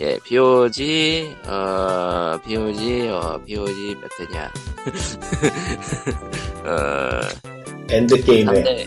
예, 0.00 0.16
POG, 0.22 1.36
어, 1.44 2.38
POG, 2.46 3.08
어, 3.08 3.42
POG 3.44 3.96
몇 3.96 4.08
회냐. 4.20 4.52
어, 6.64 7.20
엔드게임에 7.90 8.86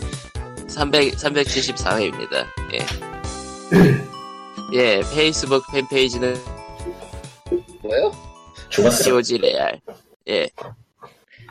300, 0.68 1.20
300, 1.20 1.47
374회입니다. 1.47 2.47
예. 2.74 2.79
예, 4.74 5.02
페이스북 5.13 5.70
팬페이지는 5.74 6.34
뭐요? 7.82 8.14
죽었어. 8.70 9.04
POG 9.04 9.38
레알. 9.39 9.82
예, 10.30 10.50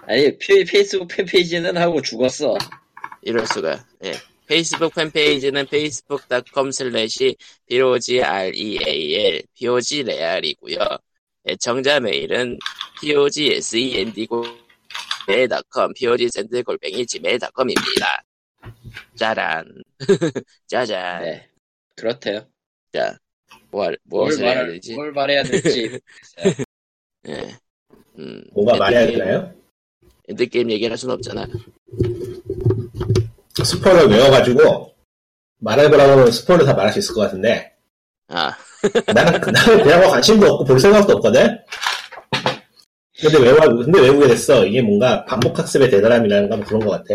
아니 0.07 0.39
피, 0.39 0.65
페이스북 0.65 1.09
팬페이지는 1.09 1.77
하고 1.77 2.01
죽었어. 2.01 2.57
이럴 3.21 3.47
수가. 3.47 3.85
예. 4.05 4.13
페이스북 4.51 4.93
팬페이지는 4.96 5.61
facebook.com 5.61 6.71
slash 6.71 7.37
POGREAL, 7.69 9.43
POG레알이고요 9.55 10.79
애청자 11.47 12.01
메일은 12.01 12.59
POGSEND 13.01 14.27
gmail.com, 15.25 15.92
POGSEND 15.95 16.62
골뱅이 16.65 17.06
gmail.com입니다. 17.06 18.25
짜란. 19.15 19.73
짜잔. 20.67 21.23
네. 21.23 21.48
그렇대요. 21.95 22.45
자, 22.92 23.17
뭘, 23.70 23.97
무엇을 24.03 24.47
해야 24.47 24.55
말, 24.56 24.73
되지? 24.73 24.95
뭘 24.97 25.12
말해야 25.12 25.45
될지. 25.45 26.01
예. 27.28 27.56
음, 28.19 28.42
뭔가 28.53 28.77
말해야 28.77 29.06
되나요? 29.06 29.55
엔드게임 30.28 30.73
얘기를 30.73 30.91
할순 30.91 31.11
없잖아. 31.11 31.47
스포를 33.64 34.09
외워가지고 34.09 34.95
말해보라고 35.59 36.12
하면 36.12 36.30
스포를 36.30 36.64
다 36.64 36.74
말할 36.74 36.92
수 36.92 36.98
있을 36.98 37.14
것 37.14 37.23
같은데 37.23 37.73
아, 38.28 38.56
나는, 39.12 39.41
나는 39.41 39.83
그냥 39.83 40.00
뭐 40.00 40.10
관심도 40.10 40.46
없고 40.46 40.64
볼 40.64 40.78
생각도 40.78 41.14
없거든? 41.14 41.59
근데 43.20 43.39
외워, 43.39 43.58
근데 43.58 44.00
외우게 44.00 44.28
됐어. 44.28 44.64
이게 44.64 44.80
뭔가 44.80 45.25
반복학습의 45.27 45.91
대단함이라는 45.91 46.48
건 46.48 46.64
그런 46.64 46.80
것 46.80 46.91
같아. 46.91 47.14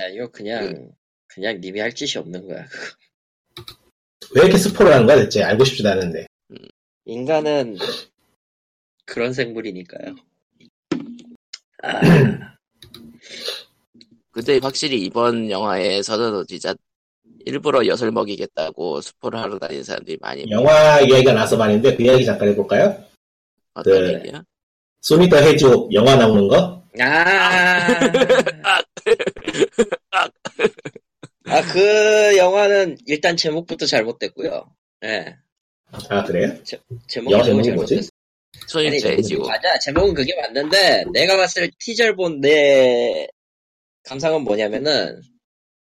아, 0.00 0.06
이거 0.06 0.28
그냥, 0.28 0.90
그냥 1.26 1.60
님이 1.60 1.80
할 1.80 1.94
짓이 1.94 2.18
없는 2.18 2.48
거야. 2.48 2.64
왜 4.34 4.42
이렇게 4.42 4.56
스포를 4.56 4.94
하는 4.94 5.06
거야 5.06 5.16
대체? 5.16 5.42
알고 5.42 5.64
싶지도 5.64 5.90
않은데. 5.90 6.26
인간은 7.04 7.76
그런 9.04 9.34
생물이니까요. 9.34 10.16
아, 11.82 12.00
근데 14.32 14.58
확실히 14.62 15.04
이번 15.04 15.50
영화에서는 15.50 16.44
진짜 16.48 16.74
일부러 17.44 17.86
엿을 17.86 18.10
먹이겠다고 18.10 19.00
스포를 19.00 19.38
하러 19.38 19.58
다니는 19.58 19.84
사람들이 19.84 20.16
많이 20.20 20.50
영화 20.50 21.00
이야기가 21.00 21.32
나서 21.32 21.56
말인데 21.56 21.94
그 21.94 22.02
이야기 22.02 22.24
잠깐 22.24 22.48
해볼까요? 22.48 22.96
어떤 23.74 24.06
네. 24.06 24.14
얘기야? 24.14 24.42
소니 25.02 25.28
더 25.28 25.36
해주 25.36 25.88
영화 25.92 26.16
나오는 26.16 26.48
거? 26.48 26.82
아, 27.00 27.88
아, 31.46 31.62
그 31.72 32.36
영화는 32.36 32.98
일단 33.06 33.36
제목부터 33.36 33.86
잘못됐고요. 33.86 34.64
예. 35.04 35.36
아 36.08 36.24
그래요? 36.24 36.54
제목이 37.06 37.32
영화 37.32 37.44
제목이 37.44 37.70
뭐지? 37.72 38.08
아니, 38.76 38.98
소닉이고 39.00 39.46
맞아. 39.46 39.78
제목은 39.78 40.14
그게 40.14 40.34
맞는데, 40.40 41.04
내가 41.12 41.36
봤을 41.36 41.66
때 41.66 41.76
티저를 41.78 42.16
본 42.16 42.71
내 42.71 43.26
감상은 44.04 44.42
뭐냐면은, 44.42 45.20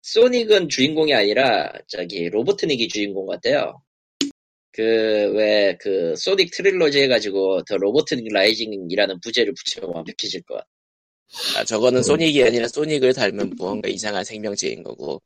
소닉은 0.02 0.70
주인공이 0.70 1.14
아니라, 1.14 1.72
저기, 1.88 2.30
로보트닉이 2.30 2.88
주인공 2.88 3.26
같아요. 3.26 3.82
그, 4.72 5.32
왜, 5.36 5.78
그, 5.80 6.16
소닉 6.16 6.52
trilogy 6.52 7.02
해가지고, 7.02 7.64
The 7.64 7.78
Robotnik 7.78 8.32
Rising이라는 8.32 9.20
부제를 9.22 9.54
붙이면 9.54 9.90
완벽해질 9.94 10.44
것 10.44 10.56
같아. 10.56 10.68
아, 11.58 11.64
저거는 11.66 12.04
소닉이 12.04 12.44
아니라 12.44 12.68
소닉을 12.68 13.14
닮은 13.14 13.56
무언가 13.58 13.90
이상한 13.90 14.24
생명체인 14.24 14.82
거고 14.82 15.22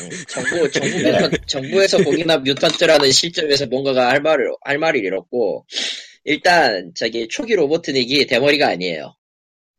음, 0.00 0.08
정부, 0.28 0.70
정부 0.70 0.98
mutan, 0.98 1.30
정부에서 1.46 1.98
공인한 1.98 2.42
mutant라는 2.42 3.10
시점에서 3.10 3.66
뭔가가 3.66 4.08
할 4.10 4.20
말을, 4.20 4.52
할 4.62 4.78
말을 4.78 5.04
잃었고, 5.04 5.66
일단, 6.24 6.92
저기, 6.94 7.28
초기 7.28 7.54
로보트닉이 7.54 8.26
대머리가 8.26 8.68
아니에요. 8.68 9.16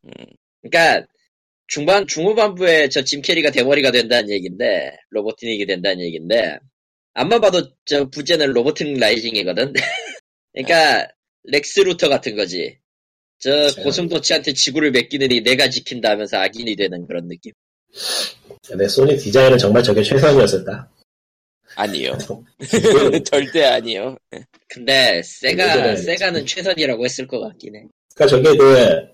음, 0.05 0.11
그러니까 0.61 1.07
중반 1.67 2.07
중후반부에 2.07 2.89
저 2.89 3.01
짐 3.03 3.21
캐리가 3.21 3.51
대머리가 3.51 3.91
된다는 3.91 4.29
얘기인데 4.29 4.91
로보트닉이 5.09 5.65
된다는 5.65 6.01
얘기인데 6.05 6.57
암만 7.13 7.41
봐도 7.41 7.61
저 7.85 8.09
부제는 8.09 8.51
Robotnik 8.53 8.99
Rising이거든. 8.99 9.73
그러니까 10.53 11.07
렉스 11.43 11.81
루터 11.81 12.09
같은 12.09 12.35
거지. 12.35 12.77
저 13.39 13.51
그렇죠. 13.51 13.81
고슴도치한테 13.83 14.53
지구를 14.53 14.91
맡기느니 14.91 15.41
내가 15.41 15.69
지킨다 15.69 16.11
하면서 16.11 16.37
악인이 16.37 16.75
되는 16.75 17.05
그런 17.07 17.27
느낌. 17.27 17.51
근데 18.67 18.87
소닉 18.87 19.17
디자인은 19.17 19.57
정말 19.57 19.83
저게 19.83 20.03
최선이었을까? 20.03 20.89
아니요 21.75 22.17
그러니까 22.69 23.19
절대 23.29 23.63
아니요 23.63 24.17
근데 24.67 25.21
세가 25.23 25.95
세가는 25.95 26.45
최선이라고 26.45 27.05
했을 27.05 27.27
것 27.27 27.39
같긴 27.39 27.75
해. 27.75 27.83
저게 28.27 28.57
그, 28.57 29.07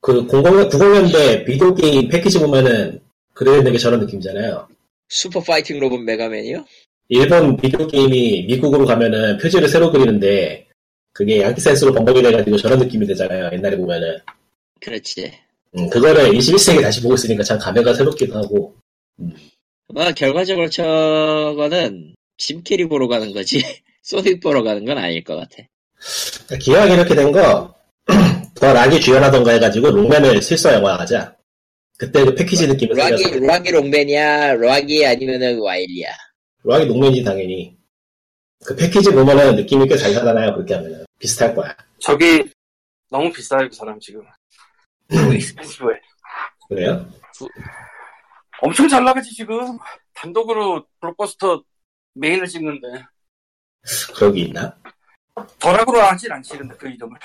그 0.00 0.26
00, 0.26 0.68
90년대 0.68 1.44
비디오 1.44 1.74
게임 1.74 2.08
패키지 2.08 2.38
보면은 2.38 3.00
그래야 3.34 3.62
되게 3.62 3.78
저런 3.78 4.00
느낌이잖아요. 4.00 4.68
Super 5.08 5.40
Fighting 5.40 5.78
Robot 5.78 6.00
Mega 6.00 6.23
Man이요? 6.23 6.64
일본 7.08 7.56
비디오 7.56 7.86
게임이 7.86 8.46
미국으로 8.46 8.84
가면은 8.84 9.38
표지를 9.38 9.68
새로 9.68 9.90
그리는데 9.90 10.66
그게 11.12 11.40
양키 11.40 11.60
센스로 11.60 11.92
번역이 11.92 12.22
돼가지고 12.22 12.56
저런 12.58 12.78
느낌이 12.78 13.06
되잖아요. 13.06 13.50
옛날에 13.52 13.76
보면은. 13.76 14.18
그렇지. 14.80 15.32
음, 15.76 15.88
그거를 15.90 16.30
21세기 16.30 16.82
다시 16.82 17.02
보고 17.02 17.14
있으니까 17.14 17.42
참 17.42 17.58
감회가 17.58 17.94
새롭기도 17.94 18.36
하고. 18.36 18.74
뭐 19.92 20.12
결과적으로 20.12 20.68
저거는 20.68 22.14
짐 22.36 22.62
캐리 22.62 22.86
보러 22.86 23.08
가는 23.08 23.32
거지 23.32 23.62
소닉 24.02 24.40
보러 24.40 24.62
가는 24.62 24.84
건 24.84 24.98
아닐 24.98 25.24
것 25.24 25.36
같아. 25.36 25.64
기왕 26.60 26.92
이렇게 26.92 27.14
된 27.14 27.32
거, 27.32 27.74
더 28.60 28.72
락이 28.72 29.00
주연하던가 29.00 29.52
해가지고 29.52 29.90
록맨을 29.90 30.42
실사 30.42 30.72
영화 30.74 30.98
하자. 30.98 31.36
그때 31.96 32.24
그 32.24 32.34
패키지 32.34 32.66
느낌을 32.66 32.96
락이 32.96 33.22
살려서. 33.22 33.44
락이 33.46 33.70
록맨이야, 33.72 34.54
락이 34.54 35.06
아니면은 35.06 35.58
와일이야. 35.60 36.08
락이 36.64 36.86
록맨이지 36.86 37.24
당연히. 37.24 37.76
그 38.64 38.74
패키지 38.74 39.10
보면은 39.10 39.56
느낌이 39.56 39.86
꽤 39.88 39.96
잘 39.96 40.12
살아나요. 40.12 40.52
그렇게 40.54 40.74
하면은. 40.74 41.04
비슷할 41.18 41.54
거야. 41.54 41.74
저기 42.00 42.44
너무 43.10 43.32
비싸요 43.32 43.68
그 43.68 43.74
사람 43.74 43.98
지금 43.98 44.22
너무 45.08 45.34
expensive해 45.34 45.98
그래요? 46.68 47.08
엄청 48.60 48.86
잘 48.88 49.02
나가지 49.04 49.34
지금 49.34 49.78
단독으로 50.14 50.84
블록버스터 51.00 51.62
메인을 52.14 52.46
찍는데 52.46 52.86
그러기 54.14 54.42
있나? 54.42 54.76
덜하고로 55.58 56.00
하진 56.02 56.30
않지 56.30 56.56
근데 56.58 56.74
그 56.76 56.88
이름을 56.88 57.18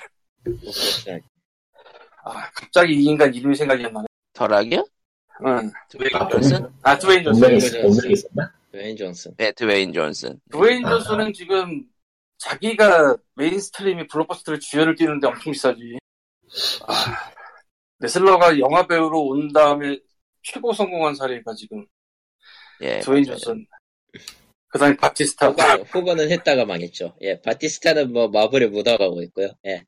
아 2.25 2.49
갑자기 2.51 2.93
이 2.93 3.05
인간 3.05 3.33
이름이 3.33 3.55
생각이 3.55 3.85
안 3.85 3.93
나네 3.93 4.05
덜하게요? 4.33 4.85
응. 5.45 5.71
드웨인 5.89 6.15
아, 6.15 6.27
존슨? 6.27 6.67
아 6.81 6.97
드웨인 6.97 7.23
존슨 7.23 7.41
본명이, 7.41 7.59
존슨. 7.59 7.81
본명이 7.81 8.13
있었나? 8.13 8.53
웨인 8.71 8.97
존슨. 8.97 9.35
네 9.37 9.51
드웨인 9.51 9.93
존슨 9.93 10.39
드웨인 10.51 10.85
아. 10.85 10.89
존슨은 10.89 11.33
지금 11.33 11.85
자기가 12.37 13.17
mainstream이 13.35 14.07
블록버스터를 14.07 14.59
주연을 14.59 14.95
뛰는데 14.95 15.27
엄청 15.27 15.51
비싸지 15.51 15.97
아 16.87 16.93
레슬러가 17.99 18.59
영화 18.59 18.85
배우로 18.87 19.27
온 19.27 19.51
다음에 19.53 19.99
최고 20.41 20.73
성공한 20.73 21.15
사례가 21.15 21.53
지금 21.55 21.85
예 22.81 22.99
드웨인 22.99 23.25
맞아요. 23.25 23.37
존슨 23.37 23.65
그 24.67 24.79
다음에 24.79 24.97
바티스타 24.97 25.49
후반, 25.49 25.81
후반은 25.81 26.31
했다가 26.31 26.65
망했죠. 26.65 27.15
예, 27.21 27.39
바티스타는 27.41 28.11
뭐 28.11 28.27
마블에 28.29 28.65
묻어가고 28.67 29.21
있고요. 29.21 29.49
예. 29.67 29.85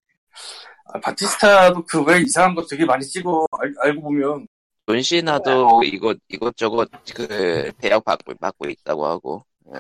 아, 0.85 0.99
바티스타도 0.99 1.85
그 1.85 2.03
외에 2.03 2.21
이상한 2.21 2.55
거 2.55 2.65
되게 2.65 2.85
많이 2.85 3.05
찍어 3.05 3.45
알, 3.59 3.73
알고 3.81 4.01
보면 4.01 4.47
존시나도 4.87 5.83
이것 5.83 6.17
이것저것 6.29 6.89
그 7.13 7.71
대역 7.79 8.03
받고 8.05 8.35
받고 8.35 8.69
있다고 8.69 9.05
하고 9.05 9.45
예. 9.73 9.79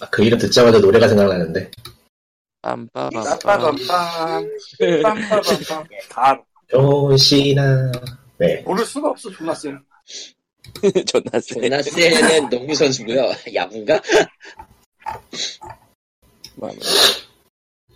아, 0.00 0.10
그 0.10 0.22
이름 0.22 0.38
듣자마자 0.38 0.78
노래가 0.78 1.08
생각나는데. 1.08 1.70
빰빠밤빰 2.62 3.40
빰빠밤빰 3.40 4.48
빰빠밤빰 5.02 5.88
다. 6.10 6.42
존시나. 6.68 7.90
네. 8.36 8.62
모를 8.62 8.84
수가 8.84 9.10
없어 9.10 9.30
존나 9.30 9.54
쎄 9.54 9.70
존나 11.06 11.40
세 11.40 11.54
조나스는 11.60 12.50
농구 12.50 12.74
선수고요. 12.74 13.32
야구인가? 13.54 14.00
뭐, 16.56 16.70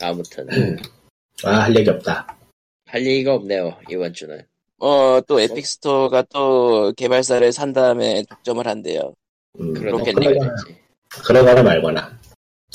아무튼 0.00 0.78
아, 1.44 1.62
할 1.64 1.76
얘기 1.76 1.88
없다. 1.90 2.36
할 2.86 3.06
얘기가 3.06 3.34
없네요 3.34 3.76
이번 3.90 4.12
주는. 4.12 4.44
어, 4.78 5.20
또 5.26 5.40
에픽 5.40 5.64
스토어가 5.66 6.22
또 6.32 6.92
개발사를 6.96 7.52
산 7.52 7.72
다음에 7.72 8.22
독점을 8.28 8.66
한대요. 8.66 9.14
음, 9.60 9.72
그렇겠네. 9.74 10.12
그렇게 10.12 10.38
그러거나. 10.38 10.54
그러거나 11.24 11.62
말거나. 11.62 12.18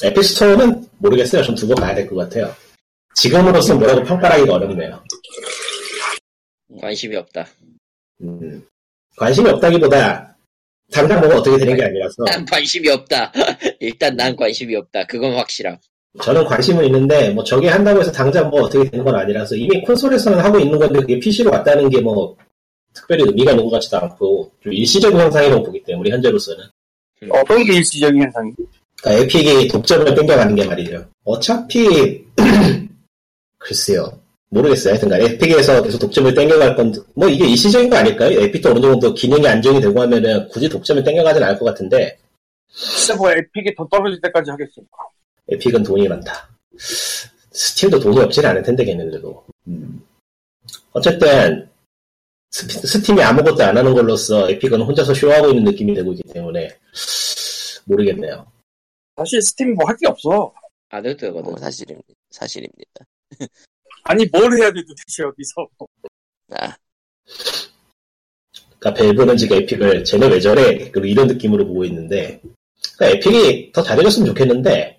에피스토어는 0.03 0.85
모르겠어요. 0.99 1.41
좀 1.43 1.55
두고 1.55 1.73
봐야 1.75 1.95
될 1.95 2.07
것 2.07 2.15
같아요. 2.15 2.53
지금으로서 3.15 3.75
뭐라고 3.75 4.03
평가하기가 4.03 4.53
어렵네요. 4.53 5.03
관심이 6.79 7.15
없다. 7.15 7.47
음, 8.21 8.65
관심이 9.17 9.49
없다기보다 9.49 10.37
당장 10.91 11.19
뭐가 11.19 11.37
어떻게 11.37 11.57
되는 11.57 11.75
게 11.75 11.83
아니라서 11.83 12.23
난 12.25 12.45
관심이 12.45 12.87
없다. 12.89 13.31
일단 13.79 14.15
난 14.15 14.35
관심이 14.35 14.75
없다. 14.75 15.05
그건 15.05 15.33
확실함. 15.35 15.77
저는 16.21 16.45
관심은 16.45 16.85
있는데 16.85 17.29
뭐 17.29 17.43
저게 17.43 17.67
한다고 17.67 17.99
해서 17.99 18.11
당장 18.11 18.49
뭐 18.49 18.63
어떻게 18.63 18.89
되는 18.89 19.05
건 19.05 19.15
아니라서 19.15 19.55
이미 19.55 19.81
콘솔에서는 19.81 20.39
하고 20.39 20.59
있는 20.59 20.79
건데 20.79 20.99
그게 20.99 21.19
PC로 21.19 21.51
왔다는 21.51 21.89
게 21.89 22.01
뭐 22.01 22.35
특별히 22.93 23.23
의미가 23.27 23.51
있는 23.51 23.65
것 23.65 23.71
같지도 23.71 23.97
않고 23.97 24.51
좀 24.63 24.73
일시적인 24.73 25.19
현상이라고 25.19 25.61
보기 25.63 25.83
때문에 25.83 26.09
현재로서는 26.09 26.63
어떤 27.29 27.63
게 27.63 27.75
일시적인 27.75 28.23
현상이? 28.23 28.51
그러니까 29.01 29.23
에픽이 29.23 29.67
독점을 29.67 30.15
땡겨가는 30.15 30.55
게 30.55 30.65
말이죠. 30.65 31.05
어차피 31.23 32.25
글쎄요. 33.59 34.19
모르겠어요. 34.49 34.93
하여튼간 34.93 35.21
에픽에서 35.21 35.83
계속 35.83 35.99
독점을 35.99 36.33
땡겨갈 36.33 36.75
건데 36.75 36.99
뭐 37.13 37.27
이게 37.27 37.47
일시적인 37.47 37.89
거 37.89 37.97
아닐까요? 37.97 38.39
에픽도 38.41 38.71
어느 38.71 38.79
정도 38.81 39.13
기능이 39.13 39.47
안정이 39.47 39.79
되고 39.79 40.01
하면은 40.01 40.47
굳이 40.47 40.67
독점을 40.67 41.03
땡겨가진 41.03 41.43
않을 41.43 41.59
것 41.59 41.65
같은데 41.65 42.17
진짜 42.73 43.15
뭐 43.15 43.29
에픽이 43.29 43.75
더 43.75 43.87
떨어질 43.91 44.19
때까지 44.21 44.49
하겠어. 44.49 44.71
에픽은 45.49 45.83
돈이 45.83 46.07
많다. 46.07 46.49
스팀도 47.51 47.99
돈이 47.99 48.19
없진 48.19 48.45
않을 48.45 48.61
텐데 48.63 48.85
걔네들도. 48.85 49.45
음. 49.67 50.01
어쨌든 50.91 51.69
스, 52.51 52.67
스팀이 52.67 53.21
아무것도 53.21 53.63
안 53.63 53.77
하는 53.77 53.93
걸로써 53.93 54.49
에픽은 54.49 54.81
혼자서 54.81 55.13
쇼하고 55.13 55.49
있는 55.49 55.63
느낌이 55.65 55.93
되고 55.93 56.11
있기 56.13 56.33
때문에 56.33 56.77
모르겠네요. 57.85 58.45
사실 59.15 59.41
스팀 59.41 59.73
뭐할 59.75 59.95
게 59.97 60.07
없어. 60.07 60.53
안 60.89 61.05
해도 61.05 61.17
되거든. 61.17 61.51
뭐 61.51 61.57
사실입니다. 61.57 62.07
사실입니다. 62.29 63.05
아니 64.03 64.25
뭘 64.31 64.53
해야 64.53 64.71
돼 64.71 64.81
도대체 64.81 65.23
여기서. 65.23 65.67
아, 66.51 66.75
그러니까 68.79 68.93
밸브는 68.93 69.37
지금 69.37 69.57
에픽을 69.57 70.03
쟤네 70.03 70.27
왜 70.27 70.39
저래? 70.39 70.89
그리고 70.91 71.05
이런 71.05 71.27
느낌으로 71.27 71.67
보고 71.67 71.83
있는데 71.85 72.41
그러니까 72.97 73.17
에픽이 73.17 73.71
더 73.73 73.83
잘해줬으면 73.83 74.27
좋겠는데 74.27 74.96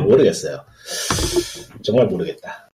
모르겠어요. 0.00 0.64
정말 1.82 2.06
모르겠다. 2.06 2.70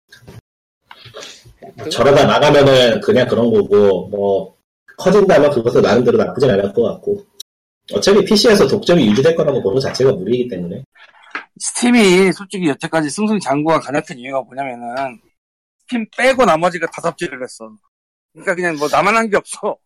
저러다 1.92 2.26
나가면은 2.26 3.00
그냥 3.02 3.28
그런 3.28 3.52
거고 3.52 4.08
뭐 4.08 4.56
커진다면 4.98 5.52
그것도 5.52 5.82
나름대로 5.82 6.18
나쁘진 6.18 6.50
않을 6.50 6.72
것 6.74 6.84
같고 6.84 7.26
어차피 7.94 8.24
PC에서 8.24 8.68
독점이 8.68 9.06
유지될 9.08 9.36
거라고 9.36 9.62
보는 9.62 9.80
자체가 9.80 10.12
무리이기 10.14 10.50
때문에 10.50 10.84
스팀이 11.60 12.32
솔직히 12.34 12.68
여태까지 12.70 13.10
승승장구가 13.10 13.80
가장 13.80 14.02
큰 14.06 14.18
이유가 14.20 14.42
뭐냐면은 14.42 15.20
스팀 15.82 16.06
빼고 16.18 16.46
나머지가 16.46 16.88
다 16.88 17.02
삽질을 17.02 17.42
했어. 17.44 17.70
그러니까 18.34 18.56
그냥 18.56 18.76
뭐 18.78 18.88
나만 18.90 19.16
한 19.16 19.30
게 19.30 19.38
없어. 19.38 19.78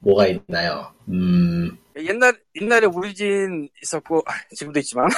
뭐가 0.00 0.26
있나요? 0.28 0.92
음 1.08 1.76
옛날 1.98 2.38
옛날에 2.60 2.86
오리진 2.86 3.68
있었고 3.82 4.22
아, 4.26 4.32
지금도 4.56 4.80
있지만 4.80 5.08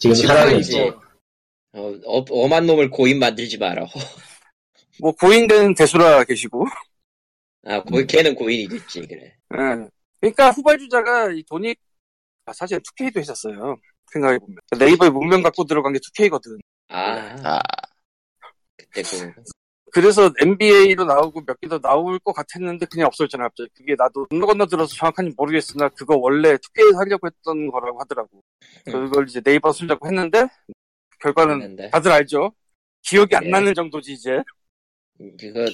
지금 0.00 0.14
지금 0.14 0.30
하나는 0.30 0.58
있지. 0.58 0.70
이제 0.70 0.90
어, 1.72 1.94
어, 2.06 2.24
엄한 2.30 2.66
놈을 2.66 2.90
고인 2.90 3.18
만들지 3.18 3.58
마라. 3.58 3.86
뭐 5.00 5.12
고인된 5.12 5.74
대수라 5.74 6.24
계시고 6.24 6.66
아, 7.66 7.82
고, 7.82 8.04
걔는 8.06 8.34
고인이 8.34 8.68
됐지, 8.68 9.06
그래. 9.06 9.34
예. 9.54 9.88
그러니까 10.20 10.50
후발주자가 10.50 11.32
이 11.32 11.42
돈이 11.44 11.74
아, 12.46 12.52
사실 12.52 12.80
2K도 12.80 13.18
했었어요. 13.20 13.76
생각해 14.12 14.38
보면 14.38 14.56
네이버에 14.78 15.10
문명 15.10 15.42
갖고 15.42 15.64
들어간 15.64 15.92
게 15.92 15.98
2K거든. 15.98 16.58
아, 16.88 17.36
아, 17.44 17.60
그때 18.76 19.02
그, 19.02 19.32
그래서 19.92 20.30
NBA로 20.40 21.04
나오고 21.04 21.42
몇 21.46 21.56
개 21.60 21.68
더 21.68 21.78
나올 21.78 22.18
것 22.20 22.32
같았는데 22.32 22.86
그냥 22.86 23.06
없어졌잖아 23.08 23.44
갑자기. 23.44 23.68
그게 23.76 23.94
나도 23.96 24.26
건너 24.26 24.46
건너 24.46 24.66
들어서 24.66 24.94
정확한지 24.94 25.34
모르겠으나 25.36 25.88
그거 25.90 26.16
원래 26.16 26.56
2K에서 26.56 26.96
하려고 26.96 27.26
했던 27.26 27.70
거라고 27.70 28.00
하더라고. 28.00 28.42
음. 28.88 28.92
그걸 28.92 29.28
이제 29.28 29.40
네이버 29.40 29.72
쓰려고 29.72 30.06
했는데 30.06 30.46
결과는 31.20 31.62
했는데. 31.62 31.90
다들 31.90 32.10
알죠. 32.12 32.52
기억이 33.02 33.34
안 33.36 33.44
네. 33.44 33.50
나는 33.50 33.74
정도지 33.74 34.12
이제. 34.12 34.42
그거, 35.38 35.66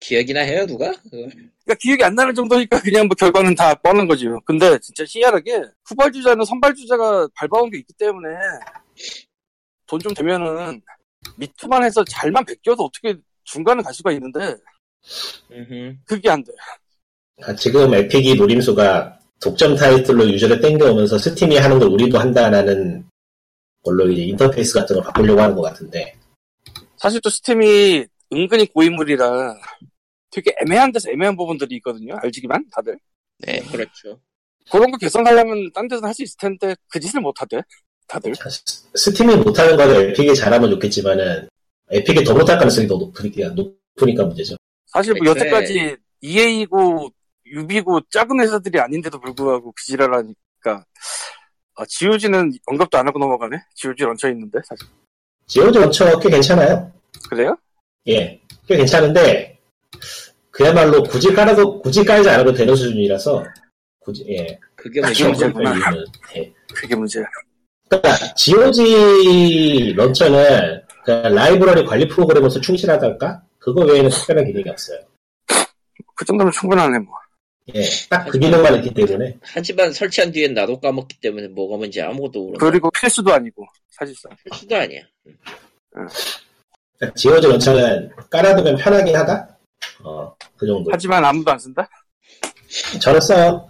기억이나 0.00 0.40
해요, 0.40 0.66
누가? 0.66 0.90
그걸? 0.92 1.28
그러니까 1.30 1.74
기억이 1.80 2.04
안 2.04 2.14
나는 2.14 2.34
정도니까 2.34 2.80
그냥 2.82 3.06
뭐 3.08 3.14
결과는 3.14 3.54
다 3.54 3.74
뻔한 3.76 4.06
거죠. 4.06 4.38
근데 4.44 4.78
진짜 4.80 5.04
희한하게 5.08 5.62
후발주자는 5.86 6.44
선발주자가 6.44 7.28
밟아온 7.34 7.70
게 7.70 7.78
있기 7.78 7.94
때문에 7.94 8.28
돈 9.86 10.00
좀 10.00 10.12
되면은 10.14 10.82
미투만 11.38 11.82
해서 11.84 12.04
잘만 12.04 12.44
베껴도 12.44 12.84
어떻게 12.84 13.14
중간에 13.46 13.82
갈 13.82 13.94
수가 13.94 14.12
있는데 14.12 14.56
음흠. 15.50 15.96
그게 16.04 16.28
안 16.30 16.42
돼. 16.44 16.52
아, 17.42 17.54
지금 17.54 17.92
에픽이 17.94 18.34
노림수가 18.36 19.18
독점 19.40 19.76
타이틀로 19.76 20.28
유저를 20.28 20.60
땡겨오면서 20.60 21.18
스팀이 21.18 21.56
하는 21.56 21.78
걸 21.78 21.88
우리도 21.88 22.18
한다라는 22.18 23.04
걸로 23.84 24.08
이제 24.10 24.22
인터페이스 24.22 24.74
같은 24.74 24.96
걸 24.96 25.04
바꾸려고 25.04 25.40
하는 25.40 25.54
것 25.54 25.62
같은데 25.62 26.16
사실 26.96 27.20
또 27.20 27.28
스팀이 27.30 28.04
은근히 28.32 28.66
고인물이라 28.66 29.54
되게 30.30 30.54
애매한 30.62 30.90
데서 30.92 31.10
애매한 31.10 31.36
부분들이 31.36 31.76
있거든요. 31.76 32.16
알지기만 32.22 32.64
다들. 32.72 32.98
네. 33.38 33.60
그렇죠. 33.70 34.18
그런 34.72 34.90
거 34.90 34.96
개선하려면 34.98 35.70
딴 35.72 35.86
데서 35.86 36.04
할 36.06 36.12
수 36.14 36.22
있을 36.24 36.36
텐데 36.38 36.74
그 36.88 36.98
짓을 36.98 37.20
못 37.20 37.40
하대. 37.40 37.60
다들. 38.08 38.34
스- 38.34 38.86
스팀이 38.94 39.36
못하는 39.36 39.76
거는 39.76 40.10
에픽이 40.10 40.34
잘하면 40.34 40.70
좋겠지만은 40.70 41.48
에픽이 41.90 42.24
더 42.24 42.34
못할 42.34 42.58
가능성이 42.58 42.86
더 42.86 42.96
높으니까, 42.96 43.48
높으니까 43.50 44.24
문제죠. 44.24 44.56
사실 44.86 45.14
뭐 45.14 45.32
애초에- 45.32 45.40
여태까지 45.40 45.96
EA고 46.20 47.10
유비고 47.46 48.00
작은 48.10 48.40
회사들이 48.40 48.80
아닌데도 48.80 49.20
불구하고 49.20 49.72
그 49.72 49.84
지랄하니까 49.84 50.84
아, 51.78 51.84
GOG는 51.86 52.52
언급도 52.66 52.98
안 52.98 53.06
하고 53.06 53.18
넘어가네. 53.18 53.56
GOG 53.74 54.04
런처 54.04 54.28
있는데 54.30 54.58
사실. 54.64 54.88
지오즈 55.46 55.78
원처 55.78 56.18
꽤 56.18 56.30
괜찮아요. 56.30 56.90
그래요? 57.28 57.56
예, 58.08 58.40
꽤 58.66 58.76
괜찮은데 58.78 59.56
그야말로 60.50 61.02
굳이 61.04 61.32
깔아도 61.32 61.78
굳이 61.80 62.02
깔지 62.04 62.28
않아도 62.30 62.52
되는 62.52 62.74
수준이라서 62.74 63.44
굳이 64.00 64.24
예. 64.30 64.58
그게 64.74 65.00
아, 65.00 65.06
뭐죠? 65.06 65.32
기억이 65.32 65.44
안 65.44 65.62
나. 65.62 65.72
이유는, 65.90 66.04
예. 66.36 66.52
그게 66.74 66.96
문제야. 66.96 67.24
그러니까 67.88 68.34
GOG 68.34 69.92
런처는 69.96 70.82
그 71.06 71.10
라이브러리 71.12 71.84
관리 71.86 72.08
프로그램으로서 72.08 72.60
충실하달까? 72.60 73.40
그거 73.60 73.82
외에는 73.84 74.10
특별한 74.10 74.44
기능이 74.44 74.68
없어요. 74.68 74.98
그 76.16 76.24
정도면 76.24 76.52
충분하네 76.52 76.98
뭐. 76.98 77.14
예, 77.74 77.82
딱 78.10 78.26
그 78.28 78.38
기능만 78.38 78.74
있기 78.76 78.92
때문에 78.94 79.36
하지만 79.42 79.92
설치한 79.92 80.32
뒤엔 80.32 80.54
나도 80.54 80.78
까먹기 80.80 81.20
때문에 81.20 81.48
뭐가 81.48 81.76
뭔지 81.76 82.00
아무것도 82.02 82.38
모르는 82.40 82.58
그리고 82.58 82.90
필수도 82.90 83.32
아니고 83.32 83.64
사실상. 83.90 84.32
필수도 84.44 84.74
아니야. 84.76 85.02
그러니까 85.90 87.14
GOG 87.16 87.46
런처는 87.48 88.10
깔아두면 88.30 88.76
편하긴 88.76 89.14
하다. 89.16 89.58
어, 90.04 90.34
그 90.56 90.66
정도. 90.66 90.90
하지만 90.92 91.24
아무도 91.24 91.52
안 91.52 91.58
쓴다. 91.58 91.88
저는 93.00 93.20
써요. 93.20 93.68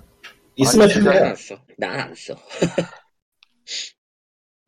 있으면 0.57 0.89
편해요. 0.89 1.25
안 1.27 1.37
써. 1.37 1.55
난 1.77 2.01
안 2.01 2.15
써. 2.15 2.35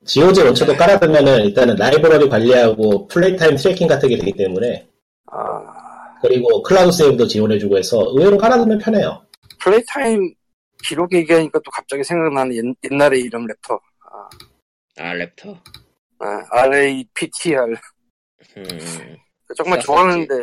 GOG 0.09 0.43
런처도 0.43 0.75
깔아두면은 0.75 1.45
일단은 1.45 1.77
라이브러리 1.77 2.29
관리하고 2.31 3.07
play 3.09 3.37
time 3.37 3.57
tracking 3.57 3.87
같은 3.87 4.09
게 4.09 4.17
되기 4.17 4.33
때문에 4.33 4.89
아, 5.27 6.19
그리고 6.23 6.63
cloud 6.63 6.93
save도 6.93 7.27
지원해주고 7.27 7.77
해서 7.77 7.99
의외로 8.17 8.39
깔아두면 8.39 8.79
편해요. 8.79 9.23
play 9.61 9.83
time 9.87 10.35
기록 10.83 11.13
얘기하니까 11.13 11.61
또 11.63 11.71
갑자기 11.71 12.03
생각나는 12.03 12.57
옛, 12.57 12.91
옛날의 12.91 13.21
이름 13.21 13.47
랩터. 13.47 13.79
아, 14.97 15.15
랩터. 15.15 15.61
아, 16.21 16.63
RAPTR. 16.63 17.77
음, 18.57 18.67
정말. 19.57 19.79
좋아하는데 19.81 20.35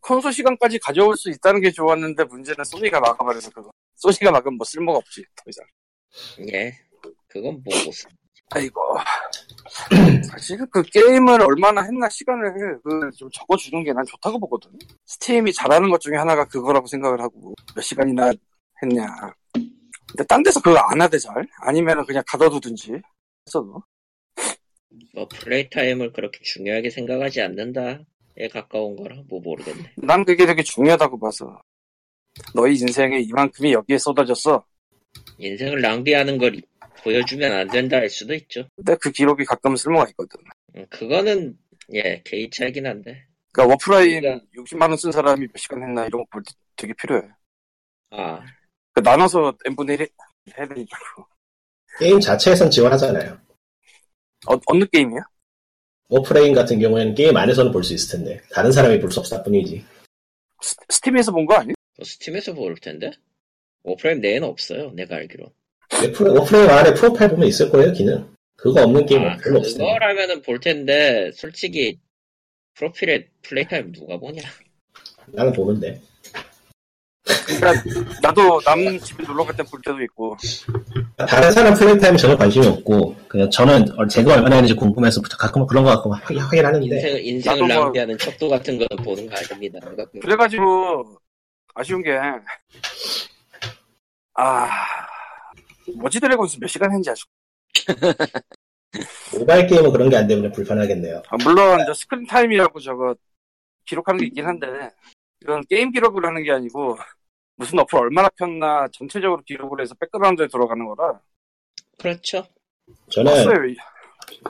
콘솔 0.00 0.32
시간까지 0.32 0.80
가져올 0.80 1.16
수 1.16 1.30
있다는 1.30 1.60
게 1.60 1.70
좋았는데 1.70 2.24
문제는 2.24 2.64
소니가 2.64 2.98
막아버려서 2.98 3.50
그거. 3.50 3.70
소니가 3.94 4.32
막으면 4.32 4.56
뭐 4.56 4.64
쓸모가 4.64 4.98
없지 4.98 5.24
더 5.36 5.44
이상. 5.46 5.64
예. 6.52 6.72
그건 7.28 7.62
뭐고. 7.64 7.92
아이고. 8.50 8.80
사실 10.30 10.58
그 10.70 10.82
게임을 10.82 11.40
얼마나 11.42 11.82
했나 11.82 12.08
시간을 12.08 12.80
그좀 12.82 13.30
적어주는 13.32 13.84
게 13.84 13.92
난 13.92 14.04
좋다고 14.04 14.38
보거든. 14.40 14.70
스팀이 15.06 15.52
잘하는 15.52 15.90
것 15.90 16.00
중에 16.00 16.16
하나가 16.16 16.44
그거라고 16.44 16.86
생각을 16.86 17.20
하고 17.20 17.54
몇 17.74 17.80
시간이나 17.82 18.32
했냐. 18.82 19.06
근데 19.52 20.24
딴 20.28 20.42
데서 20.42 20.60
그거 20.60 20.76
안 20.78 21.00
하대 21.00 21.18
잘. 21.18 21.46
아니면은 21.60 22.04
그냥 22.04 22.22
가둬두든지 22.26 23.00
했어도. 23.46 23.82
뭐, 25.14 25.28
play 25.28 25.70
time을 25.70 26.12
그렇게 26.12 26.40
중요하게 26.42 26.90
생각하지 26.90 27.40
않는다에 27.42 28.48
가까운 28.52 28.96
거라, 28.96 29.16
뭐 29.28 29.40
모르겠네. 29.40 29.92
난 29.96 30.24
그게 30.24 30.46
되게 30.46 30.62
중요하다고 30.64 31.18
봐서. 31.20 31.60
너희 32.54 32.72
인생에 32.76 33.20
이만큼이 33.20 33.72
여기에 33.72 33.98
쏟아졌어. 33.98 34.64
인생을 35.38 35.80
낭비하는 35.80 36.38
걸 36.38 36.60
보여주면 37.02 37.52
안 37.52 37.68
된다 37.68 37.96
할 37.98 38.08
수도 38.08 38.34
있죠. 38.34 38.68
근데 38.76 38.96
그 39.00 39.10
기록이 39.10 39.44
가끔 39.44 39.76
쓸모가 39.76 40.08
있거든. 40.10 40.38
음, 40.76 40.86
그거는 40.90 41.58
예 41.94 42.22
개인 42.24 42.50
차이긴 42.50 42.86
한데. 42.86 43.26
그러니까 43.52 43.72
워프레임 43.72 44.20
그러니까- 44.20 44.46
60만 44.54 44.88
원 44.90 44.96
쓴 44.96 45.10
사람이 45.12 45.46
몇 45.48 45.56
시간 45.58 45.82
했나 45.82 46.06
이런 46.06 46.22
거볼때 46.24 46.52
되게 46.76 46.92
필요해. 46.94 47.22
아그 48.10 49.00
나눠서 49.02 49.56
n분의 49.66 49.96
1 49.98 50.08
해야 50.58 50.68
되니까. 50.68 50.98
게임 51.98 52.20
자체에선 52.20 52.70
지원하잖아요. 52.70 53.38
어, 54.48 54.54
어느 54.66 54.84
게임이야? 54.86 55.20
워프레임 56.08 56.54
같은 56.54 56.78
경우에는 56.80 57.14
게임 57.14 57.36
안에서는 57.36 57.70
볼 57.72 57.84
수 57.84 57.94
있을 57.94 58.18
텐데 58.18 58.40
다른 58.52 58.72
사람이 58.72 58.98
볼 59.00 59.10
수 59.10 59.20
없을 59.20 59.42
뿐이지. 59.44 59.84
스, 60.62 60.74
스팀에서 60.88 61.30
본 61.32 61.46
거 61.46 61.54
아니야? 61.54 61.74
뭐 61.96 62.04
스팀에서 62.04 62.54
볼 62.54 62.74
텐데. 62.76 63.10
워프레임 63.82 64.20
내에는 64.20 64.46
없어요. 64.46 64.90
내가 64.92 65.16
알기로. 65.16 65.52
네, 66.02 66.12
프로- 66.12 66.40
워프레임 66.40 66.68
안에 66.70 66.94
profile 66.94 67.30
보면 67.30 67.48
있을 67.48 67.70
거예요, 67.70 67.92
기능. 67.92 68.26
그거 68.56 68.82
없는 68.82 69.06
게임은 69.06 69.28
아, 69.30 69.36
별로 69.38 69.58
없어요. 69.58 69.78
그거라면은 69.78 70.42
볼 70.42 70.60
텐데 70.60 71.30
솔직히 71.34 71.98
프로필에 72.74 73.26
플레이 73.42 73.66
타임 73.66 73.92
누가 73.92 74.16
보냐? 74.18 74.42
나는 75.26 75.52
보는데. 75.52 76.00
그러니까 77.46 77.72
나도 78.22 78.60
남 78.62 78.98
집에 79.00 79.22
놀러 79.24 79.44
갈 79.44 79.54
때 79.56 79.62
볼 79.62 79.80
때도 79.84 80.02
있고. 80.02 80.36
다른 81.16 81.52
사람 81.52 81.74
play 81.74 81.98
time에 81.98 82.16
전혀 82.16 82.36
관심이 82.36 82.66
없고 82.66 83.14
그냥 83.28 83.48
저는 83.50 83.84
제가 84.10 84.34
얼마나 84.34 84.56
했는지 84.56 84.74
궁금해서 84.74 85.20
가끔 85.38 85.66
그런 85.66 85.84
거 85.84 85.90
갖고 85.90 86.12
확인, 86.14 86.38
확인하는데 86.38 86.86
인생 86.86 87.24
인생을 87.24 87.58
나도 87.60 87.74
뭐- 87.74 87.84
낭비하는 87.84 88.18
척도 88.18 88.48
같은 88.48 88.78
거는 88.78 89.04
보는 89.04 89.26
거 89.28 89.36
아닙니다. 89.36 89.78
그래가지고 90.20 91.18
아쉬운 91.74 92.02
게 92.02 92.10
아. 94.34 94.68
머지 95.96 96.20
드래곤스 96.20 96.58
몇 96.60 96.66
시간 96.68 96.90
했는지 96.90 97.10
아직. 97.10 97.24
모바일 99.38 99.66
게임은 99.66 99.92
그런 99.92 100.08
게 100.10 100.16
안 100.16 100.26
되면 100.26 100.50
불편하겠네요. 100.52 101.22
아, 101.28 101.36
물론 101.44 101.78
저 101.86 101.94
screen 101.94 102.26
time이라고 102.26 102.80
저거 102.80 103.14
기록하는 103.86 104.20
게 104.20 104.26
있긴 104.26 104.44
한데 104.46 104.66
이건 105.42 105.62
게임 105.68 105.90
기록을 105.92 106.24
하는 106.26 106.42
게 106.42 106.50
아니고 106.52 106.96
무슨 107.56 107.78
어플 107.80 107.98
얼마나 107.98 108.28
켰나 108.36 108.88
전체적으로 108.92 109.42
기록을 109.42 109.80
해서 109.80 109.94
백그라운드에 110.00 110.48
들어가는 110.48 110.86
거라 110.86 111.20
그렇죠. 111.98 112.46
저는. 113.10 113.76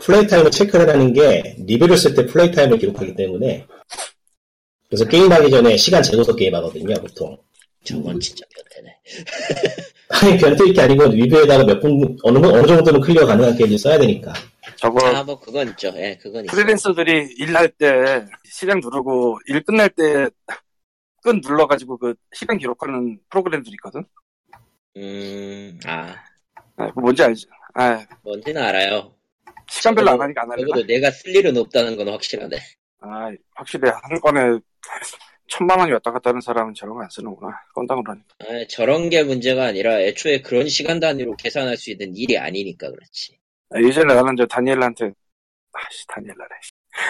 play 0.00 0.26
time을 0.26 0.50
체크를 0.50 0.88
하는 0.88 1.12
게 1.12 1.56
리뷰를 1.66 1.96
쓸 1.96 2.14
때 2.14 2.26
play 2.26 2.50
time을 2.50 2.78
기록하기 2.78 3.14
때문에 3.16 3.66
그래서 4.88 5.04
게임하기 5.06 5.50
전에 5.50 5.76
시간 5.76 6.02
재고서 6.02 6.34
게임하거든요 6.34 6.94
보통 7.00 7.38
저건 7.84 8.18
진짜 8.20 8.44
변태네. 8.54 9.00
아니 10.22 10.36
변태인 10.38 10.66
게 10.68 10.80
아니고 10.82 11.06
리뷰에다가 11.08 11.64
몇 11.64 11.80
분 11.80 12.16
어느 12.22 12.38
어느 12.46 12.66
정도는 12.66 13.00
clear 13.00 13.26
가능한 13.26 13.56
게임을 13.56 13.78
써야 13.78 13.98
되니까 13.98 14.32
저거 14.76 15.06
아 15.06 15.22
뭐 15.24 15.38
그건 15.38 15.68
있죠. 15.70 15.92
예, 15.96 16.16
그건 16.20 16.44
있죠. 16.44 16.54
프리랜서들이 16.56 17.34
일할 17.38 17.68
때 17.70 18.26
시간 18.44 18.80
누르고 18.80 19.38
일 19.46 19.62
끝날 19.62 19.88
때끈 19.90 21.40
눌러가지고 21.42 21.98
그 21.98 22.14
시간 22.32 22.58
기록하는 22.58 23.18
프로그램들이 23.30 23.72
있거든. 23.74 24.04
음, 24.96 25.78
아 25.86 26.14
아, 26.76 26.86
그거 26.88 27.00
뭔지 27.00 27.22
알지? 27.22 27.46
아, 27.74 28.04
뭔지는 28.22 28.62
알아요. 28.62 29.14
시간별로 29.68 30.10
안 30.10 30.20
하니까 30.22 30.42
안 30.42 30.50
하려나? 30.50 30.66
적어도 30.68 30.86
내가 30.86 31.10
쓸 31.10 31.34
일은 31.36 31.56
없다는 31.56 31.96
건 31.96 32.08
확실하네. 32.08 32.56
아, 33.02 33.30
확실히 33.54 33.88
한 33.88 34.20
건에 34.20 34.58
천만 35.50 35.78
원이 35.80 35.92
왔다 35.92 36.12
갔다 36.12 36.30
하는 36.30 36.40
사람은 36.40 36.74
저런 36.74 36.94
거 36.94 37.02
안 37.02 37.08
쓰는구나. 37.10 37.52
건당으로 37.74 38.12
하니까. 38.12 38.26
아, 38.40 38.66
저런 38.68 39.10
게 39.10 39.22
문제가 39.22 39.64
아니라 39.66 40.00
애초에 40.00 40.40
그런 40.42 40.68
시간 40.68 41.00
단위로 41.00 41.36
계산할 41.36 41.76
수 41.76 41.90
있는 41.90 42.16
일이 42.16 42.38
아니니까 42.38 42.90
그렇지. 42.90 43.38
아, 43.70 43.80
예전에 43.80 44.14
나는 44.14 44.36
저 44.36 44.46
다니엘라한테 44.46 45.12
아씨 45.72 46.06
다니엘라래. 46.06 46.48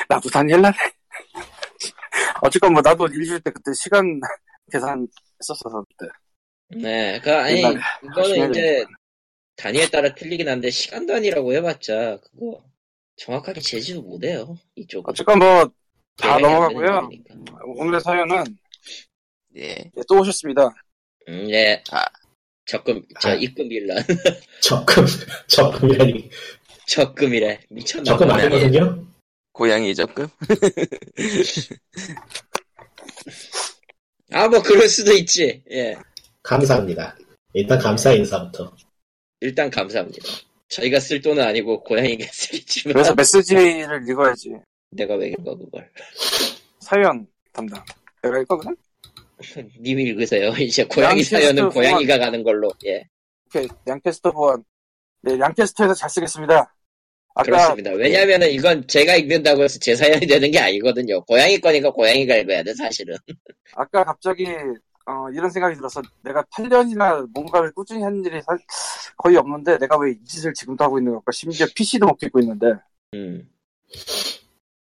나도 0.08 0.28
다니엘라래. 0.30 0.74
어쨌건 2.42 2.72
뭐 2.72 2.82
나도 2.82 3.06
일주일 3.08 3.40
때 3.40 3.50
그때 3.50 3.72
시간 3.74 4.20
계산 4.72 5.06
했었어서 5.42 5.84
그때. 5.88 6.10
네, 6.82 7.20
그 7.20 7.32
아니 7.34 7.58
시간이 7.60 8.50
이제 8.50 8.84
단위에 9.56 9.88
따라 9.90 10.14
틀리긴 10.14 10.48
한데 10.48 10.70
시간 10.70 11.06
단위라고 11.06 11.52
해봤자 11.54 12.18
그거 12.22 12.62
정확하게 13.16 13.60
제지도 13.60 14.02
못해요 14.02 14.56
이쪽은. 14.76 15.10
어쨌건 15.10 15.38
뭐 15.40 15.70
다 16.20 16.36
되는 16.36 16.50
넘어가고요. 16.50 17.08
오늘의 17.76 18.00
사연은 18.00 18.44
예. 19.56 19.90
예, 19.96 20.02
또 20.08 20.20
오셨습니다. 20.20 20.68
음, 21.28 21.50
예. 21.50 21.82
아. 21.90 22.04
적금, 22.66 23.02
저 23.20 23.30
아. 23.30 23.34
입금 23.34 23.68
빌런. 23.68 23.96
적금 24.62 25.04
적금이라니 25.48 26.30
적금이래. 26.86 27.60
미쳤나 27.68 28.04
적금 28.04 28.28
되거든요. 28.36 29.04
고양이 29.52 29.92
적금? 29.94 30.28
아, 34.32 34.46
뭐, 34.46 34.62
그럴 34.62 34.88
수도 34.88 35.12
있지. 35.12 35.60
예. 35.72 35.96
감사합니다. 36.44 37.16
일단 37.54 37.78
감사 37.80 38.12
인사부터. 38.12 38.72
일단 39.40 39.68
감사합니다. 39.68 40.24
저희가 40.68 41.00
쓸 41.00 41.20
돈은 41.20 41.42
아니고 41.42 41.82
고양이가 41.82 42.24
쓰겠지만. 42.30 42.92
그래서 42.94 43.12
메시지를 43.14 44.04
읽어야지. 44.08 44.50
내가 44.90 45.14
왜 45.16 45.28
읽어, 45.28 45.56
그걸. 45.56 45.88
사연 46.80 47.26
담당. 47.52 47.82
내가 48.22 48.38
읽거든? 48.40 48.76
님 49.80 50.00
읽으세요. 50.00 50.50
이제 50.58 50.84
고양이 50.84 51.22
사연은. 51.22 51.70
고양이가 51.70 52.18
가는 52.18 52.42
걸로. 52.42 52.70
예. 52.86 53.04
오케이. 53.46 53.68
양캐스터 53.86 54.32
보안. 54.32 54.64
네, 55.22 55.38
양캐스터에서 55.38 55.94
잘 55.94 56.10
쓰겠습니다. 56.10 56.74
아까 57.34 57.44
그렇습니다. 57.44 57.90
왜냐면은 57.92 58.50
이건 58.50 58.86
제가 58.88 59.14
읽는다고 59.14 59.62
해서 59.62 59.78
제 59.78 59.94
사연이 59.94 60.26
되는 60.26 60.50
게 60.50 60.58
아니거든요. 60.58 61.22
고양이 61.24 61.58
거니까 61.60 61.90
고양이가 61.92 62.36
읽어야 62.36 62.62
돼, 62.64 62.74
사실은. 62.74 63.16
아까 63.74 64.02
갑자기 64.04 64.46
어, 65.06 65.30
이런 65.32 65.48
생각이 65.50 65.76
들어서 65.76 66.02
내가 66.22 66.42
8년이나 66.54 67.26
뭔가를 67.32 67.72
꾸준히 67.72 68.02
하는 68.02 68.24
일이 68.24 68.40
사- 68.42 68.58
거의 69.16 69.36
없는데 69.36 69.78
내가 69.78 69.96
왜 69.98 70.12
이 70.12 70.24
짓을 70.24 70.52
지금도 70.52 70.82
하고 70.84 70.98
있는 70.98 71.12
걸까? 71.12 71.30
심지어 71.32 71.66
PC도 71.74 72.06
못 72.06 72.16
켜고 72.16 72.40
있는데 72.40 72.66
음. 73.14 73.48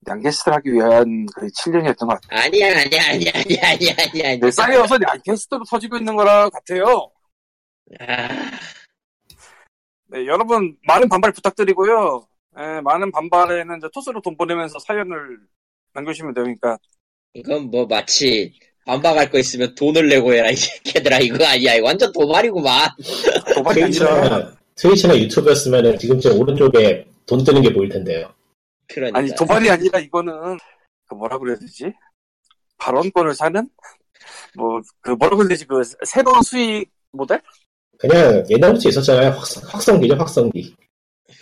양캐스트를 0.08 0.58
하기 0.58 0.74
위한 0.74 1.26
그 1.36 1.48
7년이었던 1.48 2.00
것 2.00 2.20
같아요. 2.20 2.42
아니야, 2.42 2.68
아니야, 2.80 3.10
아니야, 3.10 3.32
아니야, 3.36 3.62
아니야, 3.70 3.94
아니야. 3.98 4.24
아니야. 4.26 4.38
내 4.38 4.52
쌓여서 4.52 4.98
양캐스트로 5.02 5.64
터지고 5.70 5.98
있는 5.98 6.16
거라 6.16 6.50
같아요. 6.50 7.12
아, 8.00 8.28
네, 10.08 10.26
여러분 10.26 10.76
많은 10.88 11.08
반발 11.08 11.32
부탁드리고요. 11.32 12.28
예, 12.60 12.82
많은 12.82 13.12
반발에는 13.12 13.78
이제 13.78 13.88
토스로 13.94 14.22
돈 14.22 14.36
보내면서 14.36 14.80
사연을 14.80 15.38
남겨주시면 15.94 16.34
되니까 16.34 16.78
이건 17.34 17.70
뭐 17.70 17.86
마치 17.86 18.54
반박할 18.86 19.30
거 19.30 19.38
있으면 19.38 19.74
돈을 19.76 20.10
내고 20.10 20.34
해라, 20.34 20.50
이 20.50 20.56
새끼들아. 20.56 21.20
이거 21.20 21.46
아니야. 21.46 21.76
이거 21.76 21.86
완전 21.86 22.12
도발이구만. 22.12 22.90
아니라 23.56 23.74
트위치나, 23.74 24.58
트위치나 24.76 25.18
유튜브였으면은 25.18 26.00
지금 26.00 26.20
제 26.20 26.30
오른쪽에 26.30 27.06
돈 27.26 27.44
뜨는 27.44 27.62
게 27.62 27.72
보일 27.72 27.90
텐데요. 27.90 28.34
그러니까. 28.94 29.20
아니 29.20 29.34
도발이 29.36 29.70
아니라 29.70 30.00
이거는 30.00 30.58
그 31.08 31.16
뭐라 31.16 31.38
그래야 31.38 31.58
되지? 31.58 31.94
발언권을 32.78 33.34
사는 33.36 33.70
뭐 34.56 34.82
그 35.02 35.12
뭐라 35.12 35.36
그래야 35.38 35.50
되지? 35.50 35.66
그 35.66 35.82
새로운 36.06 36.42
수익 36.44 36.90
모델? 37.12 37.42
그냥 37.98 38.44
옛날부터 38.50 38.90
있었잖아요. 38.90 39.30
확성, 39.32 39.64
확성기죠, 39.68 40.16
확성기. 40.16 40.76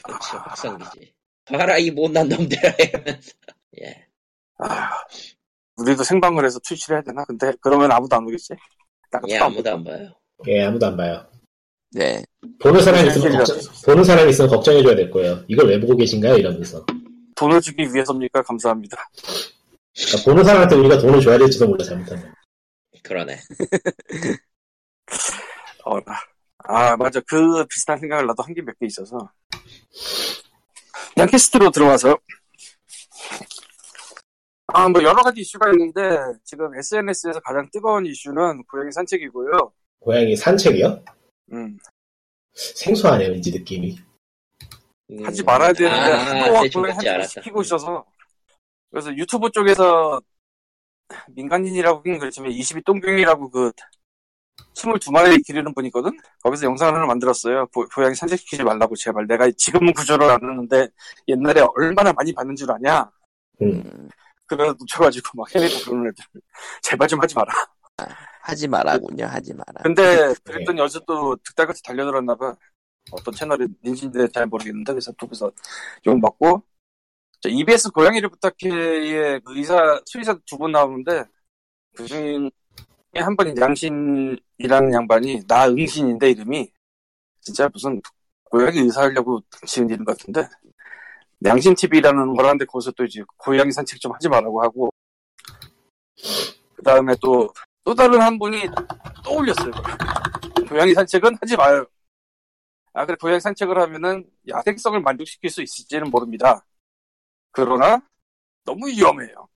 그렇지, 0.03 0.29
확성기지. 0.31 1.13
봐라, 1.45 1.77
이 1.77 1.89
못난 1.89 2.27
놈들아, 2.27 2.73
이러면서. 2.79 3.31
예. 3.81 4.05
아, 4.57 4.91
우리도 5.77 6.03
생방을 6.03 6.45
해서 6.45 6.59
트위치를 6.59 6.97
해야 6.97 7.03
되나? 7.03 7.23
근데 7.25 7.53
그러면 7.61 7.91
아무도 7.91 8.15
안 8.17 8.23
오겠지? 8.25 8.53
나 9.11 9.21
예, 9.29 9.37
아무도 9.37 9.71
안 9.71 9.83
봐요. 9.83 10.13
예, 10.47 10.63
아무도 10.63 10.85
안 10.87 10.97
봐요. 10.97 11.25
네. 11.91 12.21
보는 12.59 12.81
사람이 12.81 13.07
있으면 13.09 13.31
네, 13.31 13.37
걱정, 13.37 13.57
보는 13.85 14.03
사람이 14.03 14.29
있으면 14.29 14.49
걱정해줘야 14.49 14.95
될 14.95 15.09
거예요. 15.09 15.43
이걸 15.47 15.67
왜 15.69 15.79
보고 15.79 15.95
계신가요? 15.95 16.35
이러면서. 16.35 16.85
돈을 17.39 17.61
주기 17.61 17.83
위해서입니까? 17.93 18.41
감사합니다. 18.43 19.09
그러니까 19.95 20.23
보는 20.25 20.43
사람한테 20.43 20.75
우리가 20.75 20.97
돈을 20.99 21.21
줘야 21.21 21.37
될지도 21.37 21.67
몰라, 21.67 21.83
잘못하면. 21.83 22.33
그러네. 23.03 23.39
어, 25.85 25.97
아 26.59 26.95
맞아 26.97 27.19
그 27.21 27.65
비슷한 27.65 27.97
생각을 27.99 28.27
나도 28.27 28.43
한 28.43 28.53
게 28.53 28.61
몇 28.61 28.77
개 28.79 28.85
있어서 28.85 29.31
양캐스트로 31.17 31.71
들어와서 31.71 32.17
아 34.67 34.87
뭐 34.89 35.01
여러 35.01 35.23
가지 35.23 35.41
이슈가 35.41 35.71
있는데 35.71 36.17
지금 36.43 36.75
SNS에서 36.77 37.39
가장 37.39 37.67
뜨거운 37.71 38.05
이슈는 38.05 38.63
고양이 38.65 38.91
산책이고요. 38.91 39.71
고양이 39.99 40.35
산책이요? 40.35 41.03
음, 41.53 41.77
생소하네요, 42.53 43.31
왠지 43.31 43.51
느낌이. 43.51 43.97
음, 45.11 45.25
하지 45.25 45.43
말아야 45.43 45.73
되는데 45.73 46.11
아, 46.13 46.49
뭔지 46.51 46.69
산책을 46.71 47.09
알았다. 47.09 47.27
시키고 47.27 47.61
있어서 47.61 48.05
그래서 48.91 49.15
유튜브 49.15 49.49
쪽에서 49.51 50.21
민간인이라고 51.29 51.99
하긴 51.99 52.19
그렇지만 52.19 52.51
22 52.51 52.83
똥경이라고 52.83 53.49
그 53.49 53.71
22마리 54.75 55.43
기르는 55.45 55.73
분이 55.73 55.87
있거든? 55.87 56.11
거기서 56.43 56.65
영상을 56.65 56.93
하나 56.93 57.05
만들었어요. 57.05 57.67
고, 57.67 57.85
고양이 57.93 58.15
산책시키지 58.15 58.63
말라고 58.63 58.95
제발. 58.95 59.25
내가 59.27 59.49
지금은 59.57 59.93
구조를 59.93 60.29
안 60.29 60.41
하는데 60.41 60.87
옛날에 61.27 61.65
얼마나 61.75 62.13
많이 62.13 62.33
봤는 62.33 62.55
줄 62.55 62.71
아냐? 62.71 63.09
음. 63.61 63.83
음, 63.85 64.09
그래서 64.45 64.73
놓쳐가지고 64.79 65.29
막 65.35 65.53
헤매고 65.53 65.85
그러는 65.85 66.11
애들. 66.11 66.25
제발 66.81 67.07
좀 67.07 67.19
하지 67.21 67.35
마라. 67.35 67.51
하지 68.41 68.67
마라군요. 68.67 69.25
하지 69.25 69.53
마라. 69.53 69.83
근데 69.83 70.33
그랬더니 70.45 70.81
어제 70.81 70.99
또 71.07 71.35
득달같이 71.43 71.83
달려들었나봐. 71.83 72.55
어떤 73.11 73.33
닌지인데 73.83 74.27
잘 74.29 74.45
모르겠는데 74.47 74.93
그래서 74.93 75.11
거기서 75.13 75.51
욕 76.07 76.19
먹고 76.19 76.63
저 77.41 77.49
EBS 77.49 77.91
고양이를 77.91 78.29
부탁해의 78.29 79.41
그 79.41 79.57
의사 79.57 79.99
수의사 80.05 80.37
두 80.45 80.57
분 80.57 80.71
나오는데 80.71 81.23
그 81.95 82.05
중에 82.05 82.49
한 83.15 83.35
분이 83.37 83.53
양신이라는 83.59 84.93
양반이 84.93 85.41
나 85.47 85.67
응신인데 85.67 86.31
이름이 86.31 86.71
진짜 87.41 87.69
무슨 87.71 88.01
고양이 88.43 88.79
의사 88.79 89.01
하려고 89.03 89.41
지은 89.65 89.89
이름 89.89 90.05
같은데 90.05 90.47
양신 91.45 91.75
TV라는 91.75 92.35
걸 92.35 92.45
하는데 92.45 92.65
거기서 92.65 92.91
또 92.91 93.05
이제 93.05 93.23
고양이 93.37 93.71
산책 93.71 93.99
좀 93.99 94.11
하지 94.13 94.27
말라고 94.29 94.61
하고 94.61 94.91
그 96.75 96.83
다음에 96.83 97.15
또 97.21 97.49
또 97.89 97.95
다른 97.95 98.21
한 98.21 98.37
분이 98.37 98.69
또 99.23 99.37
올렸어요. 99.37 99.71
고양이 100.67 100.93
산책은 100.93 101.37
하지 101.41 101.57
마요. 101.57 101.83
아, 102.99 103.05
그래, 103.05 103.15
고양이 103.17 103.39
산책을 103.39 103.77
하면은 103.77 104.29
야생성을 104.49 104.99
만족시킬 104.99 105.49
수 105.49 105.61
있을지는 105.61 106.09
모릅니다. 106.09 106.65
그러나 107.51 108.05
너무 108.65 108.89
위험해요. 108.89 109.47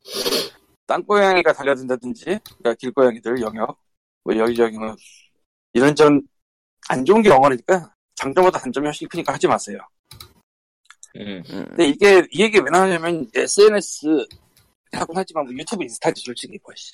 땅고양이가 0.88 1.52
달려든다든지, 1.52 2.24
그러니까 2.24 2.74
길고양이들 2.76 3.42
영역, 3.42 3.78
뭐 4.24 4.38
여기저기 4.38 4.78
뭐 4.78 4.96
이런 5.74 5.94
전안 5.94 7.04
좋은 7.06 7.22
게 7.22 7.32
영어니까 7.32 7.94
장점보다 8.16 8.60
단점이 8.60 8.88
훨씬 8.88 9.10
크니까 9.10 9.34
하지 9.34 9.46
마세요. 9.46 9.78
음. 11.18 11.44
음, 11.50 11.66
근데 11.68 11.88
이게 11.88 12.26
이 12.32 12.44
얘기 12.44 12.60
왜 12.60 12.70
나오냐면 12.72 13.30
SNS 13.36 14.26
하곤 14.94 15.18
하지만 15.18 15.44
뭐 15.44 15.54
유튜브 15.54 15.84
인스타지 15.84 16.24
솔직히 16.24 16.58
뭐 16.64 16.74
씨. 16.78 16.94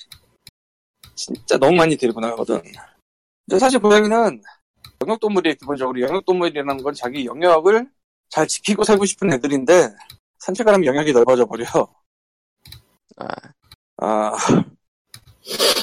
진짜 1.14 1.56
너무 1.58 1.76
많이 1.76 1.96
데리고 1.96 2.18
나가거든. 2.18 2.60
근데 3.46 3.58
사실 3.60 3.78
고양이는 3.78 4.42
영역동물이에요 5.02 5.54
기본적으로 5.54 6.00
영역동물이라는 6.00 6.82
건 6.82 6.94
자기 6.94 7.24
영역을 7.24 7.88
잘 8.28 8.46
지키고 8.46 8.84
살고 8.84 9.04
싶은 9.04 9.32
애들인데 9.32 9.88
산책을 10.38 10.72
하면 10.74 10.86
영역이 10.86 11.12
넓어져 11.12 11.46
버려. 11.46 11.66
아, 13.16 13.26
아 13.98 14.36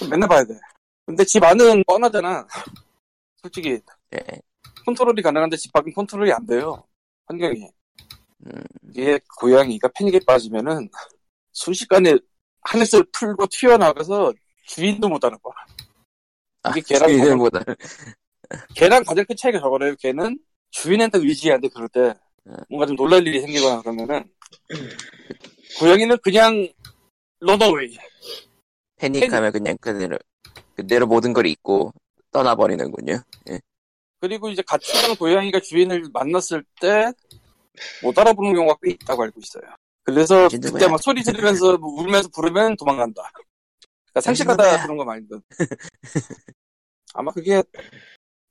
맨날 0.10 0.30
봐야 0.30 0.44
돼. 0.44 0.60
근데 1.06 1.24
집 1.24 1.44
안은 1.44 1.84
뻔하잖아. 1.86 2.48
솔직히 3.42 3.80
예. 4.14 4.20
컨트롤이 4.86 5.22
가능한데 5.22 5.58
집 5.58 5.72
밖은 5.74 5.94
컨트롤이 5.94 6.32
안 6.32 6.46
돼요. 6.46 6.84
환경이. 7.26 7.70
음, 8.46 8.64
이게 8.90 9.20
고양이가 9.40 9.90
패닉에 9.90 10.20
빠지면은 10.26 10.90
순식간에 11.52 12.18
하늘을 12.62 13.06
풀고 13.12 13.48
튀어나가서 13.48 14.34
주인도 14.66 15.10
못 15.10 15.24
알아봐. 15.24 15.50
아, 16.64 16.70
이게 16.72 16.82
걔랑 16.82 17.10
주인보다 17.10 17.64
걔랑 18.76 19.04
가장 19.04 19.26
큰 19.26 19.36
차이가 19.36 19.60
저거래요. 19.60 19.96
걔는 19.96 20.40
주인한테 20.72 21.20
의지하는데 21.20 21.70
그럴 21.70 21.88
때 21.90 22.14
네. 22.44 22.54
뭔가 22.70 22.86
좀 22.86 22.96
놀랄 22.96 23.26
일이 23.28 23.42
생기거나 23.42 23.82
그러면은 23.82 24.30
고양이는 25.80 26.18
그냥 26.24 26.68
런어웨이. 27.40 27.98
패닉하면 28.98 29.52
그냥 29.52 29.78
그대로 29.80 30.18
그대로 30.76 31.08
모든 31.08 31.34
걸 31.34 31.46
잊고 31.46 31.94
떠나버리는군요. 32.32 33.22
그리고 34.20 34.50
이제 34.50 34.64
가출한 34.66 35.16
고양이가 35.16 35.60
주인을 35.60 36.10
만났을 36.14 36.64
때 36.82 37.12
못 38.02 38.18
알아보는 38.18 38.54
경우가 38.56 38.78
꽤 38.82 38.92
있다고 38.92 39.24
알고 39.24 39.40
있어요. 39.40 39.72
그래서 40.04 40.48
이제 40.48 40.58
그때? 40.58 40.88
막 40.88 41.02
소리 41.02 41.24
지르면서 41.24 41.78
뭐 41.78 42.02
울면서 42.02 42.30
부르면 42.30 42.76
도망간다. 42.78 43.32
그러니까 44.06 44.22
산책하다 44.22 44.64
누구야? 44.64 44.84
그런 44.84 44.98
거 44.98 45.06
많이 45.06 45.28
든 45.28 45.42
아마 47.14 47.32
그게 47.32 47.62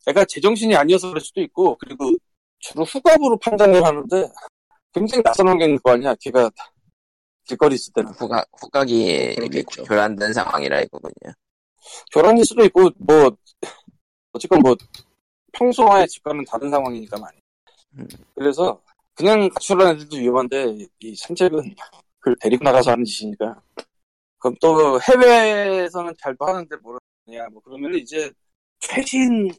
애가 0.07 0.25
제정신이 0.25 0.75
아니어서 0.77 1.09
그럴 1.09 1.21
수도 1.21 1.41
있고 1.43 1.77
그리고 1.79 2.13
주로 2.59 2.85
후감으로 2.85 3.39
판단을 3.39 3.85
하는데 3.85 4.29
굉장히 4.93 5.23
낯선 5.23 5.49
환경일 5.49 5.79
거 5.81 5.93
아니야. 5.93 6.15
걔가 6.21 6.51
길거리 7.45 7.75
있을 7.75 7.93
때는 7.93 8.13
후각 8.13 8.49
후각이. 8.61 9.37
교란된 9.87 10.33
상황이라 10.33 10.81
이거군요. 10.83 11.35
교란일 12.13 12.45
수도 12.45 12.65
있고 12.65 12.91
뭐 12.99 13.37
어쨌건 14.33 14.61
뭐 14.61 14.75
평소와의 15.53 16.09
집과는 16.09 16.45
다른 16.45 16.71
상황이니까 16.71 17.19
많이. 17.19 17.39
음. 17.99 18.09
그래서 18.35 18.81
그냥 19.15 19.49
가출하는 19.49 19.95
애들도 19.97 20.17
위험한데 20.17 20.77
이 21.01 21.17
산책은 21.17 21.75
그걸 22.19 22.37
데리고 22.41 22.65
나가서 22.65 22.93
하는 22.93 23.05
짓이니까. 23.05 23.61
그럼 24.39 24.55
또 24.61 25.01
해외에서는 25.01 26.15
잘도 26.21 26.45
하는데 26.45 26.77
뭐냐 26.77 27.49
뭐 27.51 27.63
그러면 27.65 27.95
이제 27.95 28.31
최신 28.81 29.51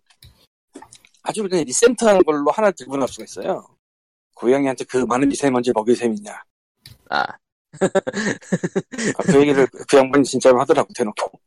아주 1.23 1.43
그냥 1.43 1.63
리센트한 1.65 2.23
걸로 2.23 2.49
하나 2.51 2.71
들고 2.71 2.97
나올 2.97 3.07
수가 3.07 3.25
있어요. 3.25 3.67
고양이한테 4.35 4.85
그 4.85 4.97
많은 4.97 5.29
미세먼지 5.29 5.71
먹일 5.73 5.95
셈이냐. 5.95 6.43
아, 7.09 7.21
아, 7.21 7.37
그 9.23 9.41
얘기를 9.41 9.67
그 9.87 9.97
양반이 9.97 10.23
진짜로 10.23 10.59
하더라고 10.61 10.89
대놓고. 10.93 11.39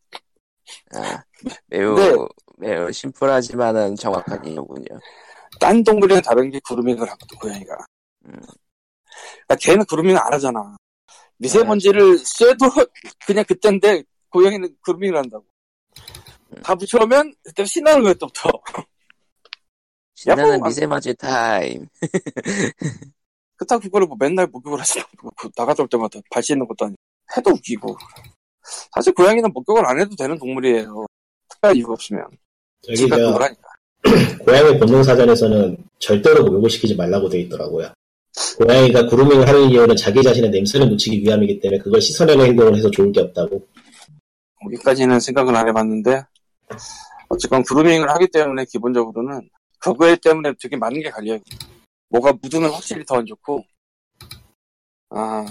아 0.94 1.22
매우 1.66 2.28
네. 2.58 2.58
매우 2.58 2.92
심플하지만은 2.92 3.96
정확한 3.96 4.44
이유군요. 4.44 4.98
딴 5.58 5.82
동물이랑 5.82 6.22
다른 6.22 6.50
게 6.50 6.60
구루밍을 6.60 7.08
하거든, 7.10 7.38
고양이가. 7.38 7.76
음. 8.26 8.40
그러니까 9.46 9.56
걔는 9.60 9.84
구루밍을 9.86 10.20
안 10.20 10.32
하잖아. 10.32 10.76
미세먼지를 11.38 12.18
쐬도 12.18 12.70
그냥 13.26 13.44
그때인데, 13.46 14.04
고양이는 14.30 14.76
구루밍을 14.82 15.16
한다고. 15.16 15.44
음. 16.52 16.62
다 16.62 16.74
붙여오면, 16.74 17.34
그때 17.42 17.64
신나는 17.64 18.02
거야, 18.02 18.14
또부터. 18.14 18.50
신나는 20.20 20.58
야호! 20.58 20.64
미세먼지 20.66 21.14
타임. 21.14 21.86
그렇다고 23.56 23.80
그거를 23.80 24.06
뭐 24.06 24.18
맨날 24.20 24.46
목욕을 24.48 24.78
하시는 24.78 25.04
거, 25.16 25.30
나가다 25.56 25.82
올 25.82 25.88
때마다 25.88 26.20
발 26.30 26.42
씻는 26.42 26.66
것도 26.66 26.84
아니고. 26.84 27.00
해도 27.36 27.50
웃기고. 27.52 27.96
사실 28.94 29.14
고양이는 29.14 29.50
목욕을 29.50 29.86
안 29.86 29.98
해도 29.98 30.14
되는 30.16 30.38
동물이에요. 30.38 31.06
특별한 31.48 31.76
이유가 31.76 31.94
없으면. 31.94 32.26
저기 32.82 33.08
저. 33.08 33.16
고양이 34.44 34.78
본능 34.78 35.02
사전에서는 35.02 35.76
절대로 35.98 36.44
목욕을 36.44 36.68
시키지 36.68 36.96
말라고 36.96 37.30
돼 37.30 37.40
있더라고요. 37.40 37.90
고양이가 38.58 39.06
구루밍을 39.06 39.48
하는 39.48 39.70
이유는 39.70 39.96
자기 39.96 40.22
자신의 40.22 40.50
냄새를 40.50 40.86
묻히기 40.88 41.22
위함이기 41.22 41.60
때문에 41.60 41.80
그걸 41.82 42.00
씻어내는 42.00 42.44
행동을 42.44 42.76
해서 42.76 42.90
좋을 42.90 43.10
게 43.12 43.20
없다고. 43.20 43.66
거기까지는 44.62 45.18
생각은 45.20 45.56
안 45.56 45.66
해봤는데 45.68 46.24
어쨌건 47.28 47.62
그루밍을 47.62 48.10
하기 48.10 48.28
때문에 48.28 48.66
기본적으로는 48.66 49.48
그거 49.80 50.14
때문에 50.16 50.52
되게 50.60 50.76
많은 50.76 51.00
게 51.00 51.10
갈려요. 51.10 51.38
뭐가 52.10 52.32
묻으면 52.40 52.70
확실히 52.70 53.04
더 53.04 53.16
안 53.16 53.26
좋고 53.26 53.64
아 55.10 55.44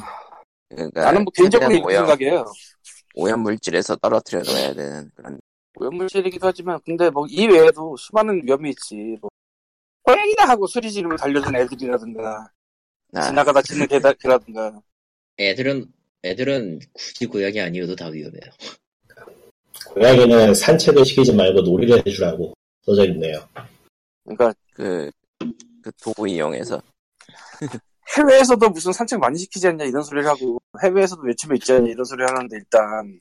그러니까 0.69 1.01
나는 1.01 1.23
뭐 1.23 1.31
개인적으로 1.35 1.71
이렇게 1.71 1.85
오염, 1.85 2.05
생각해요. 2.07 2.45
오염 3.15 3.39
물질에서 3.41 3.95
떨어뜨려 3.97 4.41
놓아야 4.43 4.73
되는 4.73 5.11
그런. 5.15 5.39
오염 5.75 5.95
물질이기도 5.95 6.47
하지만 6.47 6.79
근데 6.85 7.09
뭐 7.09 7.25
이 7.29 7.47
외에도 7.47 7.95
수많은 7.97 8.41
위험이 8.45 8.69
있지. 8.71 9.17
뭐 9.21 9.29
고양이다 10.03 10.47
하고 10.47 10.67
소리 10.67 10.91
지르면 10.91 11.17
달려든 11.17 11.55
애들이라든가 11.55 12.49
아, 13.13 13.21
지나가다 13.21 13.61
짖는 13.61 13.87
개다, 13.87 14.13
개라든가 14.13 14.79
애들은 15.39 15.91
애들은 16.23 16.79
굳이 16.93 17.25
고양이 17.25 17.59
아니어도 17.61 17.95
다 17.95 18.07
위험해요. 18.07 18.41
고양이는 19.85 20.53
산책을 20.53 21.05
시키지 21.05 21.33
말고 21.33 21.61
놀이를 21.61 22.03
해주라고 22.05 22.53
써져 22.85 23.05
있네요. 23.05 23.47
그러니까 24.29 24.53
그, 24.73 25.09
그 25.81 25.91
도구 26.03 26.27
이용해서. 26.27 26.81
해외에서도 28.17 28.69
무슨 28.69 28.91
산책 28.91 29.19
많이 29.19 29.37
시키지 29.37 29.67
않냐 29.67 29.85
이런 29.85 30.01
소리를 30.03 30.27
하고 30.27 30.59
해외에서도 30.83 31.21
외침에 31.23 31.55
있지 31.55 31.73
않냐 31.73 31.89
이런 31.89 32.03
소리를 32.03 32.27
하는데 32.27 32.55
일단 32.55 33.19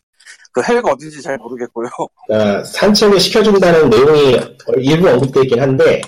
그 0.52 0.62
해외가 0.62 0.92
어딘지 0.92 1.20
잘 1.22 1.36
모르겠고요. 1.38 1.88
그러니까 2.26 2.64
산책을 2.64 3.20
시켜준다는 3.20 3.90
내용이 3.90 4.38
일부 4.78 5.08
언급되어 5.08 5.42
있긴 5.42 5.60
한데 5.60 6.00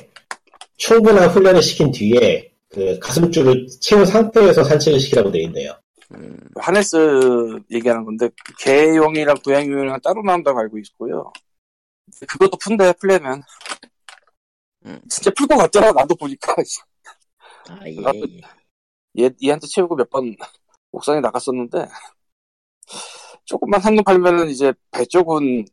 충분한 0.77 1.29
훈련을 1.29 1.63
시킨 1.63 1.91
뒤에 1.91 2.51
그 2.71 2.99
가슴줄을 3.01 3.67
채운 3.81 4.07
상태에서 4.07 4.65
산책을 4.65 4.99
시키라고 4.99 5.31
되어 5.31 5.43
있네요. 5.43 5.75
음, 6.15 6.39
하네스 6.57 7.61
얘기하는 7.71 8.05
건데 8.05 8.31
개용이랑 8.59 9.37
고양이용이랑 9.45 10.01
따로 10.03 10.23
나온다고 10.23 10.59
알고 10.59 10.79
있고요. 10.79 11.33
그것도 12.27 12.57
푼대 12.59 12.93
풀려면 12.95 13.35
음. 13.35 13.90
진짜 15.09 15.31
풀 15.37 15.47
것 15.47 15.57
같더라 15.57 15.93
나도 15.93 16.15
보니까 16.17 16.55
아 17.69 17.79
예. 17.87 19.25
얘 19.25 19.31
얘한테 19.43 19.67
채우고 19.67 19.97
몇 19.97 20.09
번 20.11 20.37
옥상에 20.93 21.21
나갔었는데 21.21 21.87
조금만 23.45 23.81
한눈 23.81 24.05
팔면은 24.05 24.49
이제 24.49 24.73
배 24.91 25.05
쪽은 25.05 25.65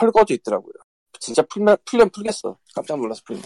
헐거져 0.00 0.34
있더라고요. 0.34 0.72
진짜 1.20 1.42
풀면, 1.42 1.76
풀면 1.84 2.10
풀겠어. 2.10 2.56
깜짝 2.74 2.96
놀라서 2.98 3.22
풀면. 3.24 3.42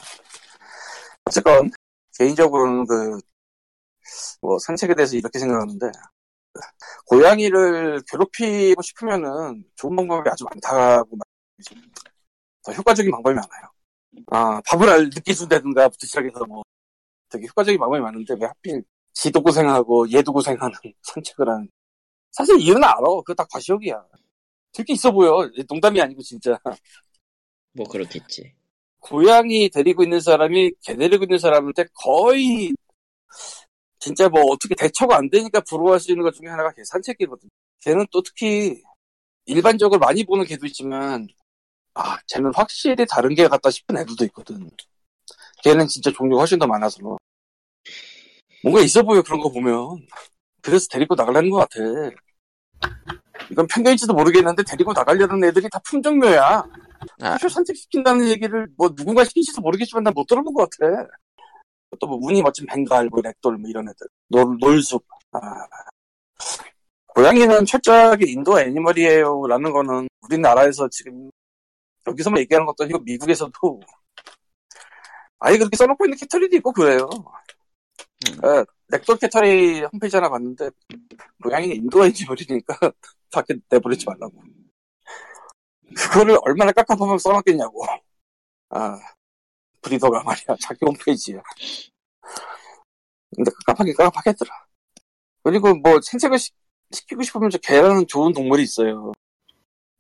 어쨌건, 1.24 1.70
개인적으로는 2.18 2.86
그, 2.86 3.18
뭐, 4.40 4.58
산책에 4.58 4.94
대해서 4.94 5.16
이렇게 5.16 5.38
생각하는데, 5.38 5.86
고양이를 7.06 8.02
괴롭히고 8.10 8.82
싶으면은 8.82 9.64
좋은 9.76 9.94
방법이 9.94 10.28
아주 10.30 10.44
많다고 10.44 11.16
말이죠. 11.16 11.88
더 12.64 12.72
효과적인 12.72 13.10
방법이 13.10 13.34
많아요. 13.34 13.70
아, 14.30 14.60
밥을 14.66 14.88
알 14.88 15.04
늦게 15.04 15.32
준다든가부터 15.34 16.06
시작해서 16.06 16.44
뭐, 16.46 16.62
되게 17.28 17.46
효과적인 17.48 17.78
방법이 17.78 18.00
많은데 18.00 18.34
왜 18.40 18.46
하필 18.46 18.82
지도 19.12 19.42
고생하고 19.42 20.10
얘도 20.12 20.32
고생하는 20.32 20.72
산책을 21.02 21.48
하는. 21.48 21.68
사실 22.32 22.58
이유는 22.60 22.84
알아. 22.84 23.00
그거 23.00 23.34
다 23.34 23.44
과시욕이야. 23.50 24.04
되게 24.72 24.92
있어 24.94 25.10
보여. 25.12 25.50
농담이 25.68 26.00
아니고 26.00 26.22
진짜. 26.22 26.58
뭐 27.72 27.86
그렇겠지. 27.88 28.54
고양이 29.00 29.68
데리고 29.70 30.02
있는 30.02 30.20
사람이 30.20 30.72
개 30.82 30.96
데리고 30.96 31.24
있는 31.24 31.38
사람한테 31.38 31.86
거의 31.94 32.72
진짜 33.98 34.28
뭐 34.28 34.42
어떻게 34.52 34.74
대처가 34.74 35.16
안 35.16 35.28
되니까 35.30 35.60
부러워할 35.68 36.00
수 36.00 36.12
있는 36.12 36.24
것 36.24 36.32
중에 36.34 36.48
하나가 36.48 36.72
개 36.72 36.82
산책이거든. 36.84 37.48
걔는 37.80 38.06
또 38.12 38.22
특히 38.22 38.82
일반적으로 39.46 39.98
많이 39.98 40.24
보는 40.24 40.44
개도 40.44 40.66
있지만 40.66 41.26
아 41.98 42.16
쟤는 42.28 42.52
확실히 42.54 43.04
다른 43.06 43.34
개 43.34 43.48
같다 43.48 43.70
싶은 43.70 43.96
애들도 43.98 44.24
있거든. 44.26 44.70
걔는 45.64 45.88
진짜 45.88 46.12
종류가 46.12 46.40
훨씬 46.42 46.58
더 46.58 46.66
많아서 46.66 47.00
뭔가 48.62 48.80
있어 48.82 49.02
보여 49.02 49.20
그런 49.22 49.40
거 49.40 49.50
보면 49.50 50.06
그래서 50.62 50.86
데리고 50.90 51.14
나가려는 51.16 51.50
것 51.50 51.58
같아. 51.58 51.80
이건 53.50 53.66
편견일지도 53.66 54.14
모르겠는데 54.14 54.62
데리고 54.64 54.92
나가려는 54.92 55.42
애들이 55.44 55.68
다 55.70 55.80
품종묘야. 55.80 56.64
아. 57.20 57.30
사실 57.32 57.50
산책시킨다는 57.50 58.28
얘기를 58.28 58.68
뭐 58.76 58.88
누군가 58.94 59.24
시킨지도 59.24 59.60
모르겠지만 59.60 60.04
난 60.04 60.12
못 60.14 60.26
들어본 60.26 60.54
것 60.54 60.70
같아. 60.70 61.08
또 62.00 62.06
뭐 62.06 62.18
운이 62.22 62.42
멋진 62.42 62.66
벵갈, 62.66 63.06
뭐 63.08 63.20
렉돌 63.22 63.56
뭐 63.58 63.68
이런 63.70 63.88
애들. 63.88 64.06
놀, 64.28 64.56
놀숲. 64.60 65.04
아. 65.32 65.40
고양이는 67.08 67.64
철저하게 67.66 68.30
indoor 68.30 68.60
animal이에요 68.60 69.46
라는 69.48 69.72
거는 69.72 70.08
우리나라에서 70.22 70.88
지금 70.90 71.30
여기서만 72.08 72.40
얘기하는 72.40 72.66
것도 72.66 72.84
아니고 72.84 73.00
미국에서도 73.00 73.80
아예 75.40 75.56
그렇게 75.56 75.76
써놓고 75.76 76.04
있는 76.04 76.18
cattery도 76.18 76.56
있고 76.56 76.72
그래요. 76.72 77.08
음. 78.28 78.44
어, 78.44 78.64
ragdoll 78.88 79.18
cattery 79.18 79.82
홈페이지 79.92 80.16
하나 80.16 80.28
봤는데 80.28 80.70
고양이는 81.42 81.76
indoor 81.76 82.04
animal이니까 82.04 82.92
밖에 83.32 83.54
내보내지 83.68 84.06
말라고. 84.06 84.42
그거를 85.96 86.38
얼마나 86.42 86.72
깝깝하면 86.72 87.18
써놨겠냐고. 87.18 87.84
아, 88.70 88.98
breeder가 89.82 90.22
말이야. 90.22 90.56
자기 90.60 90.78
홈페이지야. 90.84 91.40
근데 93.34 93.50
깝깝하게 93.66 93.92
깝깝하겠더라. 93.94 94.66
그리고 95.42 95.74
뭐 95.74 96.00
산책을 96.02 96.38
시, 96.38 96.50
키고 96.90 97.22
싶으면 97.22 97.50
저 97.50 97.58
개라는 97.58 98.06
좋은 98.06 98.32
동물이 98.32 98.62
있어요. 98.62 99.12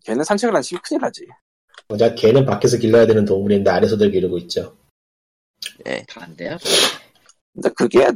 걔는 0.04 0.24
산책을 0.24 0.56
안 0.56 0.62
시키면 0.62 0.82
큰일 0.82 1.00
나지. 1.00 1.26
정작 1.88 2.14
개는 2.16 2.44
밖에서 2.44 2.76
길러야 2.76 3.06
되는 3.06 3.24
동물인데 3.24 3.70
안에서들 3.70 4.10
기르고 4.10 4.36
있죠. 4.38 4.76
반대야? 6.06 6.58
근데 7.54 7.70
그게 7.70 8.10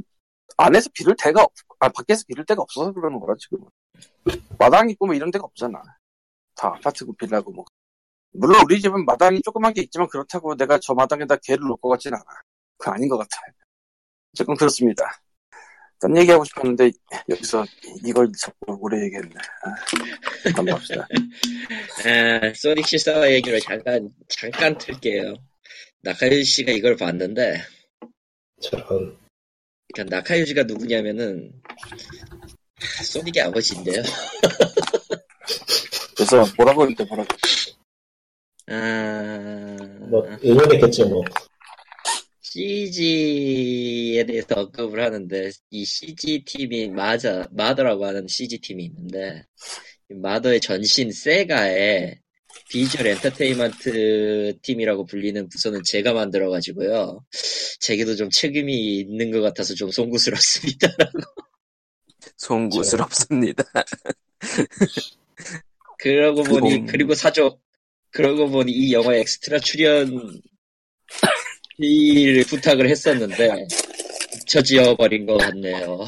안에서 0.59 0.91
기를 0.91 1.17
데가 1.17 1.43
없, 1.43 1.53
아, 1.79 1.89
밖에서 1.89 2.23
기를 2.29 2.45
데가 2.45 2.61
없어서 2.61 2.93
그러는 2.93 3.19
거라, 3.19 3.35
지금. 3.39 3.65
마당 4.59 4.91
있고 4.91 5.07
뭐 5.07 5.15
이런 5.15 5.31
데가 5.31 5.45
없잖아. 5.45 5.83
다 6.55 6.69
아파트고 6.69 7.15
빌라고 7.15 7.51
뭐. 7.51 7.65
물론 8.35 8.63
우리 8.65 8.79
집은 8.81 9.07
마당이 9.07 9.41
조그만 9.43 9.73
게 9.73 9.83
있지만 9.83 10.07
그렇다고 10.09 10.55
내가 10.55 10.79
저 10.79 10.93
마당에다 10.93 11.37
개를 11.37 11.67
놓을 11.67 11.77
것 11.81 11.89
같진 11.89 12.13
않아. 12.13 12.25
그거 12.77 12.93
아닌 12.93 13.09
것 13.09 13.17
같아. 13.17 13.41
어쨌건 14.35 14.57
그렇습니다. 14.57 15.05
딴 16.03 16.17
얘기하고 16.17 16.45
싶었는데 16.45 16.91
여기서 17.29 17.65
이걸 18.05 18.33
자꾸 18.37 18.77
오래 18.81 19.05
얘기했네. 19.05 19.37
아, 19.37 19.71
한번 20.57 20.75
봅시다. 20.75 21.07
아, 22.05 22.53
소닉 22.57 22.85
실사화 22.85 23.31
얘기를 23.31 23.61
잠깐, 23.61 24.11
잠깐 24.29 24.77
틀게요. 24.77 25.37
나카유 26.01 26.43
씨가 26.43 26.73
이걸 26.73 26.97
봤는데, 26.97 27.63
저런. 28.61 29.17
그러니까 29.95 30.17
나카유 30.17 30.45
씨가 30.45 30.65
누구냐면은, 30.65 31.53
소닉의 33.05 33.45
아버지인데요. 33.45 34.03
그래서 36.17 36.45
뭐라고 36.57 36.83
했는데 36.83 37.05
뭐라고. 37.05 37.29
아, 38.67 39.77
뭐 40.11 40.27
응원했겠죠 40.45 41.09
뭐. 41.09 41.23
CG에 42.53 44.25
대해서 44.27 44.47
언급을 44.51 45.03
하는데, 45.03 45.51
이 45.71 45.85
CG 45.87 46.45
팀이 46.45 46.89
마자, 46.89 47.49
마더라고 47.51 48.05
하는 48.05 48.29
CG 48.29 48.59
팀이 48.59 48.85
있는데, 48.85 49.47
이 50.11 50.15
마더의 50.15 50.61
전신 50.61 51.11
세가의 51.11 52.19
비주얼 52.69 53.07
엔터테인먼트 53.07 54.59
팀이라고 54.61 55.07
불리는 55.07 55.49
부서는 55.49 55.83
제가 55.83 56.13
만들어가지고요. 56.13 57.25
제게도 57.81 58.17
좀 58.17 58.29
책임이 58.29 58.99
있는 58.99 59.31
것 59.31 59.41
같아서 59.41 59.75
좀 59.75 59.91
송구스럽습니다. 59.91 60.89
송구스럽습니다. 62.37 63.65
그러고 65.99 66.43
보니, 66.43 66.75
음. 66.75 66.87
그리고 66.87 67.15
사족. 67.15 67.63
그러고 68.11 68.51
보니 68.51 68.73
이 68.73 68.93
영화 68.93 69.15
엑스트라 69.15 69.61
출연, 69.61 70.43
을 71.81 72.45
부탁을 72.45 72.89
했었는데, 72.89 73.67
잊혀지어버린 74.37 75.27
것 75.27 75.39
같네요. 75.39 76.05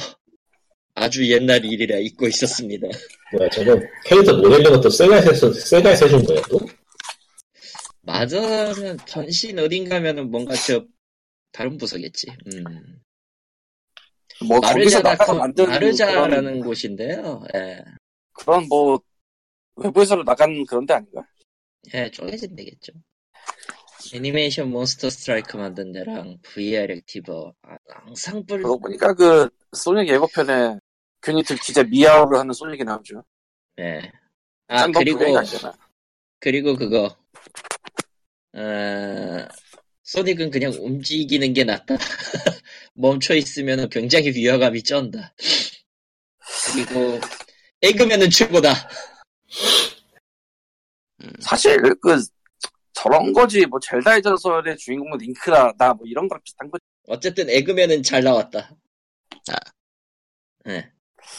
아주 0.94 1.28
옛날 1.28 1.64
일이라 1.64 1.98
잊고 1.98 2.26
있었습니다. 2.28 2.86
뭐야 3.32 3.50
저건 3.50 3.84
캐릭터 4.04 4.36
모델링 4.36 4.70
것도 4.72 4.88
세가에서 4.88 5.52
세가에서 5.52 6.06
해준 6.06 6.24
거예요 6.24 6.42
또? 6.48 6.60
마저는 8.02 8.98
전신 9.06 9.58
어딘가면은 9.58 10.30
뭔가 10.30 10.54
저, 10.54 10.84
다른 11.52 11.76
부서겠지. 11.76 12.28
음. 12.54 13.00
뭐 14.46 14.60
만든 14.60 15.66
마르자라는 15.66 16.42
그런, 16.42 16.60
곳인데요. 16.60 17.44
예. 17.54 17.82
그런 18.32 18.66
뭐 18.68 19.00
외부에서 19.76 20.16
나간 20.22 20.64
그런 20.66 20.86
데 20.86 20.94
아닌가? 20.94 21.26
예, 21.94 22.10
쪼개진 22.10 22.54
되겠죠. 22.54 22.92
애니메이션 24.12 24.70
몬스터 24.70 25.10
스트라이크 25.10 25.56
만든 25.56 25.92
데랑 25.92 26.38
VR 26.42 26.92
액티버, 26.92 27.54
아, 27.62 27.76
항상 27.86 28.44
뿔, 28.46 28.58
그러고 28.58 28.78
보니까 28.78 29.14
그 29.14 29.48
소닉 29.72 30.08
예고편에 30.08 30.78
괜히 31.22 31.42
들키자 31.42 31.84
미아오를 31.84 32.38
하는 32.38 32.52
소닉이 32.52 32.84
나오죠. 32.84 33.24
예. 33.78 34.10
아, 34.68 34.86
그리고. 34.88 35.24
그리고 36.40 36.76
그거, 36.76 37.16
어, 38.52 39.48
소닉은 40.02 40.50
그냥 40.50 40.72
움직이는 40.78 41.54
게 41.54 41.64
낫다. 41.64 41.96
멈춰 42.92 43.34
있으면 43.34 43.88
굉장히 43.88 44.28
위화감이 44.28 44.82
쩐다. 44.82 45.34
그리고, 46.72 47.18
에그맨은 47.80 48.30
최고다. 48.30 48.72
사실 51.40 51.78
그 52.00 52.20
저런 53.04 53.34
거지 53.34 53.66
뭐 53.66 53.78
젤다의 53.80 54.22
전설의 54.22 54.78
주인공은 54.78 55.18
링크라다 55.18 55.92
뭐 55.92 56.06
이런 56.06 56.26
거랑 56.26 56.40
비슷한 56.42 56.70
거지. 56.70 56.82
어쨌든 57.06 57.50
에그맨은 57.50 58.02
잘 58.02 58.24
나왔다. 58.24 58.74
아. 59.50 59.56
네. 60.64 60.90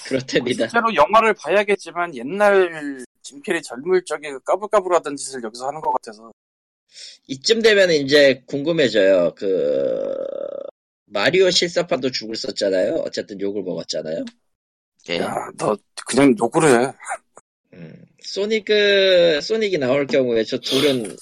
그렇답니다. 0.06 0.68
실제로 0.68 0.94
영화를 0.94 1.34
봐야겠지만 1.34 2.16
옛날 2.16 3.04
짐캐리 3.24 3.64
젊을 3.64 4.06
적에 4.06 4.32
그 4.32 4.40
까불까불하던 4.42 5.16
짓을 5.16 5.44
여기서 5.44 5.68
하는 5.68 5.82
것 5.82 5.92
같아서 5.94 6.32
이쯤 7.26 7.64
되면 7.64 7.90
이제 7.90 8.44
궁금해져요. 8.46 9.34
그 9.34 10.14
마리오 11.06 11.50
실사판도 11.50 12.12
죽을 12.12 12.36
썼잖아요. 12.36 12.96
어쨌든 13.06 13.42
욕을 13.42 13.64
먹었잖아요. 13.64 14.24
예. 15.10 15.18
야너 15.18 15.76
그냥 16.06 16.36
욕을 16.40 16.64
해. 16.66 16.94
음, 17.76 18.06
소닉 18.22 18.66
소닉이 19.42 19.78
나올 19.78 20.08
경우에 20.08 20.44
저 20.44 20.58
둘은 20.58 21.16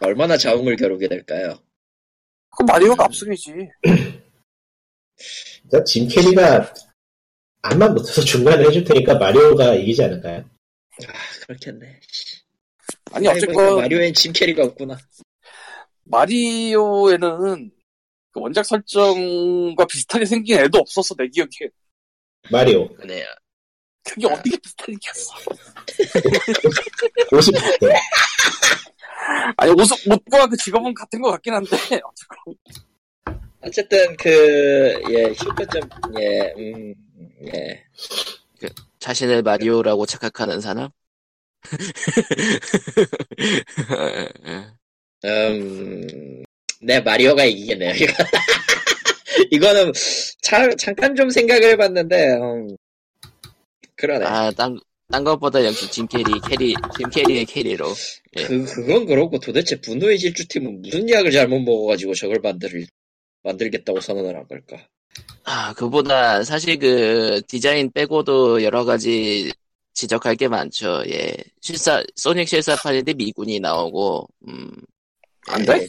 얼마나 0.00 0.36
자웅을 0.36 0.76
겨루게 0.76 1.08
될까요? 1.08 1.58
그 2.56 2.62
마리오가 2.62 3.04
압승이지. 3.04 3.52
그러니까 5.68 5.84
짐 5.84 6.08
캐리가 6.08 6.72
안만 7.62 7.94
못해서 7.94 8.22
중간에 8.22 8.64
해줄 8.64 8.84
테니까 8.84 9.18
마리오가 9.18 9.74
이기지 9.74 10.02
않을까요? 10.04 10.44
아 11.06 11.12
그렇겠네. 11.46 12.00
아니 13.12 13.28
어쨌건 13.28 13.76
마리오엔 13.76 14.14
짐 14.14 14.32
캐리가 14.32 14.64
없구나. 14.64 14.98
마리오에는 16.04 17.70
그 18.32 18.40
원작 18.40 18.64
설정과 18.64 19.86
비슷하게 19.86 20.24
생긴 20.24 20.58
애도 20.58 20.78
없었어 20.78 21.14
내 21.16 21.28
기억에. 21.28 21.70
마리오 22.50 22.88
그네요. 22.94 23.26
그게 24.14 24.26
어떻게 24.26 24.56
비슷하게 24.58 24.92
생겼어. 24.92 25.34
50대 27.32 27.60
아니, 29.56 29.70
옷, 29.72 29.78
옷과 30.06 30.46
그 30.48 30.56
직업은 30.56 30.94
같은 30.94 31.20
것 31.20 31.30
같긴 31.30 31.54
한데, 31.54 31.70
어쨌건. 32.04 32.54
어쨌든 33.62 34.16
그예 34.16 35.34
실패점 35.34 35.82
예 36.18 36.52
음, 36.56 36.94
예. 37.54 37.84
자신을 38.98 39.42
마리오라고 39.42 40.06
착각하는 40.06 40.60
사람? 40.60 40.88
음, 45.24 46.42
네, 46.80 47.00
마리오가 47.00 47.44
이기겠네요, 47.44 47.94
이거. 47.94 48.12
이거는, 49.50 49.92
참, 50.42 50.76
잠깐 50.76 51.14
좀 51.14 51.30
생각을 51.30 51.64
해봤는데, 51.70 52.32
음, 52.36 52.76
그러네. 54.00 54.24
아, 54.24 54.50
딴, 54.52 54.80
딴 55.12 55.24
것보다 55.24 55.62
역시 55.62 55.90
짐 55.90 56.06
캐리, 56.06 56.24
캐리, 56.48 56.74
짐 56.96 57.10
캐리의 57.10 57.44
캐리로. 57.44 57.92
예. 58.38 58.46
그, 58.46 58.64
그건 58.64 59.04
그렇고 59.04 59.38
도대체 59.38 59.78
분노의 59.78 60.18
질주팀은 60.18 60.80
무슨 60.80 61.08
약을 61.10 61.30
잘못 61.30 61.60
먹어가지고 61.60 62.14
저걸 62.14 62.38
만들, 62.40 62.86
만들겠다고 63.42 64.00
선언을 64.00 64.34
한 64.34 64.48
걸까? 64.48 64.88
아, 65.44 65.74
그보다 65.74 66.42
사실 66.44 66.78
그 66.78 67.42
디자인 67.46 67.92
빼고도 67.92 68.62
여러 68.62 68.86
가지 68.86 69.52
지적할 69.92 70.36
게 70.36 70.48
많죠. 70.48 71.02
예. 71.08 71.36
실사, 71.60 72.02
소닉 72.16 72.48
실사판인데 72.48 73.12
미군이 73.12 73.60
나오고, 73.60 74.28
음, 74.48 74.70
안 75.48 75.62
돼? 75.66 75.82
예. 75.82 75.86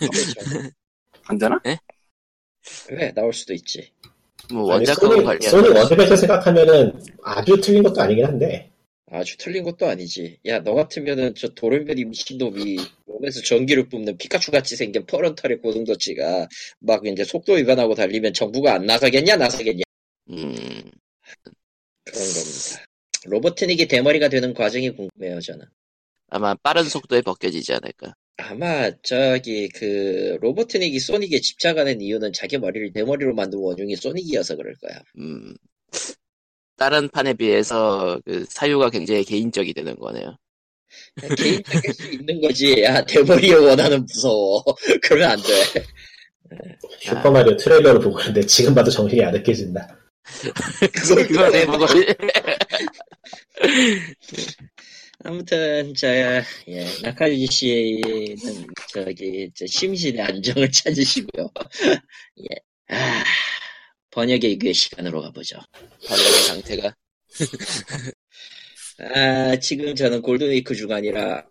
안 1.28 1.38
되나? 1.38 1.62
그래, 2.88 3.13
나올 3.13 3.32
수도 3.32 3.54
있지. 3.54 3.93
뭐 4.49 4.63
원작하고 4.63 5.23
관련. 5.23 5.41
소니 5.41 5.69
원작에서 5.69 6.15
생각하면은 6.15 6.99
아주 7.23 7.60
틀린 7.62 7.84
것도 7.84 8.01
아니긴 8.01 8.25
한데 8.25 8.71
아주 9.12 9.38
틀린 9.38 9.63
것도 9.63 9.88
아니지. 9.88 10.39
야, 10.45 10.63
너 10.63 10.73
같으면은 10.73 11.36
저 11.36 11.49
도른별이 11.49 12.06
미친놈이 12.06 12.77
몸에서 13.06 13.41
전기를 13.41 13.89
뿜는 13.89 14.17
피카츄 14.17 14.51
같이 14.51 14.77
생긴 14.77 15.06
퍼런털의 15.06 15.60
고등도치가 15.60 16.47
막 16.80 17.06
이제 17.06 17.25
속도 17.25 17.54
위반하고 17.54 17.93
달리면 17.93 18.34
정부가 18.34 18.73
안 18.73 18.86
나서겠냐, 18.86 19.36
나서겠냐. 19.36 19.84
음, 20.30 20.45
그런 22.06 22.19
겁니다. 22.23 22.86
로버트닉이 23.25 23.88
대머리가 23.89 24.30
되는 24.30 24.54
과정이 24.54 24.89
궁금해요, 24.91 25.41
저는. 25.41 25.65
아마 26.30 26.56
빠른 26.56 26.86
속도에 26.86 27.21
벗겨지지 27.21 27.73
않을까. 27.73 28.15
아마 28.38 28.91
저기 29.04 29.70
그 29.70 30.38
로버트닉이 30.41 31.00
소닉에 31.00 31.39
집착하는 31.39 32.02
이유는 32.02 32.34
자기 32.34 32.58
머리를 32.58 32.91
대머리로 32.94 33.34
만든 33.34 33.60
원흉이 33.60 33.96
소닉이어서 33.96 34.56
그럴 34.56 34.74
거야. 34.76 35.02
음, 35.17 35.56
다른 36.78 37.10
판에 37.10 37.34
비해서 37.34 38.20
그 38.26 38.46
사유가 38.50 38.89
굉장히 38.89 39.24
개인적이 39.24 39.74
되는 39.74 39.96
거네요. 39.96 40.38
개인적일 41.38 41.94
수 41.94 42.12
있는 42.12 42.41
거지. 42.41 42.82
야, 42.82 43.06
대머리에 43.06 43.54
원하는 43.54 44.06
무서워. 44.06 44.63
그러면 45.04 45.32
안 45.32 45.38
돼. 45.38 45.84
슈퍼마리오 47.00 47.56
트레일러를 47.58 48.00
보고 48.02 48.20
있는데 48.20 48.46
지금 48.46 48.76
봐도 48.76 48.91
정신이 48.91 49.24
아득해진다 49.24 49.98
그걸 50.94 51.28
그걸 51.28 51.52
내 51.52 51.65
보고 51.65 51.86
아무튼 55.23 55.93
저 55.93 56.07
예, 56.07 56.43
나카유지 57.03 57.47
씨는 57.47 58.67
저기 58.93 59.51
저 59.53 59.65
심신의 59.67 60.21
안정을 60.21 60.71
찾으시고요. 60.71 61.49
예. 62.39 62.95
아, 62.95 63.23
번역의 64.10 64.57
그 64.57 64.73
시간으로 64.73 65.21
가보죠. 65.21 65.60
번역의 66.07 66.31
상태가 66.43 66.95
아, 69.15 69.55
지금 69.57 69.95
저는 69.95 70.21
골든위크 70.21 70.75
주간이라 70.75 71.47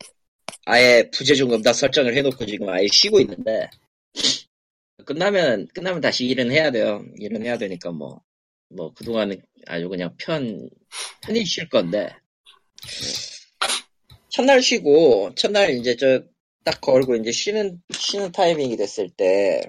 아예 0.66 1.08
부재중 1.10 1.52
음악 1.52 1.72
설정을 1.74 2.16
해놓고 2.16 2.46
지금 2.46 2.68
아예 2.68 2.86
쉬고 2.92 3.20
있는데 3.20 3.70
끝나면 5.06 5.68
끝나면 5.74 6.00
다시 6.00 6.26
일은 6.26 6.50
해야 6.50 6.70
돼요. 6.70 7.04
일은 7.18 7.42
해야 7.42 7.56
되니까 7.56 7.90
뭐뭐 7.90 8.94
그동안은 8.94 9.40
아주 9.66 9.88
그냥 9.88 10.14
편 10.18 10.68
편히 11.22 11.44
쉴 11.44 11.68
건데 11.68 12.14
첫날 14.30 14.62
쉬고 14.62 15.34
첫날 15.34 15.70
이제 15.70 15.96
저 15.96 16.22
딱 16.62 16.78
걸고 16.82 17.16
이제 17.16 17.32
쉬는 17.32 17.80
쉬는 17.90 18.32
타이밍이 18.32 18.76
됐을 18.76 19.08
때 19.08 19.62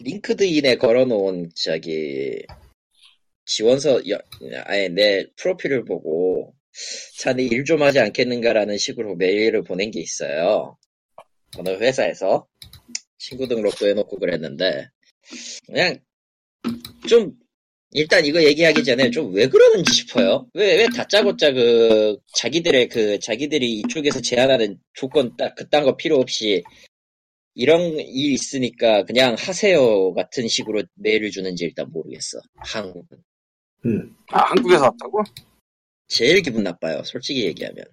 링크드인에 0.00 0.76
걸어놓은 0.76 1.50
저기 1.54 2.42
지원서 3.44 4.08
여- 4.08 4.18
아예 4.64 4.88
내 4.88 5.26
프로필을 5.36 5.84
보고 5.84 6.54
자네 7.18 7.42
일 7.44 7.64
좀 7.64 7.82
하지 7.82 7.98
않겠는가라는 8.00 8.78
식으로 8.78 9.16
메일을 9.16 9.64
보낸 9.64 9.90
게 9.90 10.00
있어요. 10.00 10.78
어느 11.58 11.68
회사에서 11.68 12.46
친구 13.18 13.46
등록도 13.46 13.86
해놓고 13.88 14.18
그랬는데 14.18 14.88
그냥 15.66 15.98
좀 17.06 17.34
일단 17.92 18.24
이거 18.26 18.42
얘기하기 18.42 18.82
전에 18.84 19.10
좀 19.10 19.32
왜 19.32 19.46
그러는지 19.48 19.92
싶어요. 19.94 20.46
왜 20.54 20.76
왜 20.76 20.86
다짜고짜 20.94 21.52
그 21.52 22.18
자기들의 22.34 22.88
그 22.88 23.18
자기들이 23.20 23.80
이쪽에서 23.80 24.20
제안하는 24.20 24.78
조건 24.94 25.36
딱 25.36 25.54
그딴 25.54 25.84
거 25.84 25.96
필요 25.96 26.16
없이 26.18 26.62
이런 27.54 27.80
일 27.98 28.32
있으니까 28.32 29.04
그냥 29.04 29.34
하세요 29.38 30.12
같은 30.14 30.46
식으로 30.48 30.82
메일을 30.94 31.30
주는지 31.30 31.64
일단 31.64 31.90
모르겠어. 31.90 32.38
한국은. 32.56 33.18
음. 33.86 34.14
아, 34.28 34.40
한국에서 34.50 34.84
왔다고? 34.84 35.22
제일 36.08 36.42
기분 36.42 36.64
나빠요. 36.64 37.02
솔직히 37.04 37.44
얘기하면. 37.44 37.84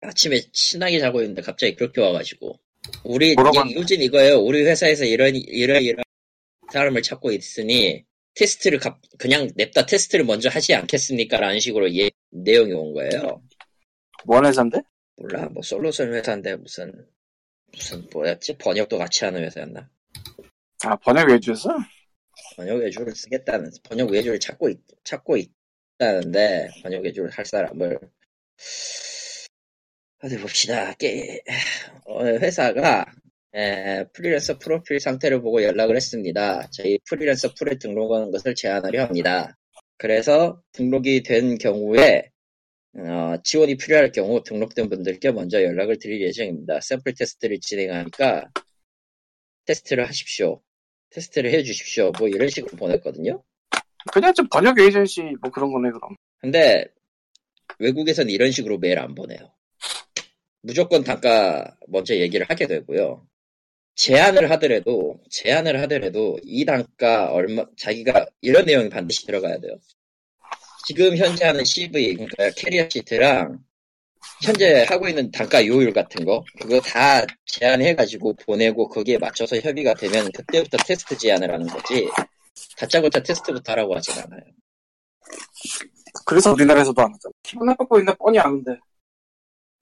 아침에 0.00 0.40
신나게 0.52 0.98
자고 1.00 1.20
있는데 1.22 1.42
갑자기 1.42 1.74
그렇게 1.74 2.00
와가지고. 2.00 2.58
우리, 3.04 3.34
뭐라고 3.34 3.68
이- 3.68 3.74
요즘 3.74 4.00
이거예요. 4.02 4.38
우리 4.40 4.62
회사에서 4.64 5.04
이런, 5.04 5.34
이런, 5.34 5.82
이런 5.82 6.03
사람을 6.74 7.02
찾고 7.02 7.30
있으니, 7.30 8.04
테스트를 8.34 8.80
갑- 8.80 9.00
그냥 9.16 9.48
냅다 9.54 9.86
테스트를 9.86 10.24
먼저 10.24 10.48
하지 10.48 10.74
않겠습니까? 10.74 11.38
라는 11.38 11.60
식으로 11.60 11.94
예, 11.94 12.10
내용이 12.30 12.72
온 12.72 12.92
거예요. 12.92 13.40
뭔 14.24 14.44
회사인데? 14.44 14.80
몰라, 15.16 15.48
뭐 15.50 15.62
솔루션 15.62 16.12
회사인데 16.12 16.56
무슨, 16.56 17.06
무슨 17.72 18.04
뭐였지? 18.12 18.58
번역도 18.58 18.98
같이 18.98 19.24
하는 19.24 19.44
회사였나? 19.44 19.88
아, 20.84 20.96
번역 20.96 21.28
외주에서? 21.30 21.68
번역 22.56 22.78
외주를 22.78 23.14
쓰겠다는, 23.14 23.70
번역 23.84 24.10
외주를 24.10 24.40
찾고, 24.40 24.68
있, 24.70 24.80
찾고 25.04 25.36
있다는데, 25.36 26.70
번역 26.82 27.04
외주를 27.04 27.30
할 27.30 27.46
사람을, 27.46 28.00
어디 30.22 30.38
봅시다. 30.38 30.92
게, 30.94 31.40
어, 32.06 32.24
회사가, 32.24 33.06
에, 33.54 34.04
프리랜서 34.12 34.58
프로필 34.58 34.98
상태를 34.98 35.40
보고 35.40 35.62
연락을 35.62 35.96
했습니다. 35.96 36.68
저희 36.72 36.98
프리랜서 37.08 37.54
풀에 37.54 37.78
등록하는 37.78 38.30
것을 38.32 38.54
제안하려 38.54 39.04
합니다. 39.04 39.56
그래서 39.96 40.60
등록이 40.72 41.22
된 41.22 41.56
경우에, 41.56 42.30
어, 42.96 43.36
지원이 43.44 43.76
필요할 43.76 44.10
경우 44.10 44.42
등록된 44.42 44.88
분들께 44.88 45.30
먼저 45.30 45.62
연락을 45.62 45.98
드릴 45.98 46.20
예정입니다. 46.22 46.80
샘플 46.80 47.14
테스트를 47.14 47.60
진행하니까 47.60 48.50
테스트를 49.66 50.08
하십시오. 50.08 50.60
테스트를 51.10 51.52
해주십시오. 51.52 52.10
뭐 52.18 52.28
이런 52.28 52.48
식으로 52.48 52.76
보냈거든요. 52.76 53.42
그냥 54.12 54.34
좀 54.34 54.48
번역 54.48 54.78
에이전시 54.80 55.22
뭐 55.40 55.50
그런 55.50 55.72
거네, 55.72 55.90
그럼. 55.90 56.16
근데 56.38 56.86
외국에선 57.78 58.28
이런 58.30 58.50
식으로 58.50 58.78
메일 58.78 58.98
안 58.98 59.14
보내요. 59.14 59.52
무조건 60.60 61.04
단가 61.04 61.76
먼저 61.86 62.14
얘기를 62.16 62.46
하게 62.48 62.66
되고요. 62.66 63.26
제안을 63.96 64.50
하더라도 64.52 65.20
제안을 65.30 65.80
하더라도 65.82 66.38
이 66.42 66.64
단가 66.64 67.30
얼마 67.32 67.64
자기가 67.76 68.26
이런 68.40 68.66
내용이 68.66 68.88
반드시 68.88 69.26
들어가야 69.26 69.58
돼요. 69.58 69.76
지금 70.86 71.16
현재 71.16 71.44
하는 71.44 71.64
CV 71.64 72.14
그러니까 72.14 72.50
캐리어 72.56 72.88
시트랑 72.90 73.58
현재 74.42 74.84
하고 74.88 75.08
있는 75.08 75.30
단가 75.30 75.64
요율 75.66 75.92
같은 75.92 76.24
거 76.24 76.44
그거 76.60 76.80
다 76.80 77.24
제안해가지고 77.46 78.34
보내고 78.44 78.88
거기에 78.88 79.18
맞춰서 79.18 79.56
협의가 79.56 79.94
되면 79.94 80.30
그때부터 80.32 80.76
테스트 80.78 81.16
제안을 81.16 81.52
하는 81.52 81.66
거지 81.66 82.08
다짜고짜 82.76 83.22
테스트부터 83.22 83.72
하라고 83.72 83.94
하진 83.96 84.14
않아요. 84.22 84.42
그래서 86.24 86.52
우리나라에서도 86.52 87.00
안 87.00 87.12
하잖아. 87.12 87.32
기분 87.42 87.66
나쁘고 87.66 87.98
있나 87.98 88.14
뻔히 88.14 88.38
아는데. 88.38 88.78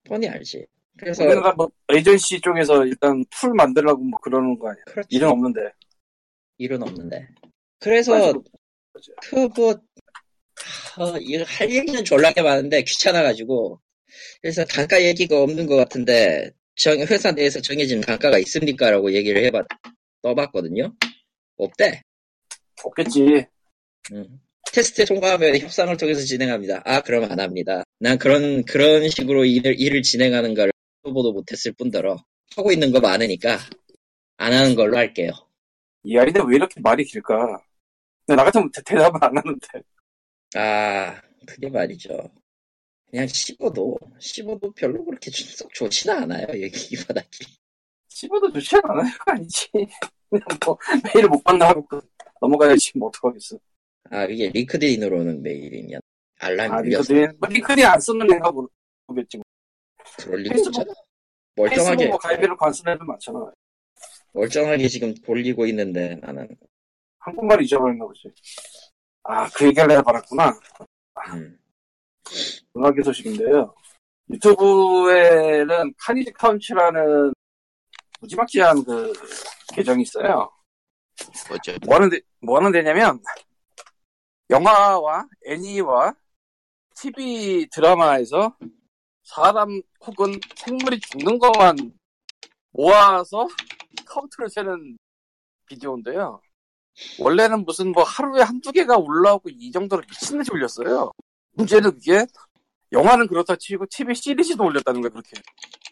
뻔히 0.04 0.28
알지. 0.28 0.66
그래서 0.98 1.24
우리나라 1.24 1.52
뭐 1.52 1.70
에이전시 1.92 2.40
쪽에서 2.40 2.84
일단 2.84 3.24
풀 3.30 3.54
만들라고 3.54 4.02
뭐 4.02 4.18
그러는 4.20 4.58
거 4.58 4.68
아니야. 4.68 4.82
그렇지. 4.86 5.08
일은 5.10 5.28
없는데. 5.28 5.60
일은 6.58 6.82
없는데. 6.82 7.28
그래서 7.80 8.32
그뭐 9.22 9.70
어, 10.98 11.16
이거 11.18 11.44
할 11.44 11.70
얘기는 11.70 12.04
졸라게 12.04 12.42
많은데 12.42 12.82
귀찮아가지고 12.82 13.80
그래서 14.40 14.64
단가 14.64 15.02
얘기가 15.02 15.42
없는 15.42 15.66
것 15.66 15.76
같은데 15.76 16.50
정, 16.76 16.98
회사 16.98 17.32
내에서 17.32 17.60
정해진 17.60 18.00
단가가 18.00 18.38
있습니까라고 18.38 19.12
얘기를 19.12 19.42
해봤 19.44 19.66
떠봤거든요. 20.22 20.94
없대. 21.56 22.02
없겠지. 22.84 23.46
음. 24.12 24.40
테스트 24.72 25.04
통과하면 25.04 25.58
협상을 25.58 25.94
통해서 25.96 26.20
진행합니다. 26.22 26.82
아 26.84 27.00
그럼 27.00 27.30
안 27.30 27.40
합니다. 27.40 27.82
난 27.98 28.18
그런 28.18 28.64
그런 28.64 29.08
식으로 29.08 29.44
일을 29.44 29.78
일을 29.78 30.02
진행하는 30.02 30.54
걸 30.54 30.71
보도 31.10 31.32
못했을 31.32 31.72
뿐더러 31.72 32.16
하고 32.56 32.70
있는 32.72 32.92
거 32.92 33.00
많으니까 33.00 33.58
안 34.36 34.52
하는 34.52 34.74
걸로 34.74 34.96
할게요. 34.96 35.32
이 36.04 36.16
아이들 36.18 36.42
왜 36.42 36.56
이렇게 36.56 36.80
말이 36.80 37.04
길까? 37.04 37.58
나 38.26 38.36
같으면 38.44 38.70
대- 38.70 38.82
대답을 38.82 39.18
안 39.22 39.36
하는데. 39.36 39.66
아, 40.54 41.20
그게 41.46 41.68
말이죠. 41.68 42.30
그냥 43.10 43.26
씹어도, 43.26 43.98
씹어도 44.20 44.72
별로 44.72 45.04
그렇게 45.04 45.30
썩 45.30 45.72
좋지는 45.74 46.22
않아요, 46.22 46.46
여기 46.48 46.94
이 46.94 46.96
바닥이. 47.06 47.44
씹어도 48.08 48.52
좋지 48.52 48.76
않아요? 48.84 49.12
아니지. 49.26 49.68
그냥 50.30 50.46
뭐, 50.64 50.78
메일을 51.14 51.28
못 51.28 51.42
받나 51.42 51.68
하고 51.68 51.84
끝. 51.86 52.04
넘어가야지, 52.40 52.92
뭐, 52.98 53.08
어떡하겠어. 53.08 53.58
아, 54.10 54.24
이게 54.24 54.48
링크드인으로 54.50 55.18
오는 55.20 55.42
메일이면 55.42 56.00
알람이 56.40 56.72
아, 56.74 56.80
링크드인, 56.80 57.32
뭐, 57.38 57.48
링크드인 57.48 57.86
안 57.86 58.00
쓰는 58.00 58.32
애가 58.32 58.50
모르- 58.50 58.68
모르겠지. 59.06 59.36
뭐. 59.38 59.44
그럴 60.18 60.42
리가 60.42 60.54
페이스북, 60.54 60.78
없잖아. 60.78 60.94
멀쩡하게, 61.56 61.96
페이스북 61.96 62.08
뭐 62.10 62.18
가입비를 62.18 62.56
애들 62.88 63.06
많잖아. 63.06 63.52
멀쩡하게 64.32 64.88
지금 64.88 65.14
돌리고 65.14 65.66
있는데 65.66 66.16
나는, 66.16 66.48
한국말 67.18 67.62
잊어버렸나 67.62 68.04
보지. 68.04 68.32
아, 69.24 69.48
그 69.50 69.66
얘기를 69.66 69.86
내가 69.86 70.02
받았구나. 70.02 70.52
음, 71.34 71.58
음악의 72.76 73.04
소식인데요. 73.04 73.74
유튜브에는 74.30 75.94
Carnage 75.98 76.32
Count라는 76.32 77.32
무지막지한 78.20 78.84
그 78.84 79.12
계정이 79.74 80.02
있어요. 80.02 80.50
뭐죠? 81.48 81.74
뭐 81.84 81.96
하는, 81.96 82.08
데, 82.08 82.20
뭐 82.40 82.58
하는 82.58 82.72
데냐면, 82.72 83.20
영화와 84.50 85.26
애니와 85.46 86.14
TV 86.96 87.68
드라마에서 87.72 88.56
사람 89.22 89.80
혹은 90.00 90.38
생물이 90.56 91.00
죽는 91.00 91.38
것만 91.38 91.76
모아서 92.72 93.46
카운트를 94.04 94.50
세는 94.50 94.98
비디오인데요. 95.66 96.40
원래는 97.18 97.64
무슨 97.64 97.92
뭐 97.92 98.02
하루에 98.02 98.42
한두 98.42 98.72
개가 98.72 98.96
올라오고 98.96 99.48
이 99.50 99.70
정도로 99.70 100.02
미친듯이 100.08 100.50
올렸어요. 100.52 101.12
문제는 101.52 101.92
그게 101.92 102.26
영화는 102.92 103.26
그렇다 103.26 103.56
치고 103.56 103.86
TV 103.90 104.14
시리즈도 104.14 104.64
올렸다는 104.64 105.00
거예요, 105.00 105.10
그렇게. 105.10 105.40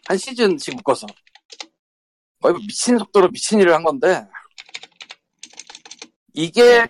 한 0.07 0.17
시즌씩 0.17 0.75
묶어서. 0.75 1.07
거의 2.41 2.53
뭐 2.53 2.61
미친 2.61 2.97
속도로 2.97 3.29
미친 3.29 3.59
일을 3.59 3.73
한 3.73 3.83
건데, 3.83 4.27
이게 6.33 6.87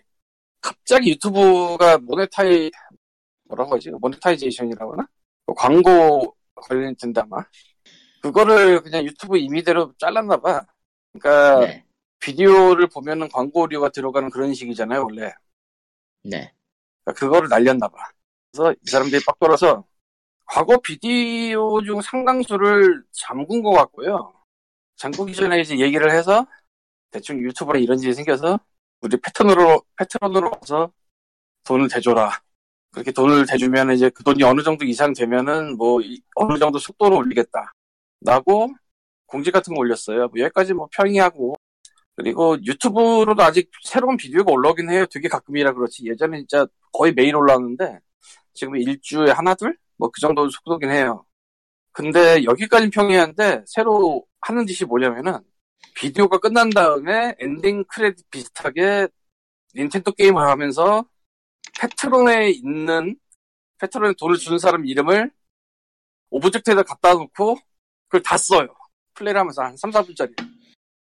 갑자기 0.59 1.11
유튜브가 1.11 1.97
moneti, 1.99 2.71
뭐라고 3.45 3.75
하지? 3.75 3.89
monetization이라고 3.91 4.93
하나? 4.93 5.07
그 5.51 5.53
광고 5.55 6.35
관련이 6.55 6.95
된다, 6.95 7.23
아마. 7.23 7.43
그거를 8.21 8.81
그냥 8.81 9.03
유튜브 9.03 9.37
임의대로 9.37 9.93
잘랐나봐. 9.97 10.65
그러니까 11.13 11.59
네, 11.65 11.85
비디오를 12.19 12.87
보면은 12.87 13.27
광고료가 13.29 13.89
들어가는 13.89 14.29
그런 14.29 14.53
식이잖아요, 14.53 15.03
원래. 15.03 15.33
네. 16.23 16.53
그러니까 17.03 17.19
그거를 17.19 17.49
날렸나봐. 17.49 17.97
그래서 18.51 18.73
이 18.73 18.89
사람들이 18.89 19.21
빡 19.25 19.39
돌아서 19.39 19.85
과거 20.45 20.77
비디오 20.79 21.81
중 21.83 22.01
상당수를 22.01 23.03
잠근 23.11 23.61
것 23.63 23.71
같고요. 23.71 24.33
잠그기 24.97 25.33
전에 25.33 25.61
이제 25.61 25.79
얘기를 25.79 26.11
해서 26.11 26.45
대충 27.09 27.39
유튜브에 27.39 27.81
이런 27.81 27.99
일이 27.99 28.13
생겨서 28.13 28.59
우리 29.01 29.17
패턴으로, 29.17 29.81
패트런으로 29.97 30.51
와서 30.51 30.91
돈을 31.63 31.89
대줘라. 31.89 32.41
그렇게 32.91 33.11
돈을 33.11 33.45
대주면 33.47 33.91
이제 33.91 34.09
그 34.09 34.23
돈이 34.23 34.43
어느 34.43 34.61
정도 34.63 34.85
이상 34.85 35.13
되면은 35.13 35.77
뭐 35.77 36.01
이- 36.01 36.21
어느 36.35 36.57
정도 36.59 36.77
속도로 36.79 37.17
올리겠다. 37.17 37.71
라고 38.21 38.69
공지 39.25 39.49
같은 39.51 39.73
거 39.73 39.79
올렸어요. 39.79 40.27
뭐 40.27 40.39
여기까지 40.41 40.73
뭐 40.73 40.87
평이하고 40.95 41.55
그리고 42.15 42.57
유튜브로도 42.63 43.41
아직 43.43 43.71
새로운 43.83 44.17
비디오가 44.17 44.51
올라오긴 44.51 44.89
해요. 44.89 45.05
되게 45.11 45.27
가끔이라 45.29 45.73
그렇지. 45.73 46.05
예전에 46.05 46.39
진짜 46.39 46.67
거의 46.93 47.13
매일 47.13 47.35
올라왔는데 47.35 47.99
지금 48.53 48.75
일주에 48.75 49.31
하나 49.31 49.55
둘? 49.55 49.77
뭐 49.97 50.09
그 50.11 50.19
정도 50.21 50.49
속도긴 50.49 50.91
해요. 50.91 51.25
근데 51.93 52.43
여기까지 52.43 52.89
평이한데 52.89 53.63
새로 53.67 54.25
하는 54.41 54.65
짓이 54.67 54.87
뭐냐면은 54.87 55.39
비디오가 55.95 56.37
끝난 56.39 56.69
다음에 56.69 57.35
엔딩 57.39 57.83
크레딧 57.85 58.29
비슷하게 58.31 59.07
닌텐도 59.75 60.11
게임을 60.13 60.41
하면서 60.41 61.05
Patreon에 61.79 62.51
있는 62.51 63.15
Patreon에 63.79 64.13
돈을 64.19 64.37
주는 64.37 64.59
사람 64.59 64.85
이름을 64.85 65.31
오브젝트에다 66.29 66.83
갖다 66.83 67.13
놓고 67.13 67.57
그걸 68.07 68.21
다 68.23 68.37
써요. 68.37 68.67
플레이를 69.13 69.39
하면서 69.39 69.63
한 69.63 69.75
3, 69.75 69.91
4분짜리. 69.91 70.33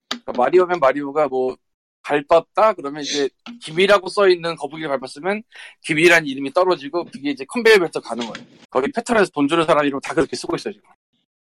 그러니까 0.10 0.32
마리오면 0.36 0.80
마리오가 0.80 1.28
뭐 1.28 1.56
밟았다 2.02 2.74
그러면 2.74 3.04
이제 3.04 3.30
김이라고 3.62 4.10
써 4.10 4.28
있는 4.28 4.56
거북이를 4.56 4.90
밟았으면 4.90 5.44
김이라는 5.86 6.28
이름이 6.28 6.54
떨어지고 6.54 7.06
그게 7.06 7.32
이제 7.32 7.46
컨베이어 7.46 7.80
벨트 7.80 8.00
가는 8.00 8.26
거예요. 8.26 8.48
거기 8.70 8.92
Patreon에서 8.92 9.32
돈 9.32 9.48
주는 9.48 9.66
사람 9.66 9.86
이름 9.86 10.00
다 10.00 10.14
그렇게 10.14 10.36
쓰고 10.36 10.56
있어요 10.56 10.74
지금. 10.74 10.90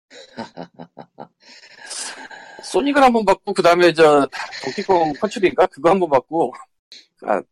소닉을 2.64 3.02
한번 3.02 3.24
받고 3.24 3.52
그 3.52 3.62
다음에 3.62 3.92
저 3.92 4.28
동키콩 4.64 5.12
컨트리인가 5.14 5.66
그거 5.66 5.90
한번 5.90 6.08
받고 6.08 6.54
그러니까 7.16 7.46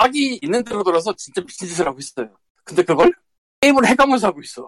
빡이 0.00 0.38
있는 0.40 0.64
대로 0.64 0.82
돌아서 0.82 1.14
진짜 1.14 1.42
미친 1.42 1.68
짓을 1.68 1.86
하고 1.86 1.98
있어요. 1.98 2.34
근데 2.64 2.82
그걸 2.82 3.12
게임을 3.60 3.86
해가면서 3.86 4.28
하고 4.28 4.40
있어. 4.40 4.66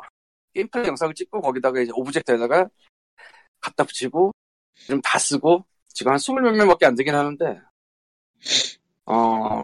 게임 0.53 0.69
플레이 0.69 0.89
영상을 0.89 1.15
찍고 1.15 1.41
거기다가 1.41 1.81
이제 1.81 1.91
오브젝트에다가 1.95 2.69
갖다 3.59 3.85
붙이고 3.85 4.33
쫌 4.87 5.08
다 5.08 5.19
쓰고 5.19 5.65
지금 5.89 6.13
한 6.13 6.19
스물 6.19 6.43
몇 6.43 6.53
명밖에 6.53 6.85
안 6.85 6.95
되긴 6.95 7.15
하는데 7.15 7.61
어 9.07 9.63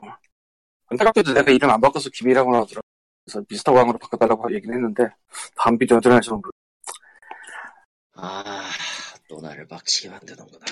안타깝게도 0.87 1.35
내가 1.35 1.51
이름 1.51 1.69
안 1.69 1.83
바꿔서 1.83 2.09
김이라고 2.09 2.51
나오더라고. 2.51 2.87
그래서 3.27 3.45
미스터 3.47 3.73
왕으로 3.73 3.99
바꿔달라고 3.99 4.55
얘기는 4.55 4.75
했는데 4.75 5.11
다음 5.55 5.77
비디오 5.77 6.01
할지 6.03 6.31
모르. 6.31 6.51
아, 8.15 8.71
또 9.29 9.39
나를 9.43 9.67
막치게 9.69 10.09
만드는구나. 10.09 10.65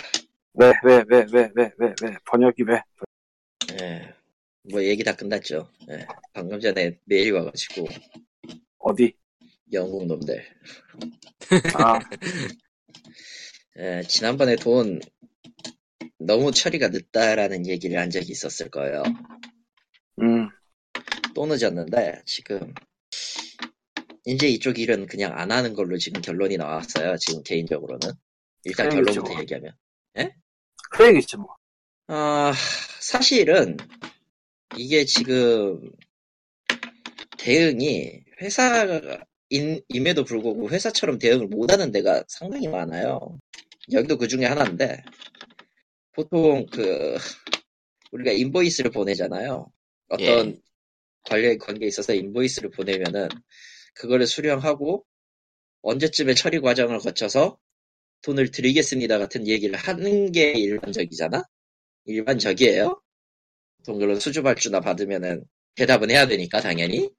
왜 0.54 0.72
왜 0.84 1.04
왜 1.04 1.26
왜 1.34 1.52
왜 1.54 1.70
왜 1.78 1.94
왜 2.02 2.16
번역이 2.24 2.62
왜? 2.62 2.82
예. 3.78 4.14
뭐 4.70 4.82
얘기 4.82 5.04
다 5.04 5.14
끝났죠. 5.14 5.70
예. 5.90 6.06
방금 6.32 6.60
전에 6.60 6.98
메일이 7.04 7.30
와가지고 7.30 7.86
어디? 8.78 9.14
영국 9.72 10.06
놈들. 10.06 10.44
아 11.74 11.98
예, 13.78 14.02
지난번에 14.08 14.56
돈 14.56 15.00
너무 16.18 16.50
처리가 16.50 16.88
늦다라는 16.88 17.66
얘기를 17.66 17.98
한 17.98 18.10
적이 18.10 18.32
있었을 18.32 18.70
거예요. 18.70 19.02
음. 20.22 20.48
또 21.34 21.46
늦었는데 21.46 22.22
지금 22.24 22.72
이제 24.24 24.48
이쪽 24.48 24.78
일은 24.78 25.06
그냥 25.06 25.38
안 25.38 25.52
하는 25.52 25.74
걸로 25.74 25.98
지금 25.98 26.20
결론이 26.20 26.56
나왔어요. 26.56 27.16
지금 27.18 27.42
개인적으로는 27.42 28.12
일단 28.64 28.88
결론부터 28.88 29.32
뭐. 29.32 29.40
얘기하면 29.40 29.72
그 30.90 31.06
얘기지 31.06 31.36
뭐. 31.36 31.54
아 32.08 32.52
사실은 33.00 33.76
이게 34.76 35.04
지금 35.04 35.90
대응이 37.38 38.24
회사임에도 38.40 40.24
불구하고 40.24 40.68
회사처럼 40.70 41.18
대응을 41.18 41.46
못하는 41.48 41.90
데가 41.90 42.24
상당히 42.28 42.68
많아요. 42.68 43.38
여기도 43.92 44.18
그 44.18 44.28
중에 44.28 44.44
하나인데 44.44 45.02
보통 46.12 46.66
그 46.66 47.16
우리가 48.12 48.32
인보이스를 48.32 48.90
보내잖아요. 48.90 49.70
어떤 50.08 50.48
예. 50.48 50.60
관련 51.22 51.58
관계에 51.58 51.88
있어서 51.88 52.14
인보이스를 52.14 52.70
보내면은 52.70 53.28
그거를 53.94 54.26
수령하고 54.26 55.04
언제쯤에 55.82 56.34
처리 56.34 56.60
과정을 56.60 56.98
거쳐서 56.98 57.58
돈을 58.22 58.50
드리겠습니다 58.50 59.18
같은 59.18 59.46
얘기를 59.46 59.76
하는 59.76 60.32
게 60.32 60.52
일반적이잖아. 60.52 61.44
일반적이에요. 62.06 63.00
그런 63.94 64.18
수주발주나 64.20 64.80
받으면은 64.80 65.44
대답은 65.74 66.10
해야 66.10 66.26
되니까 66.26 66.60
당연히 66.60 67.10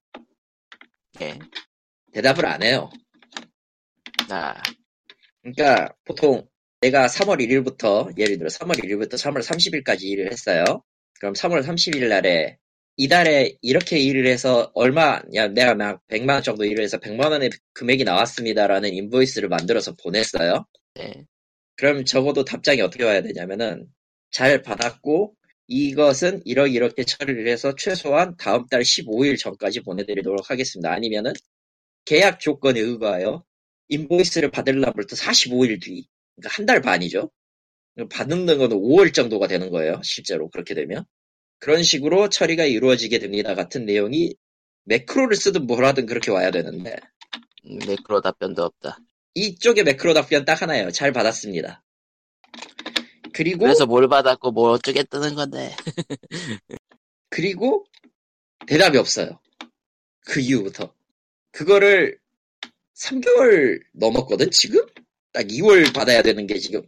예. 1.21 1.39
대답을 2.13 2.45
안 2.45 2.63
해요. 2.63 2.89
아, 4.29 4.61
그러니까 5.41 5.93
보통 6.03 6.47
내가 6.81 7.07
3월 7.07 7.39
1일부터 7.39 8.17
예를 8.17 8.37
들어 8.37 8.49
3월 8.49 8.77
1일부터 8.83 9.13
3월 9.13 9.41
30일까지 9.41 10.03
일을 10.03 10.31
했어요. 10.31 10.63
그럼 11.19 11.33
3월 11.33 11.63
30일 11.63 12.07
날에 12.09 12.57
이달에 12.97 13.55
이렇게 13.61 13.99
일을 13.99 14.27
해서 14.27 14.71
얼마 14.73 15.21
야 15.35 15.47
내가 15.47 15.75
막 15.75 16.01
100만 16.07 16.33
원 16.33 16.43
정도 16.43 16.65
일을 16.65 16.83
해서 16.83 16.97
100만 16.97 17.31
원의 17.31 17.51
금액이 17.73 18.03
나왔습니다라는 18.03 18.93
인보이스를 18.93 19.49
만들어서 19.49 19.95
보냈어요. 20.03 20.65
네. 20.95 21.25
그럼 21.75 22.05
적어도 22.05 22.43
답장이 22.43 22.81
어떻게 22.81 23.03
와야 23.03 23.21
되냐면은 23.21 23.87
잘 24.31 24.61
받았고 24.63 25.35
이것은 25.67 26.41
이렇게 26.45 26.71
이렇게 26.73 27.03
처리를 27.03 27.47
해서 27.47 27.75
최소한 27.75 28.35
다음 28.37 28.67
달 28.67 28.81
15일 28.83 29.37
전까지 29.39 29.81
보내드리도록 29.81 30.49
하겠습니다. 30.51 30.91
아니면은 30.91 31.33
계약 32.05 32.39
조건에 32.39 32.79
의거하여 32.79 33.43
인보이스를 33.89 34.51
받으려면 34.51 34.93
또 35.09 35.15
45일 35.15 35.81
뒤, 35.81 36.07
그러니까 36.35 36.55
한 36.55 36.65
달 36.65 36.81
반이죠. 36.81 37.31
받는 38.11 38.45
건 38.47 38.71
5월 38.71 39.13
정도가 39.13 39.47
되는 39.47 39.69
거예요. 39.71 40.01
실제로 40.03 40.49
그렇게 40.49 40.73
되면 40.75 41.05
그런 41.59 41.83
식으로 41.83 42.29
처리가 42.29 42.65
이루어지게 42.65 43.19
됩니다. 43.19 43.55
같은 43.55 43.85
내용이 43.85 44.35
매크로를 44.85 45.35
쓰든 45.35 45.67
뭘 45.67 45.85
하든 45.85 46.05
그렇게 46.05 46.31
와야 46.31 46.51
되는데 46.51 46.95
음, 47.65 47.79
매크로 47.87 48.21
답변도 48.21 48.63
없다. 48.63 48.99
이쪽에 49.35 49.83
매크로 49.83 50.13
답변 50.13 50.45
딱 50.45 50.61
하나예요. 50.61 50.91
잘 50.91 51.11
받았습니다. 51.13 51.83
그리고 53.33 53.59
그래서 53.59 53.85
뭘 53.85 54.07
받았고 54.07 54.51
뭘 54.51 54.71
어쩌게 54.71 55.03
뜨는 55.03 55.35
건데. 55.35 55.75
그리고 57.29 57.85
대답이 58.67 58.97
없어요. 58.97 59.39
그 60.25 60.39
이후부터 60.39 60.93
그거를 61.51 62.19
3개월 62.95 63.81
넘었거든 63.93 64.51
지금 64.51 64.85
딱 65.31 65.47
2월 65.47 65.93
받아야 65.93 66.21
되는 66.21 66.47
게 66.47 66.57
지금 66.57 66.81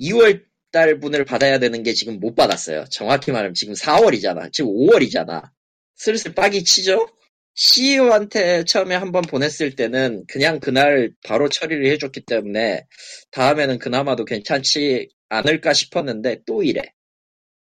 2월 0.00 0.44
달 0.72 0.98
분을 0.98 1.24
받아야 1.24 1.58
되는 1.58 1.82
게 1.84 1.92
지금 1.92 2.18
못 2.18 2.34
받았어요. 2.34 2.86
정확히 2.90 3.30
말하면 3.30 3.54
지금 3.54 3.74
4월이잖아. 3.74 4.52
지금 4.52 4.72
5월이잖아. 4.72 5.50
슬슬 5.94 6.34
빡이 6.34 6.64
치죠? 6.64 7.08
CEO한테 7.54 8.64
처음에 8.64 8.96
한번 8.96 9.22
보냈을 9.22 9.76
때는 9.76 10.24
그냥 10.26 10.58
그날 10.58 11.12
바로 11.24 11.48
처리를 11.48 11.86
해줬기 11.92 12.22
때문에 12.22 12.86
다음에는 13.30 13.78
그나마도 13.78 14.24
괜찮지 14.24 15.08
않을까 15.28 15.72
싶었는데 15.72 16.42
또 16.46 16.62
이래. 16.62 16.82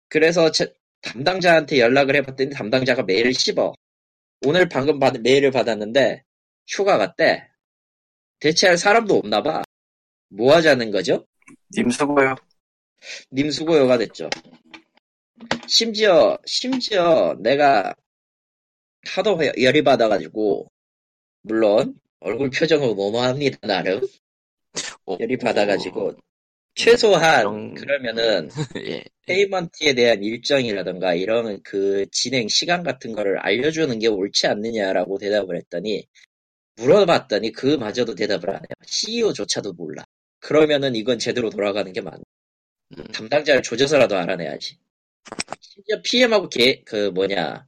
그래서 0.10 0.52
제 0.52 0.74
담당자한테 1.02 1.80
연락을 1.80 2.16
해봤더니 2.18 2.50
담당자가 2.52 3.04
메일을 3.04 3.34
씹어. 3.34 3.74
오늘 4.46 4.70
방금 4.70 5.00
받은 5.00 5.24
메일을 5.24 5.52
받았는데 5.52 6.24
휴가 6.68 6.98
갔대. 6.98 7.48
대체할 8.40 8.78
사람도 8.78 9.16
없나 9.16 9.42
봐. 9.42 9.64
뭐 10.30 10.56
하자는 10.56 10.92
거죠? 10.92 11.26
님 11.76 11.90
수고요. 11.90 12.36
님 13.32 13.50
수고요가 13.52 13.98
됐죠. 13.98 14.30
심지어, 15.68 16.38
심지어 16.46 17.36
내가 17.40 17.94
하도 19.06 19.40
열이 19.60 19.84
받아가지고, 19.84 20.70
물론, 21.42 22.00
얼굴 22.20 22.50
표정은 22.50 22.96
너무합니다, 22.96 23.60
나름. 23.66 24.02
오, 25.06 25.18
열이 25.20 25.38
받아가지고, 25.38 26.16
최소한, 26.78 27.42
그런- 27.44 27.74
그러면은, 27.76 28.50
예. 28.88 29.04
payment에 29.26 29.94
대한 29.96 30.24
일정이라던가, 30.24 31.14
이런 31.16 31.62
그 31.64 32.06
진행 32.12 32.48
시간 32.48 32.84
같은 32.84 33.14
거를 33.14 33.40
알려주는 33.40 33.98
게 34.00 34.08
옳지 34.08 34.48
않느냐라고 34.48 35.18
대답을 35.18 35.58
했더니, 35.58 36.06
물어봤더니 36.78 37.52
그마저도 37.54 38.16
대답을 38.16 38.50
안 38.52 38.58
해요. 38.58 38.68
CEO조차도 38.86 39.74
몰라. 39.74 40.06
그러면은 40.40 40.96
이건 40.96 41.20
제대로 41.20 41.50
돌아가는 41.50 41.92
게 41.94 42.02
맞네. 42.02 42.24
음. 42.98 43.04
담당자를 43.14 43.64
조져서라도 43.64 44.18
알아내야지. 44.18 44.78
심지어 45.62 46.02
PM하고 46.04 46.50
개, 46.50 46.84
그 46.86 47.10
뭐냐, 47.12 47.68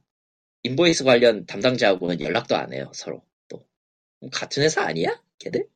invoice 0.64 1.04
관련 1.04 1.46
담당자하고는 1.46 2.20
연락도 2.20 2.56
안 2.56 2.72
해요, 2.72 2.90
서로. 2.94 3.24
또. 3.48 3.66
같은 4.32 4.62
회사 4.64 4.82
아니야? 4.84 5.22
걔들? 5.38 5.66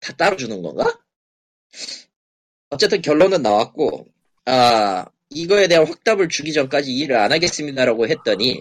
다 0.00 0.14
따로 0.16 0.36
주는 0.36 0.62
건가? 0.62 1.00
어쨌든 2.70 3.00
결론은 3.02 3.42
나왔고, 3.42 4.06
아, 4.46 5.06
이거에 5.30 5.68
대한 5.68 5.86
확답을 5.86 6.28
주기 6.28 6.52
전까지 6.52 6.92
일을 6.94 7.16
안 7.16 7.32
하겠습니다라고 7.32 8.08
했더니, 8.08 8.60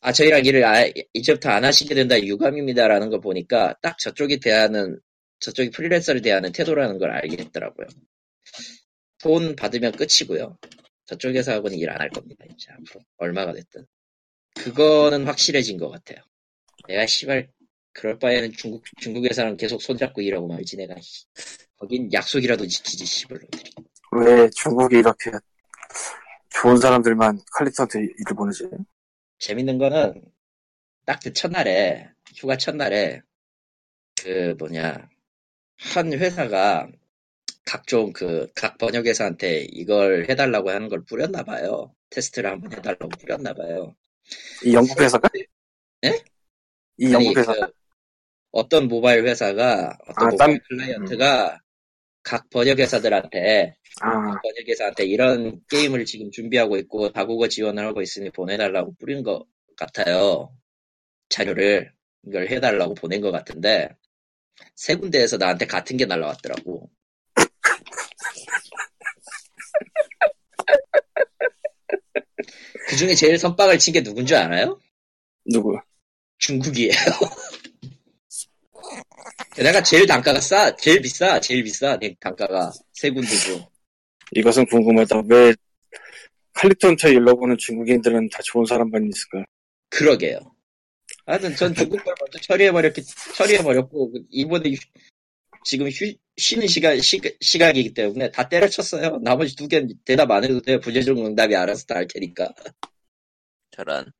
아, 0.00 0.12
저희랑 0.12 0.44
일을 0.44 0.64
아- 0.64 0.90
이제부터 1.14 1.50
안 1.50 1.64
하시게 1.64 1.94
된다, 1.94 2.20
유감입니다라는 2.20 3.10
걸 3.10 3.20
보니까, 3.20 3.74
딱 3.82 3.98
저쪽이 3.98 4.40
대하는, 4.40 5.00
저쪽이 5.40 5.70
프리랜서를 5.70 6.22
대하는 6.22 6.52
태도라는 6.52 6.98
걸 6.98 7.10
알게 7.10 7.36
됐더라고요. 7.36 7.86
돈 9.18 9.56
받으면 9.56 9.92
끝이고요. 9.92 10.58
저쪽 11.06 11.34
회사하고는 11.34 11.78
일 11.78 11.88
안 11.90 12.00
할 12.00 12.08
겁니다, 12.10 12.44
이제 12.54 12.68
앞으로. 12.72 13.00
얼마가 13.18 13.52
됐든. 13.54 13.86
그거는 14.56 15.26
확실해진 15.26 15.78
것 15.78 15.90
같아요. 15.90 16.18
내가 16.88 17.06
씨발, 17.06 17.50
그럴 17.92 18.18
바에는 18.18 18.52
중국, 18.52 18.84
중국 19.00 19.24
회사랑 19.24 19.56
계속 19.56 19.80
손잡고 19.82 20.20
일하고 20.20 20.46
말지, 20.48 20.76
내가. 20.76 20.94
씨. 21.84 21.88
거긴 21.88 22.12
약속이라도 22.12 22.66
지키지, 22.66 23.04
씨발로들이. 23.04 23.70
왜 24.12 24.50
중국이 24.50 24.96
이렇게 24.98 25.30
좋은 26.50 26.76
사람들만 26.76 27.40
칼리턴한테 27.52 28.00
일을 28.00 28.36
보내지? 28.36 28.68
재밌는 29.38 29.78
거는, 29.78 30.22
딱 31.04 31.20
그 31.22 31.32
첫날에, 31.32 32.08
휴가 32.36 32.56
첫날에, 32.56 33.20
그 34.22 34.54
뭐냐, 34.58 35.08
한 35.78 36.12
회사가 36.12 36.88
각종 37.66 38.12
그, 38.12 38.46
각 38.54 38.78
번역 38.78 39.06
회사한테 39.06 39.66
이걸 39.70 40.26
해달라고 40.28 40.70
하는 40.70 40.88
걸 40.88 41.04
뿌렸나 41.04 41.42
봐요. 41.42 41.94
테스트를 42.10 42.50
한번 42.50 42.72
해달라고 42.72 43.08
뿌렸나 43.08 43.52
봐요. 43.52 43.94
이 44.64 44.72
영국 44.74 45.00
회사가? 45.00 45.28
예? 46.04 46.22
이 46.98 47.06
아니, 47.06 47.14
영국 47.26 47.36
회사가? 47.38 47.66
그 47.66 47.72
어떤 48.52 48.86
모바일 48.86 49.26
회사가, 49.26 49.98
어떤 50.06 50.28
아, 50.28 50.30
모바일 50.30 50.38
딴- 50.38 50.60
클라이언트가 50.68 51.58
각 52.24 52.48
번역회사들한테, 52.50 53.74
아, 54.00 54.40
번역회사한테 54.42 55.04
이런 55.06 55.60
게임을 55.70 56.04
지금 56.06 56.30
준비하고 56.30 56.76
있고, 56.78 57.12
다국어 57.12 57.48
지원을 57.48 57.86
하고 57.86 58.02
있으니 58.02 58.30
보내달라고 58.30 58.94
뿌린 58.98 59.22
것 59.22 59.46
같아요. 59.76 60.50
자료를. 61.28 61.92
이걸 62.26 62.48
해달라고 62.50 62.94
보낸 62.94 63.20
것 63.20 63.30
같은데, 63.30 63.90
세 64.76 64.94
군데에서 64.96 65.36
나한테 65.36 65.66
같은 65.66 65.96
게 65.96 66.06
날라왔더라고. 66.06 66.90
그 72.88 72.96
중에 72.96 73.14
제일 73.14 73.38
선빵을 73.38 73.78
친 73.78 73.94
게 73.94 74.02
누군 74.02 74.26
줄 74.26 74.36
알아요? 74.36 74.78
누구? 75.46 75.78
중국이에요. 76.38 76.92
게다가 79.54 79.82
제일 79.82 80.06
단가가 80.06 80.40
싸, 80.40 80.74
제일 80.76 81.00
비싸, 81.00 81.40
제일 81.40 81.62
비싸, 81.64 81.96
네, 81.98 82.14
단가가 82.20 82.72
세 82.92 83.10
군데고. 83.10 83.70
이것은 84.32 84.66
궁금하다. 84.66 85.22
왜 85.28 85.54
칼리턴한테 86.54 87.10
일러 87.10 87.34
보는 87.34 87.56
중국인들은 87.58 88.28
다 88.30 88.38
좋은 88.44 88.64
사람만 88.64 89.08
있을까? 89.08 89.44
그러게요. 89.90 90.38
하여튼 91.26 91.54
전 91.56 91.74
중국 91.74 92.02
걸 92.04 92.14
먼저 92.20 92.38
처리해버렸기, 92.40 93.02
처리해버렸고, 93.34 94.12
이번에 94.30 94.70
휴- 94.72 94.76
지금 95.64 95.88
휴, 95.88 96.12
쉬는 96.36 96.66
시간, 96.66 97.00
시, 97.00 97.20
시각이기 97.40 97.94
때문에 97.94 98.30
다 98.30 98.48
때려쳤어요. 98.48 99.18
나머지 99.22 99.56
두 99.56 99.66
개는 99.68 99.88
대답 100.04 100.30
안 100.30 100.44
해도 100.44 100.60
돼요. 100.60 100.80
부재중 100.80 101.24
응답이 101.24 101.54
알아서 101.56 101.86
다 101.86 101.94
할 101.94 102.06
테니까. 102.06 102.52
저런. 103.70 104.12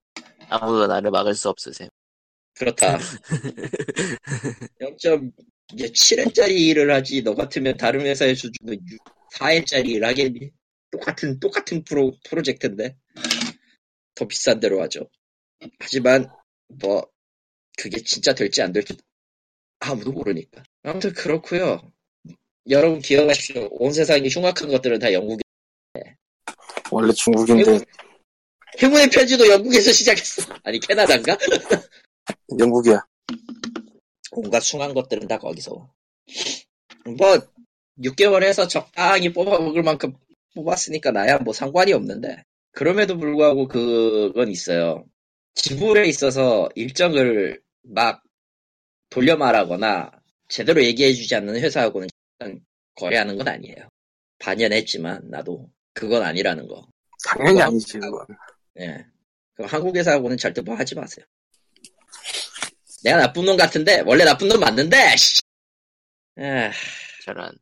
아무도 0.48 0.86
나를 0.86 1.10
막을 1.10 1.34
수 1.34 1.48
없으세요. 1.48 1.88
그렇다. 2.55 2.98
0.7회짜리 4.80 6.59
일을 6.59 6.92
하지, 6.92 7.22
너 7.22 7.34
같으면 7.34 7.76
다른 7.76 8.00
회사의 8.02 8.36
수준은 8.36 8.78
4회짜리 9.32 9.88
일 9.88 10.05
하겠니? 10.05 10.50
똑같은, 10.90 11.40
똑같은 11.40 11.82
프로, 11.84 12.16
프로젝트인데. 12.24 12.96
더 14.14 14.26
비싼 14.26 14.61
대로 14.61 14.80
하죠. 14.82 15.09
하지만, 15.80 16.28
뭐, 16.68 17.05
그게 17.76 18.00
진짜 18.00 18.32
될지 18.34 18.62
안 18.62 18.72
될지 18.72 18.96
아무도 19.80 20.12
모르니까. 20.12 20.62
아무튼 20.82 21.12
그렇고요 21.12 21.92
여러분 22.70 23.00
기억하십시오. 23.00 23.68
온 23.72 23.92
세상이 23.92 24.28
흉악한 24.28 24.68
것들은 24.68 24.98
다 24.98 25.12
영국에. 25.12 25.42
원래 26.90 27.12
중국인데 27.12 27.64
행운, 27.64 27.84
행운의 28.80 29.11
편지도 29.11 29.48
영국에서 29.48 29.92
시작했어. 29.92 30.42
아니, 30.62 30.78
캐나다인가? 30.78 31.36
영국이야. 32.59 33.05
온갖 34.32 34.61
숭한 34.61 34.95
것들은 34.95 35.28
다 35.28 35.38
거기서. 35.38 35.90
뭐, 37.07 37.38
6개월 37.99 38.42
해서 38.42 38.66
적당히 38.66 39.32
뽑아먹을 39.32 39.82
만큼 39.82 40.14
뽑았으니까 40.55 41.11
나야 41.11 41.38
뭐 41.38 41.53
상관이 41.53 41.92
없는데. 41.92 42.42
그럼에도 42.72 43.16
불구하고 43.18 43.68
그건 43.68 44.49
있어요. 44.49 45.05
지불에 45.55 46.07
있어서 46.09 46.68
일정을 46.74 47.62
막 47.82 48.22
돌려 49.11 49.36
말하거나 49.36 50.11
제대로 50.49 50.82
얘기해주지 50.82 51.34
않는 51.36 51.57
회사하고는 51.57 52.09
거래하는 52.97 53.36
건 53.36 53.49
아니에요. 53.49 53.88
반연했지만 54.38 55.30
나도 55.30 55.70
그건 55.92 56.22
아니라는 56.22 56.66
거. 56.66 56.86
당연히 57.24 57.62
아니지, 57.62 57.99
그건. 57.99 58.26
예. 58.80 59.07
그럼 59.55 59.70
한국 59.70 59.97
회사하고는 59.97 60.36
절대 60.36 60.61
뭐 60.61 60.74
하지 60.74 60.97
마세요. 60.97 61.24
내가 63.05 63.18
나쁜 63.18 63.44
놈 63.44 63.57
같은데 63.57 64.02
원래 64.07 64.24
나쁜 64.24 64.48
놈 64.48 64.59
맞는데. 64.61 65.16
씨. 65.16 65.40
에 66.38 66.70
저런. 67.24 67.52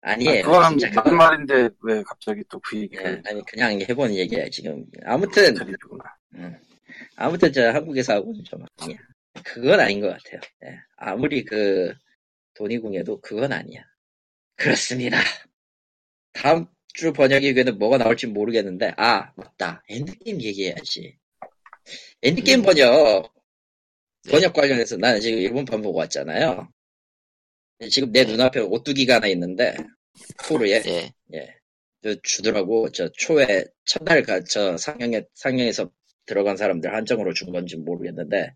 아니에요. 0.00 0.44
그거는 0.44 0.78
진짜 0.78 0.94
맞는 1.02 1.02
그건- 1.02 1.16
말인데 1.16 1.68
왜 1.82 2.02
갑자기 2.02 2.42
또그 2.48 2.76
예, 2.76 2.80
얘기를 2.82 3.22
아니 3.26 3.44
그냥 3.46 3.80
해본 3.80 4.14
얘기야 4.14 4.48
지금. 4.50 4.84
아무튼 5.04 5.54
드리구나. 5.54 6.04
음. 6.34 6.56
아무튼 7.16 7.52
저 7.52 7.70
한국 7.70 7.96
회사하고는 7.96 8.44
좀 8.44 8.64
아니야. 8.78 8.98
그건 9.44 9.80
아닌 9.80 10.00
것 10.00 10.08
같아요. 10.08 10.40
예. 10.66 10.78
아무리 10.96 11.44
그 11.44 11.92
돈이궁에도 12.54 13.20
그건 13.20 13.52
아니야. 13.52 13.82
그렇습니다. 14.56 15.18
다음 16.32 16.66
주 16.92 17.12
번역 17.12 17.42
얘기는 17.42 17.76
뭐가 17.76 17.98
나올지 17.98 18.28
모르겠는데, 18.28 18.92
아, 18.96 19.32
맞다. 19.34 19.82
엔드게임 19.88 20.40
얘기해야지. 20.40 21.18
엔드게임 22.22 22.60
음. 22.60 22.62
번역, 22.64 23.22
네. 23.22 23.28
번역 24.30 24.52
관련해서 24.52 24.96
나는 24.96 25.20
지금 25.20 25.38
일본판 25.38 25.82
보고 25.82 25.98
왔잖아요. 25.98 26.68
지금 27.90 28.12
내 28.12 28.24
눈앞에 28.24 28.60
오뚜기가 28.60 29.16
하나 29.16 29.26
있는데, 29.28 29.76
포르에, 30.46 30.82
예. 30.86 31.12
예. 31.34 31.54
저 32.02 32.14
주더라고, 32.22 32.90
저 32.90 33.10
초에, 33.12 33.64
첫날 33.84 34.22
가, 34.22 34.42
저 34.44 34.76
상영에, 34.76 35.24
상영에서 35.34 35.90
들어간 36.26 36.56
사람들 36.56 36.94
한정으로 36.94 37.34
준 37.34 37.52
건지 37.52 37.76
모르겠는데, 37.76 38.54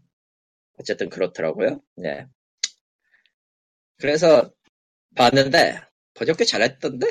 어쨌든 0.79 1.09
그렇더라고요. 1.09 1.83
예. 2.05 2.27
그래서, 3.99 4.51
봤는데, 5.17 5.81
번역 6.15 6.37
꽤 6.39 6.45
잘했던데? 6.45 7.07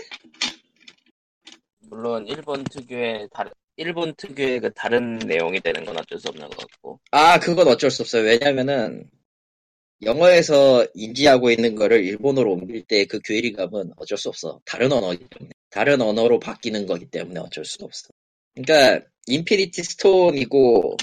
물론 1.90 2.28
일본 2.28 2.64
특유의 2.64 3.30
다른 3.32 3.52
일본 3.78 4.14
특유의 4.16 4.60
그 4.62 4.74
다른 4.74 5.20
내용이 5.20 5.62
되는 5.62 5.86
건 5.86 5.98
어쩔 5.98 6.20
수 6.20 6.30
없는 6.30 6.50
것 6.50 6.58
같고. 6.58 7.00
아, 7.12 7.40
그건 7.40 7.68
어쩔 7.68 7.92
수 7.92 8.02
없어요. 8.04 8.24
왜냐면은, 8.24 9.10
영어에서 10.04 10.88
인지하고 10.96 11.52
있는 11.52 11.76
거를 11.76 12.04
일본어로 12.06 12.54
옮길 12.54 12.84
때 12.84 13.06
그 13.06 13.20
괴리감은 13.22 13.94
어쩔 13.98 14.18
수 14.18 14.30
없어. 14.30 14.60
다른 14.66 14.92
언어이기 14.92 15.26
때문에. 15.30 15.52
다른 15.70 16.02
언어로 16.02 16.40
바뀌는 16.40 16.86
거기 16.88 17.06
때문에 17.08 17.40
어쩔 17.40 17.66
수 17.66 17.84
없어. 17.84 18.10
그러니까, 18.56 19.06
인피니티 19.28 19.84
스톤이고, 19.84 20.98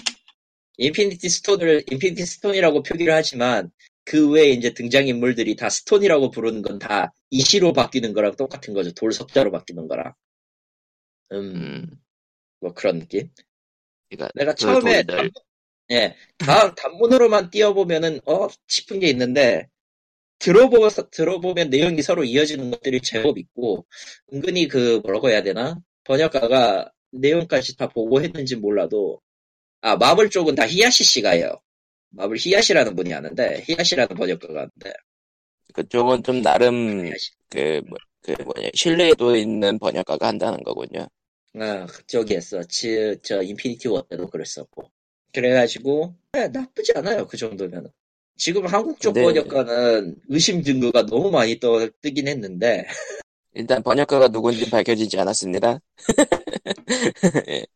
인피니티 0.79 1.29
스톤을, 1.29 1.85
인피니티 1.91 2.27
스톤이라고 2.27 2.83
표기를 2.83 3.15
하지만, 3.15 3.71
그 4.05 4.31
외에 4.31 4.51
이제 4.51 4.75
등장인물들이 4.75 5.57
다 5.57 5.71
스톤이라고 5.71 6.31
부르는 6.31 6.63
건 6.63 6.79
다 6.79 7.13
이시로 7.31 7.73
바뀌는 7.73 8.13
거랑 8.13 8.37
똑같은 8.37 8.75
거죠. 8.75 8.93
돌 8.93 9.13
석 9.13 9.32
자로 9.32 9.51
바뀌는 9.53 9.89
거랑. 9.89 10.13
음, 11.33 11.37
음. 11.39 11.91
뭐 12.65 12.73
그런 12.73 12.99
느낌? 12.99 13.29
그러니까 14.09 14.31
내가 14.35 14.53
그 14.53 14.61
처음에. 14.61 15.03
단문, 15.03 15.31
예, 15.91 16.17
다, 16.39 16.75
단문으로만 16.75 17.51
띄워보면은 17.51 18.21
어 18.25 18.49
싶은 18.69 19.01
게 19.01 19.09
있는데 19.09 19.69
들어보서 20.39 21.11
들어보면 21.11 21.69
내용이 21.69 22.01
서로 22.01 22.25
이어지는 22.25 22.71
것들이 22.71 23.01
제법 23.03 23.39
있고 23.39 23.87
은근히 24.33 24.67
그 24.67 25.01
뭐라고 25.05 25.29
해야 25.29 25.43
되나 25.43 25.79
번역가가 26.05 26.91
내용까지 27.13 27.77
다 27.77 27.87
보고 27.89 28.23
했는지 28.23 28.57
몰라도 28.57 29.21
아 29.83 29.97
마블 29.97 30.31
쪽은 30.31 30.55
다 30.55 30.67
히야시 30.67 31.05
씨가 31.05 31.31
해요. 31.33 31.61
마블 32.11 32.39
히야시라는 32.39 32.97
분이 32.97 33.13
하는데 33.13 33.63
히야시라는 33.67 34.17
번역가가 34.17 34.55
하는데 34.55 34.93
그쪽은 35.75 36.23
좀 36.23 36.41
나름 36.41 37.07
히야시. 37.07 37.31
그, 37.51 37.83
뭐, 37.87 37.99
그 38.23 38.33
뭐냐 38.43 38.71
신뢰도 38.75 39.37
있는 39.37 39.79
번역가가 39.79 40.29
한다는 40.29 40.63
거군요. 40.63 41.07
아, 41.59 41.87
저기 42.07 42.35
했어. 42.35 42.63
지, 42.65 43.17
저, 43.23 43.43
인피니티 43.43 43.89
워 43.89 44.03
때도 44.03 44.29
그랬었고. 44.29 44.91
그래가지고, 45.33 46.15
네, 46.33 46.49
나쁘지 46.49 46.93
않아요. 46.97 47.27
그 47.27 47.37
정도면. 47.37 47.91
지금 48.37 48.67
한국 48.67 49.01
쪽 49.01 49.13
근데- 49.15 49.23
번역가는 49.43 50.17
의심 50.29 50.63
증거가 50.63 51.07
너무 51.07 51.31
많이 51.31 51.59
떠, 51.61 51.89
뜨긴 52.01 52.27
했는데, 52.29 52.85
일단 53.55 53.83
번역가가 53.85 54.29
누군지 54.29 54.69
밝혀지지 54.69 55.17
않았습니다. 55.21 55.79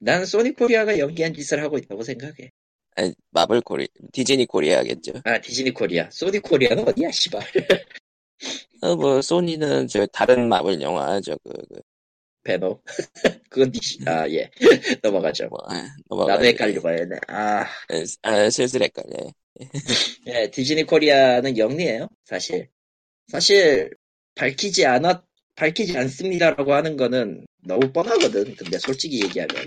난 0.00 0.26
소니 0.26 0.54
코리아가 0.56 0.98
영리한 0.98 1.32
짓을 1.32 1.62
하고 1.62 1.78
있다고 1.78 2.02
생각해. 2.02 2.50
아니, 2.96 3.14
마블 3.30 3.60
코리 3.60 3.86
디즈니 4.12 4.44
코리아겠죠. 4.46 5.12
아, 5.24 5.40
디즈니 5.40 5.70
코리아. 5.72 6.10
소니 6.10 6.40
코리아는 6.40 6.86
어디야, 6.88 7.10
씨발. 7.12 7.40
어, 8.82 8.96
뭐 8.96 9.22
소니는 9.22 9.86
저 9.88 10.04
다른 10.06 10.48
마블 10.48 10.80
영화 10.82 11.20
저 11.20 11.36
그 11.44 11.52
그, 11.72 11.80
배너. 12.44 12.80
그건 13.50 13.72
디시, 13.72 13.98
아, 14.06 14.28
예. 14.28 14.50
넘어가죠. 15.02 15.48
뭐 15.48 15.58
아, 15.66 15.86
넘어가. 16.08 16.34
나도 16.34 16.44
헷갈리고 16.44 16.88
했네. 16.90 17.16
아, 17.28 17.64
아, 18.22 18.50
슬슬 18.50 18.82
헷갈려. 18.82 19.32
예, 20.26 20.50
디즈니 20.50 20.84
코리아는 20.84 21.56
영리해요, 21.58 22.08
사실. 22.24 22.68
사실, 23.28 23.90
밝히지 24.34 24.84
않았, 24.86 25.22
밝히지 25.56 25.96
않습니다라고 25.96 26.74
하는 26.74 26.96
거는 26.96 27.46
너무 27.64 27.92
뻔하거든. 27.92 28.54
근데 28.56 28.78
솔직히 28.78 29.22
얘기하면. 29.22 29.66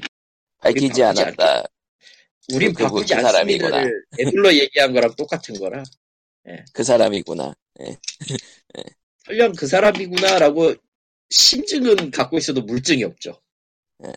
밝히지 0.59 1.01
않았다. 1.03 1.63
우린 2.53 2.73
그- 2.73 2.84
바꾸지 2.84 3.13
그 3.15 3.21
사람이구나. 3.21 3.78
않습니다를 3.78 4.03
애둘러 4.19 4.53
얘기한 4.53 4.93
거랑 4.93 5.15
똑같은 5.15 5.55
거라. 5.59 5.84
그 6.73 6.84
사람이구나. 6.84 7.53
설령 9.25 9.53
그 9.53 9.67
사람이구나라고 9.67 10.75
심증은 11.30 12.11
갖고 12.11 12.38
있어도 12.38 12.61
물증이 12.61 13.03
없죠. 13.03 13.41
예. 14.05 14.11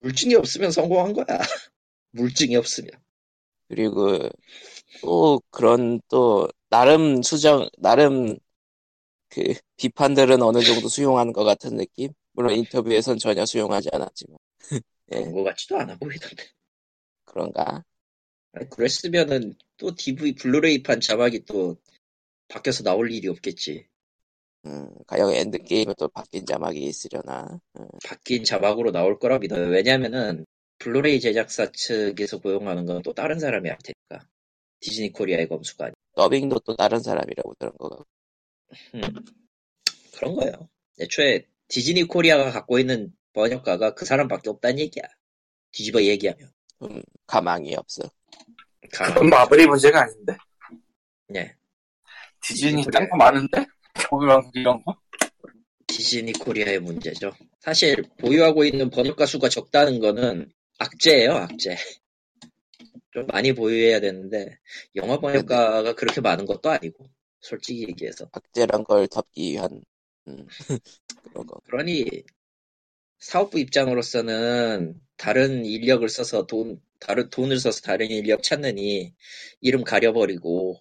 물증이 0.00 0.34
없으면 0.34 0.70
성공한 0.70 1.12
거야. 1.12 1.26
물증이 2.12 2.56
없으면. 2.56 2.90
그리고 3.68 4.28
또 5.00 5.42
그런 5.50 6.00
또 6.08 6.48
나름 6.68 7.22
수정 7.22 7.68
나름 7.78 8.38
그 9.28 9.54
비판들은 9.76 10.42
어느 10.42 10.62
정도 10.62 10.88
수용하는 10.88 11.32
것 11.32 11.44
같은 11.44 11.76
느낌. 11.76 12.12
물론 12.32 12.54
인터뷰에선 12.56 13.18
전혀 13.18 13.44
수용하지 13.44 13.90
않았지만 13.92 14.38
예. 15.12 15.16
그런 15.16 15.32
거 15.32 15.44
같지도 15.44 15.78
않아 15.78 15.96
보이던데. 15.96 16.44
그런가. 17.24 17.84
아니, 18.52 18.68
그랬으면은 18.68 19.54
또 19.76 19.94
DVD 19.94 20.34
블루레이판 20.34 21.00
자막이 21.00 21.44
또 21.44 21.76
바뀌어서 22.48 22.82
나올 22.82 23.10
일이 23.10 23.28
없겠지. 23.28 23.86
음, 24.66 24.88
가령 25.06 25.32
엔드게임은 25.32 25.94
또 25.98 26.08
바뀐 26.08 26.46
자막이 26.46 26.78
있으려나. 26.80 27.60
음, 27.78 27.86
바뀐 28.04 28.44
자막으로 28.44 28.92
나올 28.92 29.18
거라 29.18 29.38
믿어요. 29.38 29.68
왜냐면은 29.68 30.46
블루레이 30.78 31.20
제작사 31.20 31.70
측에서 31.72 32.38
고용하는 32.40 32.86
건 32.86 33.02
또 33.02 33.12
다른 33.12 33.38
사람이 33.38 33.68
할 33.68 33.78
테니까. 33.82 34.28
디즈니 34.80 35.12
코리아의 35.12 35.48
검수가 35.48 35.86
아니. 35.86 35.94
더빙도 36.16 36.60
또 36.60 36.76
다른 36.76 37.00
사람이라고 37.00 37.54
들은 37.58 37.72
거 37.78 37.88
같고. 37.88 38.04
음, 38.94 39.00
그런 40.14 40.34
거예요. 40.34 40.52
애초에 41.00 41.46
디즈니 41.68 42.04
코리아가 42.04 42.50
갖고 42.50 42.78
있는 42.78 43.12
번역가가 43.32 43.94
그 43.94 44.04
사람밖에 44.04 44.50
없다는 44.50 44.78
얘기야. 44.80 45.04
뒤집어 45.72 46.02
얘기하면. 46.02 46.50
음, 46.82 47.02
가망이 47.26 47.74
없어. 47.76 48.02
그건 48.92 49.30
마블이 49.30 49.66
문제가 49.66 50.02
아닌데. 50.02 50.36
네. 51.28 51.54
디즈니 52.42 52.84
그래. 52.84 52.98
딴거 52.98 53.16
많은데? 53.16 53.64
이런 54.54 54.82
거? 54.84 54.96
디즈니 55.86 56.32
코리아의 56.32 56.80
문제죠. 56.80 57.32
사실 57.60 58.02
보유하고 58.18 58.64
있는 58.64 58.90
번역가 58.90 59.26
수가 59.26 59.48
적다는 59.48 60.00
거는 60.00 60.50
악재예요, 60.78 61.32
악재. 61.32 61.76
좀 63.12 63.26
많이 63.26 63.52
보유해야 63.52 64.00
되는데 64.00 64.58
영화 64.96 65.18
번역가가 65.18 65.94
그렇게 65.94 66.20
많은 66.20 66.46
것도 66.46 66.70
아니고 66.70 67.06
솔직히 67.40 67.82
얘기해서 67.88 68.26
박제란 68.30 68.84
걸 68.84 69.06
덮기 69.06 69.52
위한 69.52 69.82
음, 70.28 70.46
그런 71.22 71.46
거. 71.46 71.60
그러니 71.64 72.06
사업부 73.18 73.58
입장으로서는 73.58 74.98
다른 75.16 75.64
인력을 75.64 76.08
써서 76.08 76.46
돈 76.46 76.80
다른 76.98 77.28
돈을 77.28 77.58
써서 77.58 77.80
다른 77.82 78.10
인력 78.10 78.42
찾느니 78.42 79.14
이름 79.60 79.84
가려버리고 79.84 80.80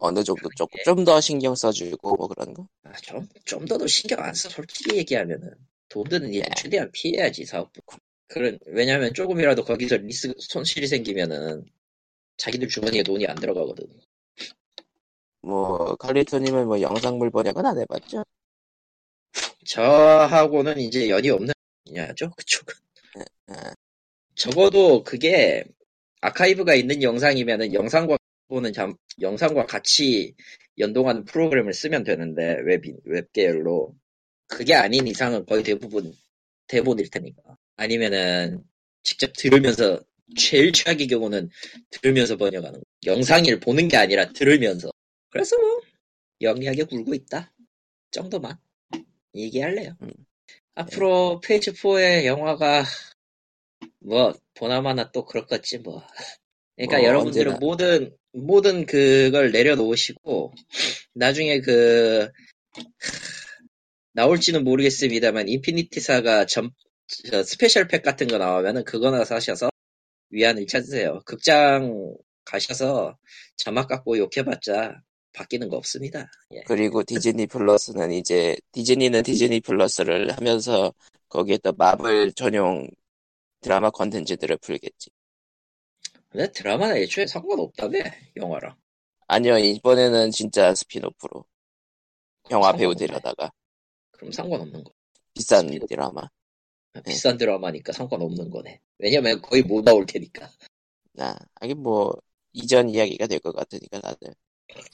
어느 0.00 0.22
정도 0.24 0.48
조금 0.56 0.78
좀 0.84 1.04
더 1.04 1.20
신경 1.20 1.54
써주고 1.54 2.16
뭐 2.16 2.28
그런 2.28 2.52
거. 2.54 2.66
아, 2.84 2.92
좀, 2.94 3.28
좀 3.44 3.64
더도 3.64 3.86
신경 3.86 4.20
안 4.20 4.34
써, 4.34 4.48
솔직히 4.48 4.96
얘기하면은. 4.96 5.54
돈 5.88 6.04
드는 6.08 6.32
일 6.34 6.42
예. 6.44 6.50
최대한 6.56 6.90
피해야지, 6.92 7.44
사업부. 7.46 7.80
그런, 8.28 8.58
왜냐면 8.66 9.14
조금이라도 9.14 9.64
거기서 9.64 9.96
리스, 9.98 10.34
손실이 10.38 10.86
생기면은, 10.86 11.64
자기들 12.36 12.68
주머니에 12.68 13.02
돈이 13.02 13.26
안 13.26 13.36
들어가거든. 13.36 13.86
뭐 15.40 15.94
칼리토님은 15.96 16.66
뭐 16.66 16.80
영상물 16.80 17.30
번역은 17.30 17.64
안 17.64 17.78
해봤죠? 17.78 18.24
저하고는 19.66 20.78
이제 20.78 21.08
연이 21.10 21.30
없는 21.30 21.52
분야죠, 21.86 22.30
그쪽은. 22.36 22.74
아, 23.48 23.72
적어도 24.34 25.04
그게, 25.04 25.64
아카이브가 26.20 26.74
있는 26.74 27.02
영상이면은 27.02 27.74
영상과, 27.74 28.18
보는 28.48 28.72
잠, 28.72 28.94
영상과 29.20 29.66
같이 29.66 30.34
연동하는 30.78 31.24
프로그램을 31.24 31.72
쓰면 31.72 32.04
되는데, 32.04 32.58
웹, 32.64 32.82
웹 33.04 33.32
계열로. 33.32 33.94
그게 34.46 34.74
아닌 34.74 35.06
이상은 35.06 35.44
거의 35.44 35.62
대부분 35.62 36.12
대본일 36.66 37.10
테니까. 37.10 37.42
아니면은 37.76 38.64
직접 39.02 39.32
들으면서 39.34 40.02
제일 40.36 40.72
최악의 40.72 41.06
경우는 41.06 41.50
들으면서 41.90 42.36
번역하는 42.36 42.80
거. 42.80 42.84
영상을 43.06 43.60
보는 43.60 43.88
게 43.88 43.96
아니라 43.96 44.32
들으면서. 44.32 44.90
그래서 45.30 45.56
뭐 45.58 45.80
영리하게 46.40 46.84
굴고 46.84 47.14
있다 47.14 47.52
정도만 48.10 48.56
얘기할래요. 49.34 49.96
음. 50.02 50.10
앞으로 50.74 51.40
페이즈 51.40 51.72
4의 51.72 52.24
영화가 52.24 52.84
뭐 54.00 54.34
보나마나 54.54 55.10
또 55.10 55.24
그렇겠지 55.24 55.78
뭐. 55.78 56.02
그러니까 56.76 56.98
어, 56.98 57.02
여러분들은 57.02 57.52
언제나. 57.52 57.58
모든 57.58 58.17
모든 58.32 58.86
그걸 58.86 59.50
내려놓으시고 59.52 60.52
나중에 61.14 61.60
그 61.60 62.28
나올지는 64.12 64.64
모르겠습니다만 64.64 65.48
인피니티 65.48 66.13
사가 66.13 66.46
전저 66.46 67.42
스페셜 67.44 67.88
팩 67.88 68.02
같은 68.02 68.26
거 68.26 68.38
나오면은 68.38 68.84
그거나 68.84 69.24
사셔서 69.24 69.70
위안을 70.30 70.66
찾으세요. 70.66 71.20
극장 71.24 72.14
가셔서 72.44 73.16
자막 73.56 73.88
갖고 73.88 74.18
욕해봤자 74.18 75.00
바뀌는 75.32 75.68
거 75.68 75.76
없습니다. 75.76 76.30
예. 76.52 76.62
그리고 76.66 77.04
디즈니 77.04 77.46
플러스는 77.46 78.12
이제 78.12 78.56
디즈니는 78.72 79.22
디즈니 79.22 79.60
플러스를 79.60 80.32
하면서 80.32 80.92
거기에다 81.28 81.72
마블 81.76 82.32
전용 82.32 82.88
드라마 83.60 83.90
컨텐츠들을 83.90 84.56
풀겠지. 84.58 85.10
근데 86.30 86.50
드라마는 86.52 86.96
애초에 86.96 87.26
상관없다며 87.26 87.98
영화랑. 88.36 88.76
아니요 89.26 89.58
이번에는 89.58 90.30
진짜 90.30 90.74
스핀오프로 90.74 91.44
영화. 92.50 92.72
배우 92.72 92.94
데려다가 92.94 93.50
그럼 94.12 94.32
상관없는 94.32 94.84
거. 94.84 94.92
비싼 95.34 95.66
스핀오프. 95.66 95.86
드라마. 95.86 96.22
비싼 97.04 97.36
드라마니까 97.38 97.92
상관없는 97.92 98.50
거네. 98.50 98.80
왜냐면 98.98 99.40
거의 99.42 99.62
못 99.62 99.84
나올 99.84 100.04
테니까. 100.06 100.50
아, 101.18 101.34
하긴 101.60 101.82
뭐 101.82 102.14
이전 102.52 102.88
이야기가 102.88 103.26
될 103.26 103.38
것 103.40 103.54
같으니까 103.54 104.00
다들 104.00 104.34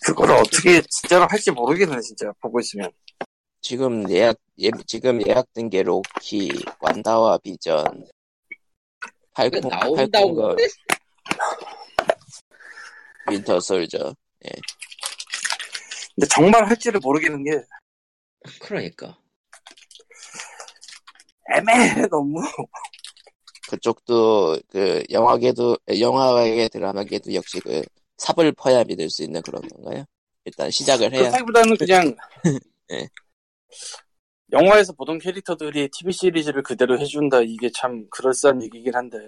그거를 0.05 0.37
어떻게 0.37 0.81
진짜로 0.83 1.27
할지 1.29 1.51
모르겠네, 1.51 2.01
진짜. 2.01 2.33
보고 2.41 2.61
있으면. 2.61 2.91
지금 3.61 4.09
예약 4.11 4.37
예, 4.59 4.71
지금 4.87 5.27
예약된 5.27 5.71
게 5.71 5.83
로키, 5.83 6.51
완다와 6.81 7.39
비전, 7.39 8.07
팔콘, 9.33 9.63
나온다고 9.63 9.95
팔콘과 9.97 10.49
근데 10.49 10.65
윈터 13.31 13.61
솔저. 13.61 14.15
근데 16.15 16.27
정말 16.31 16.69
할지를 16.69 17.01
모르겠는 17.01 17.45
게 17.45 17.51
그러니까. 18.61 19.19
애매해, 21.55 22.07
너무. 22.09 22.41
그쪽도 23.69 24.61
그 24.69 25.03
영화계도 25.11 25.79
영화계 25.99 26.69
드라마계도 26.69 27.35
역시 27.35 27.61
그 27.61 27.83
삽을 28.19 28.53
퍼야 28.53 28.85
믿을 28.85 29.11
수 29.11 29.23
있는 29.23 29.43
그런 29.43 29.63
건가요? 29.63 30.05
일단 30.45 30.71
시작을 30.71 31.13
해야 31.13 31.21
그렇다기보다는 31.21 31.77
그냥 31.77 32.15
예. 32.93 33.09
영화에서 34.53 34.93
보던 34.93 35.19
캐릭터들이 35.19 35.89
TV 35.89 36.13
시리즈를 36.13 36.63
그대로 36.63 36.99
해준다 36.99 37.41
이게 37.41 37.71
참 37.75 38.07
그럴싸한 38.11 38.63
얘기긴 38.63 38.95
한데 38.95 39.19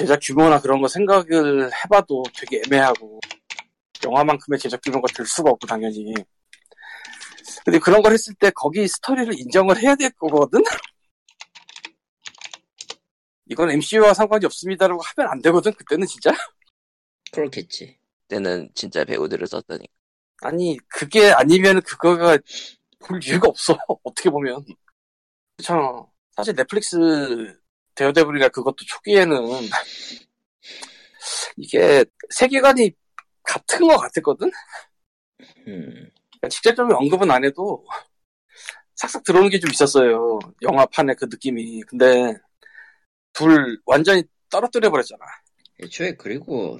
제작 0.00 0.18
규모나 0.22 0.58
그런 0.58 0.80
거 0.80 0.88
생각을 0.88 1.70
해봐도 1.84 2.22
되게 2.34 2.62
애매하고 2.66 3.20
영화만큼의 4.02 4.58
제작 4.58 4.80
규모가 4.80 5.12
될 5.14 5.26
수가 5.26 5.50
없고 5.50 5.66
당연히. 5.66 6.14
근데 7.66 7.78
그런 7.78 8.00
걸 8.00 8.14
했을 8.14 8.32
때 8.40 8.50
거기 8.54 8.88
스토리를 8.88 9.38
인정을 9.38 9.76
해야 9.82 9.94
될 9.94 10.08
거거든? 10.12 10.62
이건 13.44 13.72
MCU와 13.72 14.14
상관이 14.14 14.46
없습니다라고 14.46 15.02
하면 15.02 15.32
안 15.32 15.42
되거든 15.42 15.70
그때는 15.74 16.06
진짜? 16.06 16.32
그렇겠지. 17.30 17.98
때는 18.28 18.70
진짜 18.74 19.04
배우들을 19.04 19.46
썼다니까. 19.46 19.92
아니 20.40 20.78
그게 20.88 21.30
아니면 21.30 21.82
그거가 21.82 22.38
볼 23.00 23.20
이유가 23.22 23.48
없어. 23.48 23.76
어떻게 24.02 24.30
보면. 24.30 24.64
그쵸 25.58 26.10
사실 26.30 26.54
넷플릭스 26.54 27.59
데어데블이나 28.00 28.48
그것도 28.48 28.76
초기에는 28.86 29.36
이게 31.56 32.04
세계관이 32.30 32.92
같은 33.42 33.86
것 33.86 33.98
같았거든? 33.98 34.50
음. 35.66 36.10
그러니까 36.30 36.48
직접적인 36.48 36.94
언급은 36.96 37.30
안 37.30 37.44
해도 37.44 37.84
싹싹 38.96 39.24
들어오는 39.24 39.50
게 39.50 39.58
좀 39.58 39.70
있었어요. 39.70 40.38
영화판의 40.62 41.16
그 41.16 41.26
느낌이. 41.26 41.82
근데 41.82 42.34
둘 43.32 43.78
완전히 43.84 44.22
떨어뜨려 44.50 44.90
버렸잖아. 44.90 45.20
애초에 45.82 46.14
그리고 46.16 46.78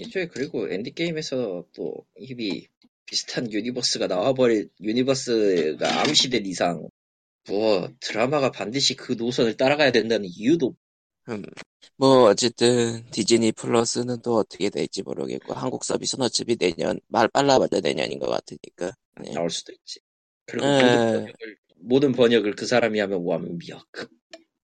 애초에 0.00 0.28
그리고 0.28 0.68
엔드 0.70 0.92
게임에서 0.94 1.64
또 1.74 2.06
이미 2.16 2.66
비슷한 3.06 3.50
유니버스가 3.52 4.06
나와버릴 4.06 4.70
유니버스가 4.80 6.00
암시된 6.00 6.46
이상 6.46 6.88
뭐 7.48 7.90
드라마가 8.00 8.50
반드시 8.50 8.96
그 8.96 9.12
노선을 9.12 9.56
따라가야 9.56 9.92
된다는 9.92 10.26
이유도 10.28 10.76
음, 11.28 11.42
뭐 11.96 12.24
어쨌든 12.28 13.04
디즈니 13.10 13.52
플러스는 13.52 14.20
또 14.22 14.36
어떻게 14.36 14.68
될지 14.70 15.02
모르겠고 15.02 15.54
한국 15.54 15.84
서비스는 15.84 16.26
어차피 16.26 16.56
내년 16.56 17.00
말 17.08 17.28
빨라봤자 17.28 17.80
내년인 17.80 18.18
것 18.18 18.26
같으니까. 18.28 18.92
네. 19.22 19.32
나올 19.32 19.50
수도 19.50 19.72
있지. 19.72 20.00
그리고 20.46 20.66
에. 20.66 20.68
모든 20.68 20.98
번역을, 21.10 21.56
모든 21.76 22.12
번역을 22.12 22.54
그 22.56 22.66
사람이 22.66 22.98
하면 23.00 23.22
완벽. 23.24 23.86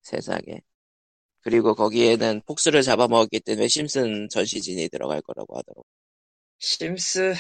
세상에. 0.03 0.61
그리고 1.43 1.74
거기에는 1.74 2.43
폭스를 2.47 2.83
잡아먹었기 2.83 3.41
때문에 3.41 3.68
심슨 3.68 4.28
전 4.31 4.45
시즌이 4.47 4.89
들어갈 4.91 5.22
거라고 5.22 5.59
하더라고. 5.59 5.85
심스 6.61 7.35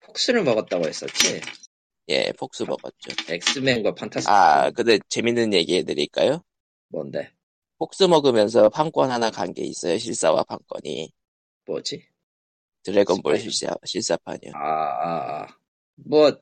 폭스를 0.00 0.44
먹었다고 0.44 0.86
했었지. 0.86 1.40
예, 2.08 2.32
폭스 2.38 2.64
먹었죠. 2.64 3.10
엑스맨과 3.28 3.94
판타스틱 3.94 4.30
아, 4.30 4.70
근데 4.70 4.98
재밌는 5.08 5.54
얘기 5.54 5.76
해드릴까요? 5.76 6.42
뭔데? 6.88 7.30
폭스 7.78 8.04
먹으면서 8.04 8.68
판권 8.68 9.10
하나 9.10 9.30
간 9.30 9.52
게 9.54 9.64
있어요. 9.64 9.98
실사와 9.98 10.44
판권이. 10.44 11.10
뭐지? 11.66 12.06
드래곤볼 12.82 13.36
스파이. 13.36 13.40
실사, 13.40 13.74
실사판이요. 13.84 14.52
아, 14.52 14.58
아, 14.60 15.42
아. 15.44 15.46
뭐 15.96 16.32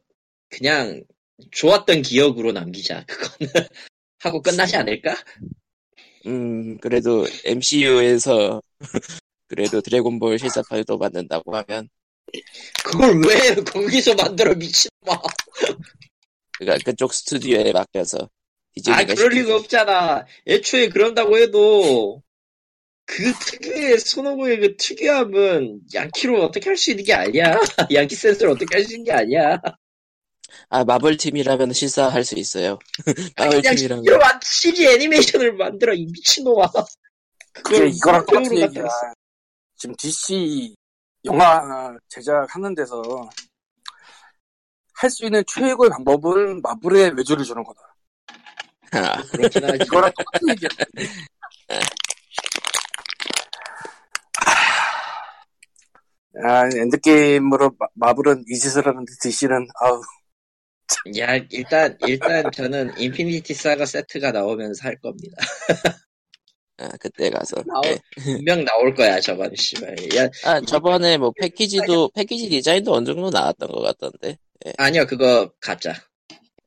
그냥 0.50 1.04
좋았던 1.52 2.02
기억으로 2.02 2.52
남기자. 2.52 3.04
그거는 3.06 3.52
하고 4.20 4.42
끝나지 4.42 4.76
않을까? 4.76 5.16
음, 6.26 6.78
그래도 6.78 7.26
MCU에서 7.44 8.62
그래도 9.48 9.80
드래곤볼 9.82 10.38
실사판을 10.38 10.84
또 10.84 10.98
만든다고 10.98 11.56
하면 11.56 11.88
그걸 12.84 13.20
왜 13.26 13.54
거기서 13.56 14.14
만들어 14.14 14.54
미친놈아. 14.54 15.20
그러니까 16.58 16.84
그쪽 16.90 17.12
스튜디오에 17.14 17.72
맡겨서 17.72 18.28
아, 18.88 19.04
그럴 19.04 19.30
리가 19.30 19.56
없잖아. 19.56 20.24
애초에 20.46 20.88
그런다고 20.88 21.36
해도, 21.38 22.22
그 23.06 23.32
특유의, 23.32 23.98
손오공의 23.98 24.60
그 24.60 24.76
특유함은, 24.76 25.80
양키로 25.94 26.44
어떻게 26.44 26.68
할 26.70 26.76
수 26.76 26.90
있는 26.90 27.04
게 27.04 27.12
아니야. 27.14 27.58
양키 27.92 28.14
센스를 28.14 28.50
어떻게 28.52 28.76
할 28.76 28.84
수 28.84 28.92
있는 28.92 29.04
게 29.04 29.12
아니야. 29.12 29.60
아 30.70 30.84
마블 30.84 31.16
팀이라면 31.16 31.72
실사할 31.72 32.24
수 32.24 32.38
있어요. 32.38 32.78
마블 33.36 33.62
그냥 33.62 33.74
팀이라면 33.74 34.18
만, 34.18 34.40
CG 34.42 34.86
애니메이션을 34.86 35.54
만들어, 35.54 35.92
이 35.94 36.06
미친놈아. 36.06 36.70
그게 37.52 37.88
이거랑 37.88 38.26
똑같은 38.26 38.56
얘기야 38.56 38.84
지금 39.76 39.96
DC 39.96 40.76
영화 41.24 41.96
제작하는 42.08 42.74
데서 42.74 43.02
할 44.94 45.10
수 45.10 45.24
있는 45.24 45.42
최고의 45.46 45.90
방법은 45.90 46.60
마블에 46.62 47.10
외주를 47.16 47.44
주는 47.44 47.62
거다 47.62 47.80
아. 48.92 49.22
이거랑 49.84 50.10
똑같은 50.16 50.48
얘기야. 50.50 50.68
아, 56.44 56.68
엔드게임으로 56.74 57.74
마, 57.78 57.86
마블은 57.94 58.44
이 58.48 58.54
짓을 58.58 58.86
하는데 58.86 59.12
DC는 59.22 59.66
아우 59.80 60.00
야, 61.18 61.36
일단, 61.50 61.98
일단 62.06 62.50
저는 62.52 62.96
인피니티 62.98 63.54
사가 63.54 63.84
세트가 63.86 64.32
나오면 64.32 64.74
살 64.74 64.96
겁니다. 65.00 65.36
아, 66.78 66.88
그때 67.00 67.28
가서 67.30 67.56
네. 67.82 67.98
분명 68.44 68.64
나올 68.64 68.94
거야, 68.94 69.20
저건, 69.20 69.54
씨발. 69.56 69.96
야, 70.16 70.28
아 70.44 70.60
저번에 70.60 71.18
뭐 71.18 71.32
패키지도 71.38 72.10
패키지 72.14 72.48
디자인도 72.48 72.94
어느 72.94 73.04
정도 73.06 73.30
나왔던 73.30 73.68
것 73.68 73.80
같던데 73.80 74.38
아니요, 74.76 75.06
그거 75.06 75.50
가짜. 75.60 75.94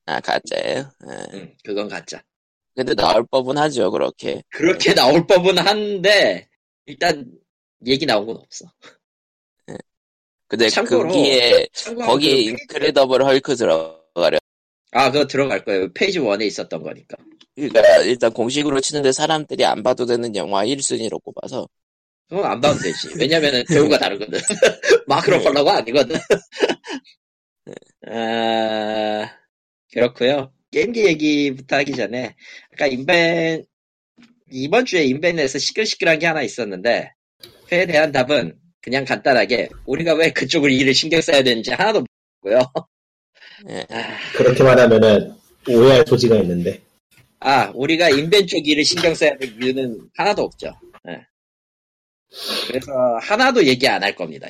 아 0.05 0.19
가짜예요. 0.19 0.91
아, 1.07 1.27
응, 1.33 1.55
그건 1.63 1.87
가짜. 1.87 2.21
근데 2.75 2.93
나올 2.95 3.25
법은 3.27 3.57
하죠 3.57 3.91
그렇게. 3.91 4.43
그렇게 4.49 4.93
나올 4.93 5.25
법은 5.27 5.57
한데 5.57 6.47
일단 6.85 7.25
얘기 7.85 8.05
나온 8.05 8.25
건 8.25 8.37
없어. 8.37 8.65
근데 10.51 10.67
참고로, 10.67 11.07
거기에 11.07 11.67
거기에 12.05 12.35
그 12.35 12.49
인크레더블 12.49 13.23
헐크 13.23 13.55
들어가려. 13.55 14.37
아 14.91 15.11
그거 15.11 15.25
들어갈 15.25 15.63
거예요. 15.63 15.91
페이즈 15.93 16.19
1에 16.19 16.45
있었던 16.45 16.83
거니까. 16.83 17.17
그러니까 17.55 17.97
일단 17.99 18.31
공식으로 18.31 18.79
치는데 18.81 19.11
사람들이 19.11 19.65
안 19.65 19.83
봐도 19.83 20.05
되는 20.05 20.35
영화 20.35 20.65
1순위로 20.65 21.21
꼽아서 21.23 21.67
그건 22.29 22.45
안 22.45 22.61
봐도 22.61 22.79
되지. 22.79 23.09
왜냐면은 23.19 23.63
배우가 23.67 23.97
다르거든. 23.97 24.39
마크 25.07 25.37
네. 25.37 25.43
러팔로가 25.43 25.77
아니거든. 25.77 26.17
아 28.07 29.29
그렇고요. 29.93 30.53
게임기 30.71 31.05
얘기부터 31.05 31.77
하기 31.77 31.93
전에 31.93 32.35
아까 32.73 32.87
인벤 32.87 33.65
이번 34.51 34.85
주에 34.85 35.03
인벤에서 35.03 35.59
시끌시끌한 35.59 36.19
게 36.19 36.27
하나 36.27 36.41
있었는데 36.41 37.11
그에 37.67 37.85
대한 37.85 38.11
답은 38.11 38.57
그냥 38.81 39.05
간단하게 39.05 39.69
우리가 39.85 40.13
왜 40.15 40.31
그쪽을 40.31 40.71
일을 40.71 40.93
신경 40.93 41.21
써야 41.21 41.43
되는지 41.43 41.71
하나도 41.71 42.05
모르고요. 42.41 42.71
그렇게 44.35 44.63
말하면은 44.63 45.35
오해할 45.69 46.03
소지가 46.07 46.35
있는데. 46.37 46.81
아, 47.39 47.71
우리가 47.73 48.09
인벤 48.09 48.47
쪽 48.47 48.67
일을 48.67 48.83
신경 48.83 49.13
써야 49.15 49.35
될 49.37 49.51
이유는 49.61 50.09
하나도 50.15 50.43
없죠. 50.43 50.73
예. 51.07 51.25
그래서 52.67 52.91
하나도 53.21 53.65
얘기 53.65 53.87
안 53.87 54.03
할 54.03 54.15
겁니다. 54.15 54.47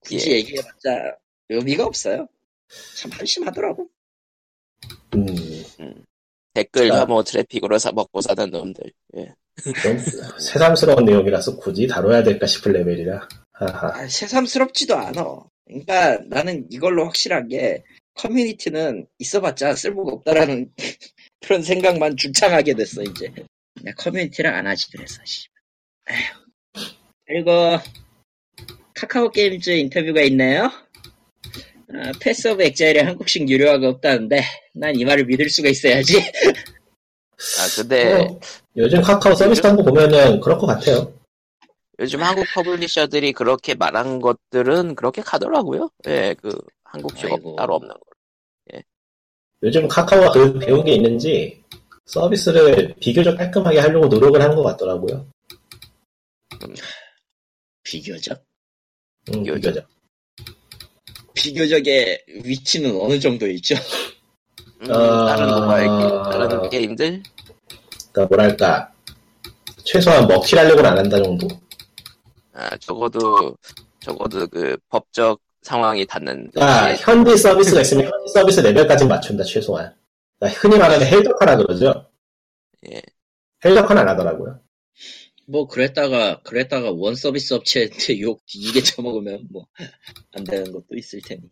굳이 0.00 0.30
예. 0.30 0.36
얘기해봤자 0.36 1.16
의미가 1.48 1.84
없어요. 1.84 2.28
참 2.96 3.10
한심하더라고. 3.12 3.88
음, 5.14 6.04
댓글 6.54 6.88
자. 6.88 7.00
혐오 7.00 7.22
트래픽으로 7.22 7.78
사 7.78 7.90
먹고 7.92 8.20
사는 8.20 8.48
놈들. 8.50 8.92
예. 9.16 9.34
좀 9.82 9.98
새삼스러운 10.38 11.04
내용이라서 11.04 11.56
굳이 11.56 11.86
다뤄야 11.86 12.22
될까 12.22 12.46
싶을 12.46 12.72
레벨이라. 12.72 13.28
아, 13.54 14.06
새삼스럽지도 14.08 14.96
않아. 14.96 15.24
그러니까 15.66 16.18
나는 16.28 16.66
이걸로 16.70 17.04
확실한 17.04 17.48
게 17.48 17.82
커뮤니티는 18.20 19.06
있어봤자 19.18 19.74
쓸모가 19.74 20.12
없다라는 20.12 20.70
그런 21.40 21.62
생각만 21.62 22.16
주창하게 22.16 22.74
됐어 22.74 23.02
이제. 23.02 23.32
내 23.82 23.92
커뮤니티를 23.92 24.52
안 24.52 24.66
하지 24.66 24.90
그래서. 24.92 25.20
씨. 25.24 25.46
에휴. 26.10 26.84
그리고 27.26 27.78
카카오 28.94 29.30
게임즈 29.30 29.70
인터뷰가 29.70 30.20
있네요. 30.22 30.70
아, 31.92 32.12
패스 32.20 32.48
오브 32.48 32.62
엑자일에 32.62 33.00
한국식 33.00 33.48
유료화가 33.48 33.88
없다는데 33.88 34.42
난 34.74 34.94
이 34.94 35.04
말을 35.04 35.24
믿을 35.24 35.48
수가 35.48 35.68
있어야지. 35.70 36.18
아 36.18 37.66
근데 37.74 38.12
어, 38.14 38.40
요즘 38.76 39.00
카카오 39.00 39.34
서비스 39.34 39.66
한거 39.66 39.82
보면은 39.82 40.40
그럴 40.40 40.58
것 40.58 40.66
같아요. 40.66 41.12
요즘 41.98 42.22
한국 42.22 42.44
퍼블리셔들이 42.54 43.32
그렇게 43.32 43.74
말한 43.74 44.20
것들은 44.20 44.94
그렇게 44.94 45.22
가더라고요. 45.22 45.90
예, 46.06 46.34
그 46.40 46.56
한국식. 46.84 47.28
따로 47.56 47.74
없는 47.76 47.88
거. 47.94 48.00
요즘 49.62 49.86
카카오가 49.88 50.30
그 50.32 50.58
배운 50.58 50.84
게 50.84 50.92
있는지 50.94 51.62
서비스를 52.06 52.94
비교적 52.98 53.36
깔끔하게 53.36 53.78
하려고 53.78 54.06
노력을 54.08 54.40
한것 54.40 54.64
같더라고요. 54.64 55.26
비교적. 57.82 58.42
음, 59.28 59.42
비교적. 59.42 59.60
비교적. 59.60 59.88
비교적의 61.34 62.24
위치는 62.44 63.00
어느 63.00 63.18
정도 63.18 63.46
있죠? 63.48 63.74
음, 64.82 64.90
아. 64.90 65.26
다른 65.26 65.48
모바일 65.48 65.86
게임, 65.86 66.22
다른 66.22 66.70
게임들. 66.70 67.22
그러니까 68.12 68.26
뭐랄까 68.26 68.92
최소한 69.84 70.26
먹칠하려고는 70.26 70.90
안 70.90 70.98
한다 70.98 71.22
정도. 71.22 71.48
아 72.52 72.76
적어도 72.78 73.56
적어도 74.00 74.46
그 74.48 74.76
법적 74.88 75.40
상황이 75.62 76.06
닿는. 76.06 76.50
예, 76.56 76.94
현지 76.98 77.36
서비스가 77.36 77.80
있으면 77.82 78.04
현지 78.04 78.32
서비스 78.32 78.60
레벨까지 78.60 79.06
맞춘다 79.06 79.44
최소한. 79.44 79.94
그러니까 80.38 80.60
흔히 80.60 80.78
말하는 80.78 81.06
헬더카라 81.06 81.56
그러죠. 81.56 82.10
예. 82.90 83.02
헬더카는 83.64 84.02
안 84.02 84.08
하더라고요. 84.08 84.60
뭐 85.46 85.66
그랬다가 85.66 86.40
그랬다가 86.42 86.92
원 86.92 87.14
서비스 87.16 87.54
업체한테 87.54 88.20
욕 88.20 88.44
뒤지게 88.46 88.82
쳐먹으면 88.82 89.48
뭐 89.50 89.66
안 90.32 90.44
되는 90.44 90.70
것도 90.72 90.96
있을 90.96 91.20
테니 91.22 91.42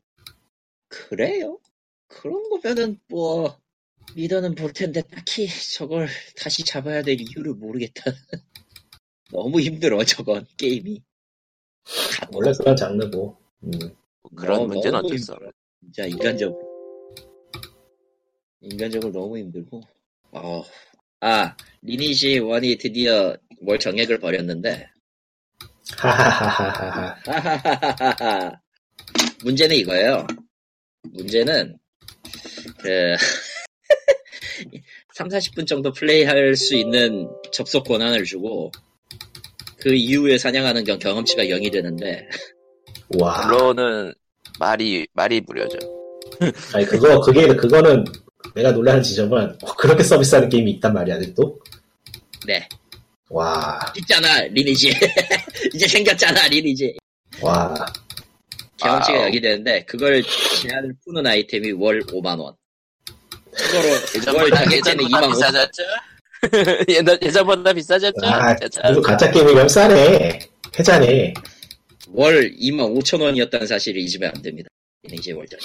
그래요? 0.89 1.59
그런 2.07 2.49
거면은 2.49 2.99
뭐 3.09 3.59
리더는 4.15 4.55
볼 4.55 4.73
텐데 4.73 5.03
딱히 5.03 5.49
저걸 5.75 6.09
다시 6.37 6.65
잡아야 6.65 7.03
될 7.03 7.21
이유를 7.21 7.55
모르겠다 7.55 8.05
너무 9.33 9.61
힘들어 9.61 10.03
저건 10.05 10.47
게임이 10.57 11.03
원래 12.33 12.53
그런 12.57 12.77
장르고. 12.77 13.37
음. 13.65 13.71
그런 14.37 14.59
너무- 14.61 14.75
문제는 14.75 14.99
어쩔 15.01 15.19
수 15.19 15.33
없어. 15.33 15.45
진짜 15.81 16.05
인간적으로 16.07 16.69
인간적으로 18.61 19.13
너무 19.13 19.39
힘들고 19.39 19.81
어. 20.33 20.63
아 21.21 21.57
리니지 21.83 22.39
원이 22.41 22.77
드디어 22.77 23.37
뭘 23.61 23.79
정액을 23.79 24.19
벌였는데 24.21 24.87
하하하하하. 25.97 27.17
하하하하하. 27.27 28.61
문제는 29.43 29.77
이거예요. 29.77 30.27
문제는 31.13 31.79
그 32.81 33.17
3, 35.15 35.29
40분 35.29 35.67
정도 35.67 35.91
플레이할 35.93 36.55
수 36.57 36.75
있는 36.77 37.29
접속 37.53 37.85
권한을 37.85 38.25
주고 38.25 38.71
그 39.81 39.95
이후에 39.95 40.37
사냥하는 40.39 40.85
경, 40.85 40.99
경험치가 40.99 41.45
0이 41.45 41.73
되는데 41.73 42.29
와. 43.17 43.47
물론은 43.47 44.13
말이 44.59 45.07
말이 45.13 45.41
무료죠. 45.41 45.79
아니 46.75 46.85
그거 46.85 47.21
그게 47.21 47.47
그거는 47.47 48.05
내가 48.55 48.73
놀라는 48.73 49.03
지점은 49.03 49.57
어, 49.63 49.75
그렇게 49.77 50.03
서비스하는 50.03 50.49
게임이 50.49 50.73
있단 50.73 50.93
말이야 50.93 51.17
아직도. 51.17 51.59
네 52.47 52.69
와. 53.31 53.79
있잖아 53.97 54.43
리니지 54.43 54.93
이제 55.75 55.87
생겼잖아 55.89 56.49
리니지 56.49 56.97
와. 57.43 57.75
경험치가. 58.77 59.31
0이 59.31 59.43
되는데 59.43 59.85
그걸 59.85 60.23
제한을 60.63 60.95
푸는 61.05 61.27
아이템이 61.27 61.73
월 61.73 62.01
5만원 62.05 62.55
참고로 63.57 63.89
월 63.91 64.01
예전보다 64.15 64.57
가격제는 64.65 65.05
예전보다 65.05 65.09
2만 65.09 65.25
5천 65.25 65.33
비싸졌죠. 65.33 65.83
예전 66.89 67.19
예전보다 67.23 67.73
비싸졌죠. 67.73 68.27
아, 68.27 68.55
가짜 69.03 69.31
게임이면 69.31 69.69
싸네. 69.69 70.39
해자네. 70.79 71.35
월 72.13 72.51
2만 72.57 72.97
5천 72.99 73.21
원이었다는 73.23 73.67
사실을 73.67 74.01
잊으면 74.01 74.33
안 74.35 74.43
됩니다. 74.43 74.69
리니지 75.05 75.33
월전. 75.33 75.59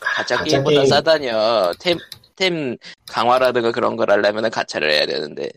가짜 0.00 0.42
게임보다 0.44 0.76
게임. 0.76 0.86
싸다뇨. 0.86 1.72
템, 1.80 1.98
템 2.36 2.76
강화라든가 3.08 3.72
그런 3.72 3.96
걸 3.96 4.10
하려면 4.10 4.50
가차를 4.50 4.90
해야 4.90 5.06
되는데. 5.06 5.48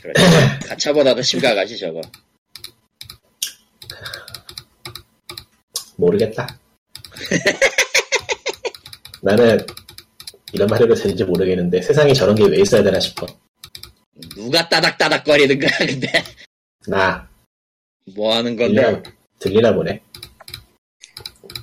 그렇죠. 0.00 0.22
가차보다도 0.68 1.22
심각하지 1.22 1.78
저거. 1.78 2.00
모르겠다. 5.96 6.58
나는 9.22 9.66
이런 10.52 10.68
말 10.68 10.80
해도 10.80 10.94
되는지 10.94 11.24
모르겠는데 11.24 11.82
세상에 11.82 12.12
저런 12.12 12.34
게 12.36 12.44
왜 12.44 12.60
있어야 12.60 12.82
되나 12.82 13.00
싶어. 13.00 13.26
누가 14.36 14.68
따닥따닥거리는 14.68 15.58
거야 15.58 15.70
근데 15.78 16.24
나 16.86 17.27
뭐 18.14 18.34
하는 18.34 18.56
건데? 18.56 18.82
들리나, 18.82 19.02
들리나 19.38 19.74
보네. 19.74 20.02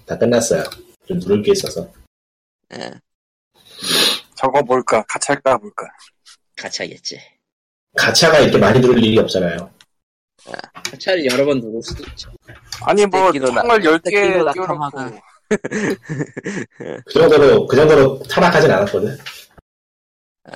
다 0.06 0.18
끝났어요. 0.18 0.64
좀 1.08 1.20
누를 1.20 1.42
게 1.42 1.52
있어서. 1.52 1.92
예. 2.74 2.92
저거 4.36 4.62
뭘까? 4.62 5.04
가찰까 5.08 5.58
뭘까? 5.58 5.88
가차겠지. 6.56 7.20
가차가 7.96 8.40
이렇게 8.40 8.58
많이 8.58 8.80
누를 8.80 9.04
일이 9.04 9.18
없잖아요. 9.20 9.72
가차를 10.74 11.26
여러 11.32 11.46
번 11.46 11.60
누를 11.60 11.82
수도 11.82 12.04
있죠. 12.10 12.32
아니 12.84 13.06
뭐 13.06 13.32
총알 13.32 13.80
10개 13.80 14.06
스테이키도 14.06 14.52
띄워놓고 14.52 14.90
낙하마가. 14.90 15.22
그 17.06 17.14
정도로 17.14 17.68
그 17.68 17.76
정도로 17.76 18.20
타락하진 18.24 18.70
않았거든. 18.72 19.18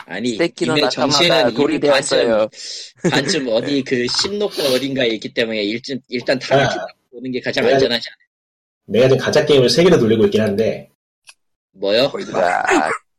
아니 0.05 0.37
나카마가 0.37 0.89
정신은 0.89 1.53
돌이 1.53 1.75
이미 1.75 1.87
반쯤, 1.87 2.17
되었어요. 2.17 2.49
반쯤 3.09 3.47
어디 3.49 3.83
그 3.83 4.05
신노권 4.07 4.65
어딘가에 4.73 5.07
있기 5.09 5.33
때문에 5.33 5.63
일단 5.63 5.99
일단 6.07 6.37
타락해 6.37 6.75
보는 7.11 7.31
게 7.31 7.41
가장 7.41 7.65
안전하지 7.65 8.09
않아? 8.09 8.17
내가 8.85 9.07
지금 9.07 9.17
가짜 9.17 9.45
게임을 9.45 9.69
세 9.69 9.83
개나 9.83 9.97
돌리고 9.97 10.25
있긴 10.25 10.41
한데 10.41 10.89
뭐요? 11.71 12.11
야, 12.35 12.63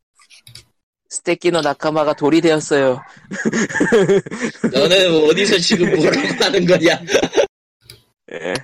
스테키노 1.09 1.61
나카마가 1.61 2.15
돌이 2.15 2.41
되었어요. 2.41 3.03
너는 4.73 5.29
어디서 5.29 5.59
지금 5.59 5.97
뭐라고 5.97 6.45
하는 6.45 6.67
거냐? 6.67 7.01
예. 8.33 8.55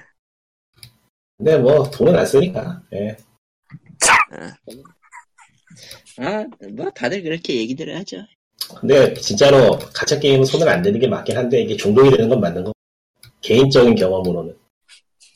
근데 1.37 1.59
뭐 1.59 1.91
돈은 1.91 2.17
안 2.17 2.25
쓰니까. 2.25 2.81
예. 2.95 3.17
아, 6.19 6.45
뭐 6.73 6.91
다들 6.91 7.23
그렇게 7.23 7.57
얘기들을 7.57 7.97
하죠. 7.99 8.25
근데 8.81 9.13
진짜로 9.15 9.79
가짜 9.93 10.19
게임은 10.19 10.45
손을 10.45 10.69
안 10.69 10.83
대는 10.83 10.99
게 10.99 11.07
맞긴 11.07 11.37
한데 11.37 11.61
이게 11.63 11.77
중독이 11.77 12.11
되는 12.11 12.29
건 12.29 12.41
맞는 12.41 12.65
거. 12.65 12.73
개인적인 13.43 13.95
경험으로는. 13.95 14.57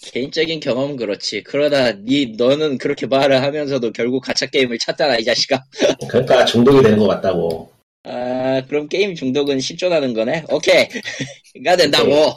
개인적인 0.02 0.60
경험은 0.60 0.96
그렇지. 0.96 1.42
그러다 1.42 1.92
니 1.92 2.34
너는 2.36 2.78
그렇게 2.78 3.06
말을 3.06 3.42
하면서도 3.42 3.92
결국 3.92 4.20
가짜 4.20 4.46
게임을 4.46 4.78
찾잖아 4.78 5.16
이 5.18 5.24
자식아. 5.24 5.62
그러니까 6.08 6.44
중독이 6.44 6.82
되는 6.82 6.98
것 6.98 7.06
같다고. 7.06 7.70
아 8.04 8.62
그럼 8.66 8.88
게임 8.88 9.14
중독은 9.14 9.60
실존하는 9.60 10.14
거네. 10.14 10.44
오케이. 10.48 10.88
가 11.64 11.76
된다고. 11.76 12.36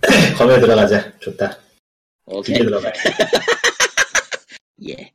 검에 0.38 0.60
들어가자. 0.60 1.12
좋다. 1.18 1.58
오케이. 2.26 2.54
두개 2.54 2.64
들어가. 2.64 2.92
예. 4.88 5.12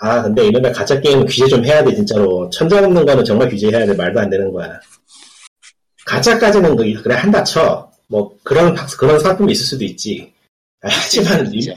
아, 0.00 0.22
근데 0.22 0.46
이놈의 0.46 0.72
가짜 0.72 0.98
게임은 1.00 1.26
규제 1.26 1.46
좀 1.46 1.64
해야 1.64 1.84
돼, 1.84 1.94
진짜로. 1.94 2.48
천장 2.50 2.84
없는 2.84 3.04
거는 3.04 3.24
정말 3.24 3.48
규제해야 3.50 3.84
돼. 3.86 3.92
말도 3.94 4.18
안 4.20 4.30
되는 4.30 4.50
거야. 4.50 4.80
가짜까지는 6.06 6.76
그- 6.76 7.02
그래, 7.02 7.14
한다 7.14 7.44
쳐. 7.44 7.90
뭐, 8.08 8.34
그런, 8.42 8.74
박- 8.74 8.88
그런 8.96 9.20
상품이 9.20 9.52
있을 9.52 9.64
수도 9.66 9.84
있지. 9.84 10.32
아, 10.82 10.88
하지만, 10.90 11.44
리. 11.44 11.72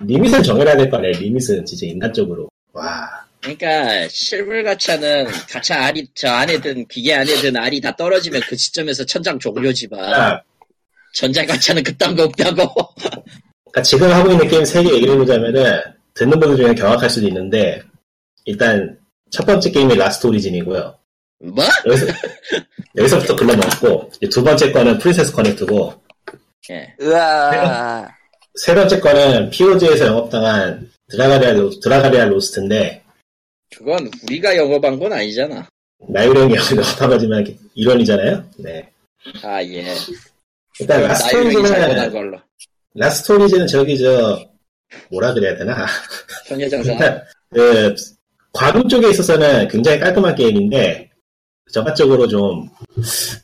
리밋은 0.00 0.42
정해놔야 0.42 0.76
될 0.76 0.90
거 0.90 0.98
아니야, 0.98 1.18
리밋은 1.18 1.64
진짜 1.64 1.86
인간적으로. 1.86 2.48
와. 2.72 3.08
그러니까 3.40 4.06
실물 4.08 4.62
가차는 4.62 5.26
가차 5.50 5.86
알이 5.86 6.06
저 6.14 6.28
안에 6.28 6.60
든 6.60 6.86
기계 6.86 7.14
안에 7.14 7.34
든 7.40 7.56
알이 7.56 7.80
다 7.80 7.94
떨어지면 7.96 8.40
그 8.48 8.56
시점에서 8.56 9.04
천장 9.04 9.36
종료지만 9.38 10.14
아, 10.14 10.40
전자 11.12 11.44
가챠는 11.44 11.82
그딴 11.82 12.14
거 12.14 12.24
없다고. 12.24 12.72
그러니까 12.94 13.82
지금 13.82 14.12
하고 14.12 14.30
있는 14.30 14.46
게임 14.46 14.64
세개 14.64 14.92
얘기를 14.94 15.14
해보자면은, 15.14 15.80
듣는 16.14 16.38
분들 16.38 16.56
중에 16.56 16.74
경악할 16.74 17.08
수도 17.10 17.26
있는데, 17.28 17.82
일단, 18.44 18.98
첫 19.30 19.46
번째 19.46 19.70
게임이 19.70 19.94
라스트 19.96 20.26
오리진이고요. 20.26 20.98
뭐? 21.40 21.64
여기서, 21.86 22.06
여기서부터 22.96 23.36
글러먹고, 23.36 24.10
이제 24.16 24.28
두 24.28 24.42
번째 24.42 24.72
거는 24.72 24.98
프린세스 24.98 25.32
커넥트고, 25.32 25.94
예. 26.70 26.94
으아. 27.00 28.08
세 28.54 28.74
번째 28.74 29.00
거는 29.00 29.50
POG에서 29.50 30.06
영업당한 30.06 30.90
드라가리아, 31.08 31.52
로, 31.52 31.70
드라가리아 31.80 32.26
로스트인데, 32.26 33.02
그건 33.76 34.10
우리가 34.24 34.56
영업한 34.56 34.98
건 34.98 35.12
아니잖아. 35.12 35.66
나유령이 36.08 36.54
영업한 36.76 37.08
거지만 37.08 37.44
일원이잖아요? 37.74 38.44
네. 38.58 38.88
아 39.42 39.62
예. 39.62 39.94
일단 40.80 41.02
라스트 41.02 41.36
오리진은. 41.36 42.40
라스트 42.94 43.32
오리진은 43.32 43.66
저기 43.66 43.98
저, 43.98 44.38
뭐라 45.10 45.34
그래야 45.34 45.56
되나? 45.56 45.86
일단, 46.50 46.82
그, 47.52 47.94
과금 48.52 48.88
쪽에 48.88 49.10
있어서는 49.10 49.68
굉장히 49.68 49.98
깔끔한 49.98 50.34
게임인데, 50.34 51.10
저가적으로 51.72 52.28
좀, 52.28 52.68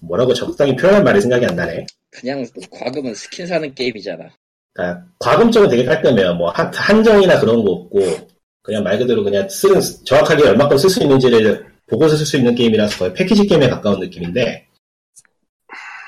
뭐라고 0.01 0.35
적당히 0.35 0.77
표현할 0.77 1.03
말이 1.03 1.21
생각이 1.21 1.47
안 1.47 1.57
나네. 1.57 1.87
그냥 2.11 2.45
과금은 2.71 3.15
스킨 3.15 3.47
사는 3.47 3.75
게임이잖아. 3.75 4.29
그러니까 4.73 5.05
과금 5.19 5.51
쪽은 5.51 5.69
되게 5.69 5.85
깔끔해요. 5.85 6.35
뭐 6.35 6.51
한, 6.51 6.73
한정이나 6.73 7.41
그런 7.41 7.65
거 7.65 7.73
없고 7.73 8.29
그냥 8.63 8.85
말 8.85 8.99
그대로 8.99 9.25
그냥 9.25 9.49
쓰는 9.49 9.81
정확하게 10.05 10.49
얼마큼 10.49 10.79
쓸 10.79 10.89
수 10.89 11.03
있는지를 11.03 11.67
보고서 11.89 12.17
쓸 12.17 12.27
수 12.27 12.37
있는 12.37 12.55
게임이라서 12.55 12.99
거의 12.99 13.15
패키지 13.15 13.47
게임에 13.47 13.69
가까운 13.69 13.99
느낌인데 13.99 14.67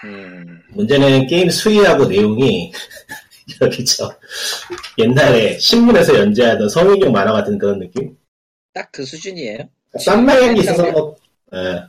음. 0.04 0.62
문제는 0.70 1.26
게임 1.26 1.50
수위하고 1.50 2.06
내용이 2.06 2.72
저 3.86 4.18
옛날에 4.98 5.58
신문에서 5.58 6.18
연재하던 6.18 6.68
성인용 6.68 7.12
만화 7.12 7.32
같은 7.32 7.58
그런 7.58 7.78
느낌? 7.78 8.16
딱 8.72 8.88
그 8.92 9.04
수준이에요. 9.04 9.68
쌈마이 9.98 10.32
향이 10.32 10.60
있어서 10.60 10.90
뭐 10.92 11.16
예, 11.54 11.84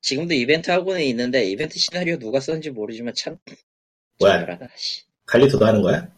지금도 0.00 0.32
이벤트 0.34 0.70
하고는 0.70 1.02
있는데 1.02 1.44
이벤트 1.44 1.78
시나리오 1.78 2.18
누가 2.18 2.40
썼는지 2.40 2.70
모르지만 2.70 3.12
참 3.14 3.36
뭐야. 4.20 4.46
칼리토도 5.26 5.64
하는 5.66 5.82
거야? 5.82 6.08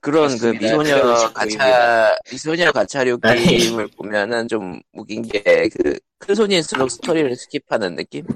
그런 0.00 0.36
그 0.38 0.46
미소녀 0.46 1.30
가차 1.34 2.16
미소녀 2.30 2.72
가차류. 2.72 3.18
게임을 3.20 3.88
보면은 3.96 4.48
좀 4.48 4.80
웃긴 4.92 5.22
게 5.22 5.68
그 5.68 5.98
큰 6.18 6.34
손일수록 6.34 6.90
스토리를 6.90 7.30
스킵하는 7.34 7.94
느낌? 7.96 8.26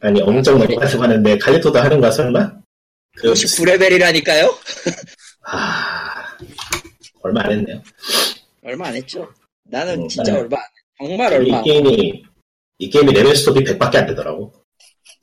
아니 0.00 0.20
엄청 0.20 0.58
넘어가지고 0.58 1.04
하는데 1.04 1.38
칼리토도 1.38 1.78
하는 1.78 2.00
거야 2.00 2.10
설마? 2.10 2.52
그 3.16 3.32
59레벨이라니까요? 3.32 4.54
아 5.46 6.36
얼마 7.22 7.42
안 7.44 7.52
했네요. 7.52 7.82
얼마 8.62 8.88
안 8.88 8.94
했죠. 8.96 9.28
나는 9.64 10.02
음, 10.02 10.08
진짜 10.08 10.32
네. 10.32 10.38
얼마 10.40 10.56
안 10.58 10.62
해. 10.62 11.08
정말 11.08 11.32
이 11.32 11.34
얼마 11.36 11.58
안 11.58 11.64
해. 11.64 11.70
게임이 11.70 12.24
이 12.78 12.90
게임이 12.90 13.12
레벨 13.12 13.36
스톱이 13.36 13.64
100밖에 13.64 13.96
안 13.96 14.06
되더라고. 14.06 14.52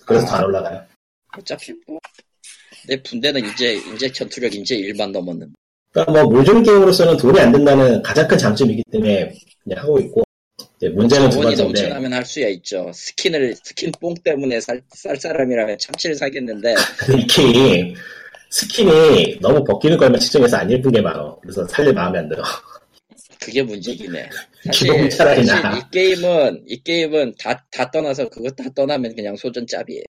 그래서 0.05 0.25
더안 0.27 0.45
올라가요. 0.45 0.85
어차피 1.37 1.73
뭐. 1.87 1.99
내 2.87 3.01
분대는 3.01 3.45
이제 3.45 3.75
이제 3.93 4.11
전투력 4.11 4.55
이제 4.55 4.75
1만 4.75 5.11
넘었는데 5.11 5.53
그러니까 5.91 6.11
뭐 6.23 6.31
물종 6.31 6.63
게임으로서는 6.63 7.17
돈이 7.17 7.39
안 7.39 7.51
든다는 7.51 8.01
가장 8.01 8.27
큰 8.27 8.37
장점이기 8.37 8.83
때문에 8.91 9.33
그냥 9.63 9.83
하고 9.83 9.99
있고 9.99 10.23
문제는 10.89 11.29
두 11.29 11.37
번째인데 11.41 11.63
넘쳐나면 11.63 12.13
할 12.13 12.25
수야 12.25 12.47
있죠. 12.49 12.91
스킨을 12.93 13.55
스킨 13.63 13.91
뽕 13.99 14.13
때문에 14.23 14.59
살, 14.59 14.81
살 14.89 15.15
사람이라면 15.17 15.77
참치를 15.77 16.15
사겠는데 16.15 16.73
이 17.17 17.27
게임 17.27 17.93
스킨이 18.49 19.39
너무 19.41 19.63
벗기는 19.63 19.97
걸만 19.97 20.19
치중해서 20.19 20.57
안 20.57 20.71
예쁜 20.71 20.91
게 20.91 20.99
많아. 21.01 21.35
그래서 21.41 21.65
살릴 21.67 21.93
마음에 21.93 22.19
안 22.19 22.27
들어. 22.29 22.43
그게 23.39 23.63
문제긴 23.63 24.15
해. 24.15 24.29
기본 24.71 24.97
사실, 24.97 25.09
차라리 25.09 25.45
사실 25.45 25.63
나. 25.63 25.77
이 25.77 25.81
게임은 25.91 26.63
이 26.67 26.83
게임은 26.83 27.35
다 27.39 27.59
다 27.71 27.89
떠나서 27.89 28.29
그거 28.29 28.49
다 28.51 28.65
떠나면 28.75 29.15
그냥 29.15 29.35
소전짭이에요. 29.35 30.03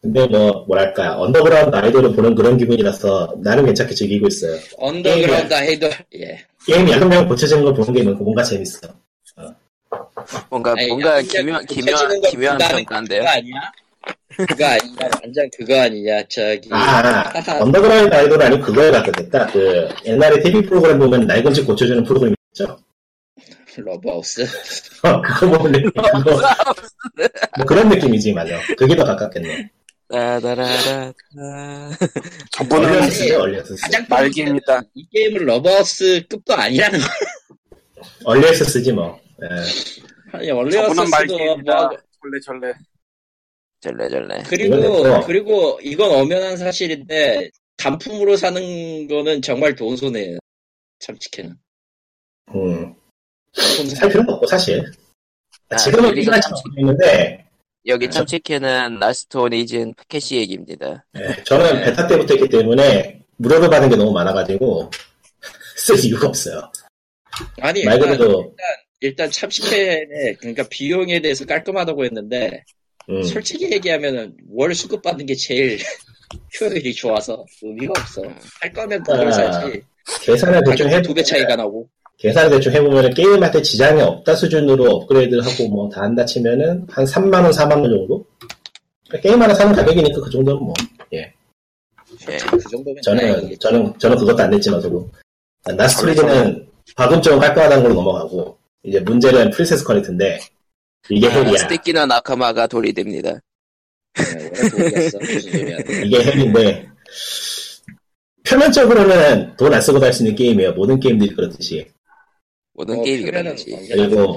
근데 0.00 0.26
뭐 0.26 0.64
뭐랄까 0.66 1.18
언더그라운드 1.18 1.74
아이돌을 1.76 2.14
보는 2.14 2.34
그런 2.34 2.56
기분이라서 2.58 3.36
나는 3.42 3.64
괜찮게 3.66 3.94
즐기고 3.94 4.26
있어요. 4.28 4.58
언더그라운드 4.76 5.54
헤이더 5.54 5.88
예. 6.16 6.44
게임이 6.66 6.92
한명 6.92 7.28
고쳐지는 7.28 7.64
걸 7.64 7.74
보는 7.74 7.92
게 7.92 8.02
뭔가 8.02 8.42
재밌어. 8.42 8.88
뭔가 10.48 10.72
아니, 10.72 10.88
뭔가 10.88 11.20
기묘한 11.20 11.64
그 11.66 11.74
기묘한 12.30 12.58
평가인데요. 12.58 13.20
그거 13.20 13.28
아니야? 13.30 13.72
그거 14.28 14.64
아니야? 14.64 15.10
완전 15.22 15.50
그거 15.56 15.80
아니냐? 15.80 16.22
저기 16.28 16.68
아, 16.72 17.32
언더그라운드 17.60 18.14
아이돌 18.14 18.42
아니고 18.42 18.62
그거에 18.64 18.90
가깝겠다. 18.90 19.46
그 19.48 19.88
옛날에 20.06 20.40
TV 20.42 20.62
프로그램 20.66 20.98
보면 20.98 21.26
낡은집 21.26 21.66
고쳐주는 21.66 22.02
프로그램 22.04 22.34
있죠. 22.52 22.78
러브하우스. 23.76 24.42
어, 25.02 25.20
그거 25.20 25.58
보면 25.58 25.72
그거 25.94 26.40
뭐 27.56 27.66
그런 27.66 27.88
느낌이지 27.88 28.32
맞아. 28.32 28.58
그게 28.78 28.96
더 28.96 29.04
가깝겠네. 29.04 29.70
따다라라. 30.08 31.12
저분은 32.52 32.88
얼리어스죠, 32.90 33.40
얼리어스. 33.40 33.76
가장 33.80 34.06
말기입니다. 34.08 34.82
이 34.94 35.06
게임은 35.10 35.46
러브하우스급도 35.46 36.54
아니라는 36.54 36.98
거. 37.00 37.06
얼리어스지 38.24 38.92
뭐. 38.92 39.18
예. 39.42 39.46
아니 40.32 40.46
저분은 40.48 40.66
얼리어스도 40.66 40.94
뭐 41.02 41.04
말기입니다. 41.10 41.90
절레 42.22 42.40
절레. 42.44 42.74
절레 43.80 44.08
절레. 44.08 44.42
그리고. 44.46 45.20
그리고 45.26 45.78
이건 45.82 46.10
엄연한 46.12 46.56
사실인데 46.56 47.50
단품으로 47.76 48.36
사는 48.36 49.08
거는 49.08 49.42
정말 49.42 49.74
돈 49.74 49.96
손해예요. 49.96 50.38
참치캔은. 51.00 51.54
음. 52.54 52.94
살 53.54 53.86
사. 53.88 54.08
필요는 54.08 54.32
없고 54.34 54.46
사실. 54.46 54.84
아, 55.70 55.76
지금은 55.76 56.10
여기가 56.10 56.36
이가 56.36 56.40
참- 56.40 56.52
있는데 56.78 57.43
여기 57.86 58.08
참치캔은 58.10 58.98
라스트 58.98 59.36
오리진 59.36 59.94
패키지 59.94 60.36
얘기입니다. 60.36 61.04
예, 61.18 61.42
저는 61.44 61.74
네. 61.76 61.84
베타 61.84 62.06
때부터 62.06 62.34
했기 62.34 62.48
때문에 62.48 63.20
무료로 63.36 63.68
받은 63.68 63.90
게 63.90 63.96
너무 63.96 64.12
많아가지고 64.12 64.90
쓸 65.76 66.02
이유가 66.04 66.28
없어요. 66.28 66.70
아니 67.60 67.84
말 67.84 67.96
일단, 67.96 68.10
그대로 68.12 68.54
일단 69.00 69.30
참치캔에 69.30 70.34
그러니까 70.38 70.64
비용에 70.70 71.20
대해서 71.20 71.44
깔끔하다고 71.44 72.04
했는데 72.06 72.64
음, 73.10 73.22
솔직히 73.22 73.70
얘기하면은 73.70 74.34
월 74.50 74.74
수급 74.74 75.02
받는 75.02 75.26
게 75.26 75.34
제일 75.34 75.78
효율이 76.60 76.94
좋아서 76.94 77.44
의미가 77.62 77.92
없어. 78.00 78.22
할 78.60 78.72
거면 78.72 79.02
그걸 79.02 79.28
아, 79.28 79.32
사지. 79.32 79.82
계산을 80.22 80.62
대충 80.66 80.88
해 80.90 81.02
두 81.02 81.12
배 81.12 81.22
차이가 81.22 81.54
나고. 81.56 81.88
계산을 82.18 82.50
대충 82.50 82.72
해보면 82.72 83.12
게임할 83.14 83.50
때 83.50 83.60
지장이 83.60 84.00
없다 84.00 84.34
수준으로 84.36 84.90
업그레이드를 84.90 85.44
하고 85.44 85.68
뭐 85.68 85.88
다 85.90 86.02
한다 86.02 86.24
치면은 86.24 86.86
한 86.90 87.04
3만원, 87.04 87.52
4만원 87.52 87.84
정도? 87.90 88.24
그러니까 89.08 89.28
게임 89.28 89.42
하나 89.42 89.54
사는 89.54 89.74
가격이니까 89.74 90.20
그 90.20 90.30
정도는 90.30 90.60
뭐. 90.62 90.72
예. 91.12 91.32
그 92.24 92.58
정도면 92.70 93.02
저는, 93.02 93.20
다행이겠죠. 93.20 93.58
저는, 93.68 93.98
저는 93.98 94.16
그것도 94.18 94.42
안 94.42 94.50
냈지만 94.50 94.80
저도. 94.80 95.10
나스트리드는 95.76 96.66
과금적으로 96.96 97.40
깔끔하다는 97.40 97.82
걸로 97.82 97.94
넘어가고, 97.96 98.58
이제 98.84 99.00
문제는 99.00 99.50
프린세스 99.50 99.84
커넥트인데, 99.84 100.38
이게 101.10 101.26
아, 101.26 101.30
헬이야. 101.30 101.56
스티키나 101.58 102.06
나카마가 102.06 102.66
돌이 102.66 102.92
됩니다. 102.92 103.32
네. 104.14 104.50
이게 106.04 106.22
헬인데, 106.24 106.88
표면적으로는 108.46 109.56
돈 109.56 109.72
안 109.74 109.80
쓰고 109.80 109.98
할수 110.02 110.22
있는 110.22 110.36
게임이에요. 110.36 110.72
모든 110.74 111.00
게임들이 111.00 111.34
그렇듯이. 111.34 111.86
모든 112.74 112.96
뭐, 112.96 113.04
게임이 113.04 113.24
그런지. 113.24 113.74
언제나 113.74 114.06
그리고. 114.08 114.36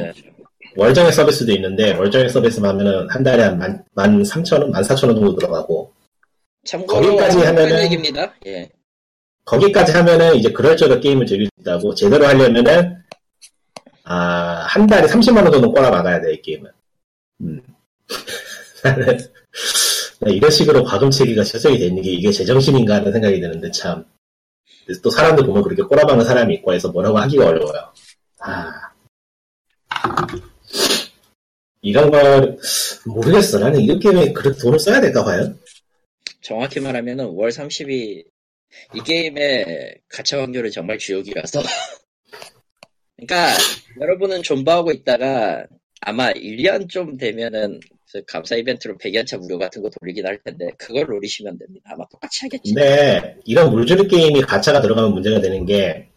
월정액 0.76 1.14
서비스도 1.14 1.52
있는데, 1.54 1.94
월정액 1.94 2.30
서비스만 2.30 2.72
하면은 2.72 3.10
한 3.10 3.24
달에 3.24 3.44
한 3.44 3.58
만, 3.58 3.84
만 3.94 4.22
3천 4.22 4.62
원, 4.62 4.72
만 4.72 4.84
4천 4.84 5.08
원 5.08 5.16
정도 5.16 5.36
들어가고, 5.36 5.92
참고로 6.66 7.02
거기까지 7.02 7.38
한편 7.40 7.66
하면은- 7.66 7.84
얘기입니다. 7.84 8.34
예. 8.46 8.70
거기까지 9.46 9.92
하면은 9.94 10.36
이제 10.36 10.52
그럴저럴 10.52 11.00
게임을 11.00 11.26
즐길 11.26 11.46
수 11.48 11.52
있다고, 11.62 11.96
제대로 11.96 12.26
하려면은, 12.28 13.02
아, 14.04 14.66
한 14.68 14.86
달에 14.86 15.08
30만 15.08 15.44
원 15.44 15.52
정도 15.52 15.72
꼬라 15.72 15.90
막아야 15.90 16.22
돼, 16.22 16.34
이 16.34 16.42
게임은. 16.42 16.70
음. 17.42 17.62
이런 20.28 20.52
식으로 20.52 20.84
과금체계가 20.84 21.44
설정이 21.44 21.80
되는 21.80 22.02
게 22.02 22.12
이게 22.12 22.32
제정신인가 22.32 22.96
하는 22.96 23.12
생각이 23.12 23.40
드는데, 23.40 23.72
참. 23.72 24.06
또 25.04 25.10
사람들 25.10 25.46
보면 25.46 25.64
그렇게 25.64 25.82
꼬라박는 25.84 26.24
사람이 26.26 26.54
있고 26.56 26.74
해서 26.74 26.90
뭐라고 26.90 27.18
하기가 27.18 27.48
어려워요. 27.48 27.92
아. 28.40 28.72
이런 31.82 32.12
걸, 32.12 32.58
모르겠어. 33.06 33.60
나는 33.60 33.82
이런 33.82 34.00
게임에 34.00 34.34
그렇게 34.34 34.60
돈을 34.60 34.80
써야 34.80 35.00
될까 35.00 35.24
봐요. 35.24 35.54
정확히 36.42 36.80
말하면은 36.80 37.26
5월 37.26 37.50
30일 37.50 38.26
이 38.94 39.02
게임의 39.04 40.00
가차 40.10 40.42
확률은 40.42 40.72
정말 40.72 40.98
지옥이라서 40.98 41.62
그러니까 43.18 43.54
여러분은 44.00 44.44
존버하고 44.44 44.92
있다가 44.92 45.66
아마 46.02 46.32
1년 46.32 46.90
좀 46.90 47.18
되면은 47.18 47.80
그 48.12 48.24
감사 48.26 48.56
이벤트로 48.56 48.98
100연차 48.98 49.40
무료 49.40 49.58
같은 49.58 49.82
거 49.82 49.90
돌리긴 49.90 50.26
할 50.26 50.40
텐데 50.44 50.70
그걸 50.78 51.06
노리시면 51.08 51.58
됩니다. 51.58 51.90
아마 51.94 52.06
똑같이 52.10 52.46
하겠지. 52.46 52.74
근데 52.74 53.38
이런 53.46 53.72
물줄이 53.72 54.08
게임이 54.08 54.42
가차가 54.42 54.82
들어가면 54.82 55.14
문제가 55.14 55.42
되는 55.42 55.66
게 55.66 56.08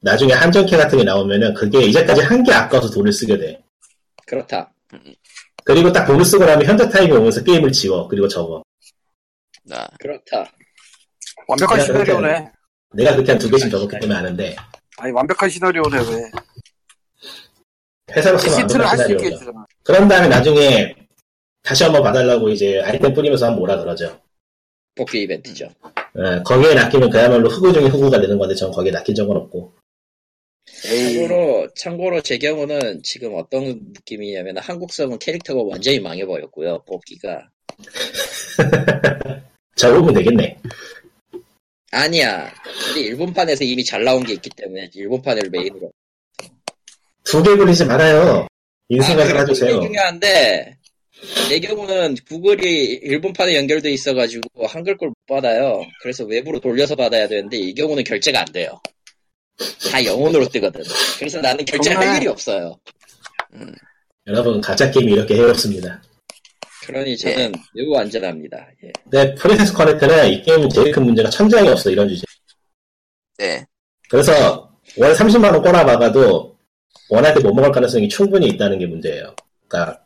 나중에 0.00 0.32
한정캐 0.32 0.76
같은 0.76 0.98
게 0.98 1.04
나오면은 1.04 1.54
그게 1.54 1.82
이제까지 1.82 2.22
한 2.22 2.42
게 2.42 2.52
아까워서 2.52 2.90
돈을 2.90 3.12
쓰게 3.12 3.36
돼. 3.38 3.62
그렇다. 4.26 4.72
그리고 5.64 5.92
딱 5.92 6.06
돈을 6.06 6.24
쓰고 6.24 6.44
나면 6.44 6.64
현대 6.66 6.88
타임이 6.88 7.12
오면서 7.12 7.42
게임을 7.44 7.70
지워. 7.72 8.08
그리고 8.08 8.26
접어. 8.26 8.62
아, 9.70 9.86
그렇다. 9.98 10.50
완벽한 11.46 11.80
시나리오네. 11.84 12.50
내가 12.94 13.12
그렇게 13.12 13.32
한 13.32 13.38
두 13.38 13.48
개씩 13.50 13.70
접었기 13.70 13.98
때문에 14.00 14.18
아는데 14.18 14.56
아니 14.98 15.12
완벽한 15.12 15.48
시나리오네 15.48 15.98
왜? 15.98 16.30
회사로서는 18.16 18.64
히트를 18.64 18.84
할 18.86 18.96
수 18.98 19.02
있게 19.12 19.18
시나리오죠. 19.18 19.36
해주잖아. 19.36 19.66
그런 19.84 20.08
다음에 20.08 20.28
나중에 20.28 20.96
다시 21.62 21.84
한번 21.84 22.02
봐달라고 22.02 22.48
이제 22.48 22.80
아이템 22.82 23.12
뿌리면서 23.14 23.46
한번 23.46 23.58
뭐라 23.60 23.78
그러죠. 23.78 24.18
복귀 24.96 25.22
이벤트죠. 25.22 25.68
예, 26.18 26.42
거기에 26.44 26.74
낚이면 26.74 27.10
그야말로 27.10 27.48
흑우 27.48 27.72
중에 27.72 27.84
흑우가 27.86 28.20
되는 28.20 28.36
건데 28.38 28.54
전 28.54 28.70
거기에 28.72 28.90
낚인 28.90 29.14
적은 29.14 29.36
없고. 29.36 29.72
참고로 30.82 31.68
참고로 31.74 32.20
제 32.22 32.38
경우는 32.38 33.02
지금 33.02 33.34
어떤 33.34 33.64
느낌이냐면 33.92 34.58
한국성은 34.58 35.18
캐릭터가 35.18 35.62
완전히 35.62 36.00
망해버렸고요. 36.00 36.84
뽑기가 36.84 37.48
접으면 39.76 40.14
되겠네. 40.14 40.58
아니야. 41.92 42.52
근데 42.86 43.00
일본판에서 43.00 43.64
이미 43.64 43.84
잘 43.84 44.04
나온 44.04 44.22
게 44.24 44.32
있기 44.34 44.50
때문에 44.50 44.90
일본판을 44.94 45.50
메인으로. 45.50 45.90
두 47.24 47.42
개 47.42 47.54
그리지 47.56 47.84
말아요. 47.84 48.46
인생을 48.88 49.26
그게 49.26 49.38
해주세요. 49.40 49.80
중요한데 49.80 50.76
내 51.50 51.60
경우는 51.60 52.16
구글이 52.26 53.00
일본판에 53.02 53.54
연결돼 53.56 53.90
있어가지고 53.92 54.66
한글 54.66 54.96
걸 54.96 55.08
못 55.10 55.14
받아요. 55.26 55.84
그래서 56.02 56.24
외부로 56.24 56.58
돌려서 56.60 56.96
받아야 56.96 57.28
되는데 57.28 57.56
이 57.58 57.74
경우는 57.74 58.04
결제가 58.04 58.40
안 58.40 58.46
돼요. 58.52 58.80
다 59.90 60.04
영혼으로 60.04 60.48
뜨거든. 60.48 60.82
그래서 61.18 61.40
나는 61.40 61.64
결제할 61.64 62.00
정말? 62.02 62.16
일이 62.16 62.28
없어요. 62.28 62.76
여러분 64.26 64.60
가짜 64.60 64.90
게임이 64.90 65.12
이렇게 65.12 65.34
해롭습니다. 65.36 66.02
그러니 66.86 67.16
저는 67.16 67.52
매우 67.74 67.94
안전합니다. 67.96 68.66
예. 68.84 68.92
근데 69.02 69.34
프린세스 69.34 69.72
커넥트는 69.72 70.28
이 70.32 70.42
게임 70.42 70.68
제일 70.68 70.92
큰 70.92 71.04
문제가 71.04 71.28
천장이 71.30 71.68
없어 71.68 71.90
이런 71.90 72.08
주제. 72.08 72.24
네. 73.38 73.64
그래서 74.08 74.70
월 74.96 75.14
30만 75.14 75.52
원 75.52 75.62
꼬라 75.62 75.84
박아도 75.84 76.56
원할 77.08 77.34
때 77.34 77.40
못 77.40 77.52
먹을 77.54 77.70
가능성이 77.72 78.08
충분히 78.08 78.48
있다는 78.48 78.78
게 78.78 78.86
문제예요. 78.86 79.34
그러니까 79.68 80.02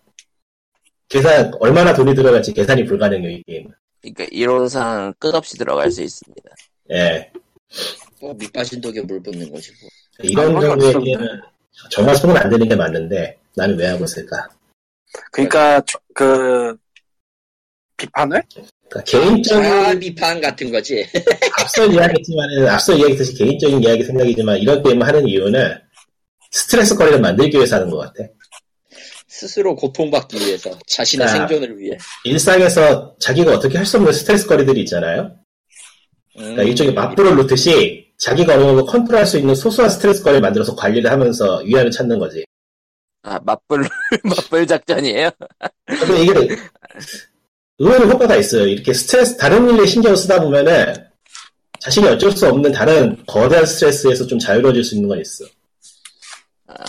계산 1.09 1.53
얼마나 1.61 1.95
돈이 1.95 2.15
들어갈지 2.15 2.53
계산이 2.53 2.85
불가능해요 2.85 3.31
이 3.31 3.43
게임. 3.47 3.69
그러니까 4.01 4.25
이론상 4.31 5.15
끝없이 5.19 5.57
들어갈 5.57 5.91
수 5.91 6.03
있습니다. 6.03 6.43
예, 6.93 7.31
뭐 8.25 8.35
밑 8.39 8.53
빠진 8.53 8.81
독에 8.81 9.01
물 9.03 9.23
붓는 9.23 9.51
거지 9.53 9.71
뭐. 9.81 9.91
이런 10.23 10.57
없었네. 10.57 11.05
게임은 11.05 11.29
정말 11.91 12.17
손대면 12.17 12.37
안 12.37 12.49
되는 12.49 12.67
게 12.69 12.75
맞는데 12.75 13.39
나는 13.55 13.77
왜 13.79 13.89
하고 13.89 14.05
있을까? 14.05 14.49
그러니까 15.31 15.81
저- 15.87 15.99
그 16.15 16.75
비판을 17.97 18.43
그러니까 18.89 19.03
개인적인 19.05 19.65
아 19.71 19.95
비판 19.99 20.41
같은 20.41 20.73
거지. 20.73 21.07
앞서 21.61 21.85
이야기했지만은 21.87 22.69
앞서 22.69 22.93
이야기했듯이 22.95 23.35
개인적인 23.35 23.83
이야기 23.83 24.03
생각이지만 24.05 24.59
이런 24.59 24.83
게임을 24.83 25.07
하는 25.07 25.29
이유는 25.29 25.79
스트레스 26.51 26.97
거리를 26.97 27.21
만들기 27.21 27.57
위해서 27.57 27.77
하는 27.77 27.91
것 27.91 27.99
같아. 27.99 28.25
스스로 29.29 29.75
고통받기 29.75 30.37
위해서 30.39 30.71
자신의 30.87 31.27
아. 31.27 31.31
생존을 31.31 31.79
위해. 31.79 31.99
일상에서 32.25 33.17
자기가 33.19 33.53
어떻게 33.53 33.77
할 33.77 33.85
수 33.87 33.97
없는 33.99 34.13
스트레스 34.13 34.47
거리들이 34.47 34.81
있잖아요. 34.83 35.37
그러니까 36.35 36.63
음, 36.63 36.69
일종의 36.69 36.95
맞불을 36.95 37.35
놓듯이 37.37 38.04
자기가 38.19 38.55
어느 38.55 38.63
정도 38.63 38.85
컨트롤할 38.87 39.27
수 39.27 39.39
있는 39.39 39.55
소소한 39.55 39.91
스트레스 39.91 40.23
거리를 40.23 40.41
만들어서 40.41 40.75
관리를 40.75 41.11
하면서 41.11 41.59
위안을 41.59 41.91
찾는 41.91 42.19
거지. 42.19 42.45
아, 43.23 43.39
맞불, 43.43 43.85
맞불 44.25 44.67
작전이에요? 44.67 45.31
근데 45.87 46.23
이게 46.23 46.57
의외로 47.79 48.07
효과가 48.09 48.37
있어요. 48.37 48.67
이렇게 48.67 48.93
스트레스, 48.93 49.37
다른 49.37 49.69
일에 49.69 49.87
신경을 49.87 50.17
쓰다 50.17 50.41
보면은 50.41 50.95
자신이 51.81 52.07
어쩔 52.07 52.31
수 52.33 52.47
없는 52.49 52.73
다른 52.73 53.17
거대한 53.27 53.67
스트레스에서 53.67 54.27
좀 54.27 54.39
자유로워질 54.39 54.85
수 54.85 54.95
있는 54.95 55.09
건 55.09 55.21
있어. 55.21 55.45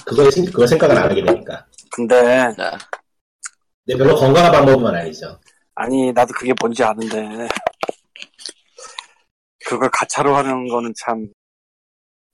그거에, 0.06 0.32
생- 0.32 0.46
그거 0.46 0.66
생각을 0.68 0.98
안 0.98 1.10
하게 1.10 1.24
되니까. 1.24 1.66
근데 1.92 2.16
아, 2.58 2.78
근데 3.86 3.98
별로 3.98 4.16
건강한 4.16 4.52
방법은 4.52 4.94
아니죠. 4.96 5.40
아니 5.76 6.12
나도 6.14 6.34
그게 6.34 6.54
뭔지 6.62 6.84
아는데 6.84 7.48
그걸 9.66 9.90
가차로 9.92 10.36
하는 10.36 10.68
거는 10.68 10.94
참 11.04 11.28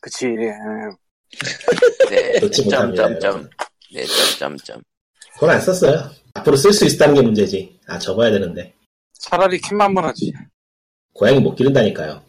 그치 0.01 0.25
예. 0.27 0.51
네. 2.09 2.39
점점점. 2.51 3.49
네, 3.93 4.05
점점점. 4.05 4.82
그건 5.34 5.49
안 5.51 5.61
썼어요. 5.61 6.09
앞으로 6.34 6.55
쓸 6.55 6.73
수 6.73 6.86
있다는 6.86 7.15
게 7.15 7.21
문제지. 7.21 7.79
아, 7.88 7.97
접어야 7.97 8.32
되는데. 8.32 8.73
차라리 9.13 9.59
킴만만 9.59 10.03
하지 10.03 10.34
고양이 11.13 11.39
못 11.39 11.55
기른다니까요. 11.55 12.23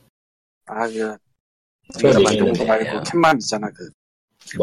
아 0.66 0.86
그 0.88 1.16
그거 1.94 2.12
정도 2.12 2.30
얘기했는데. 2.30 2.64
말고 2.64 3.02
킴만 3.02 3.36
있잖아 3.38 3.68
그좀 3.70 4.62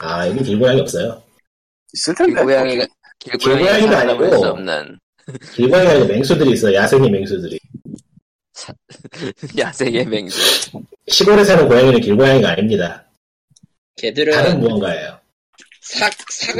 아, 0.00 0.28
여기 0.28 0.42
길고양이 0.42 0.80
없어요. 0.80 1.22
있을 1.94 2.14
텐데 2.14 2.34
길고양이가, 2.34 2.86
길고양이가 3.20 3.98
아니고 4.00 4.24
아니고 5.88 6.06
맹수들이 6.06 6.50
있어요. 6.52 6.74
야생의 6.74 7.10
맹수들이. 7.10 7.58
야생의 9.58 10.06
맹수. 10.06 10.82
시골에 11.08 11.44
사는 11.44 11.68
고양이는 11.68 12.00
길고양이가 12.00 12.50
아닙니다. 12.50 12.86
다른 12.86 13.10
걔들은 13.96 14.60
무언가예요. 14.60 15.20
삭, 15.82 16.12
삭, 16.30 16.56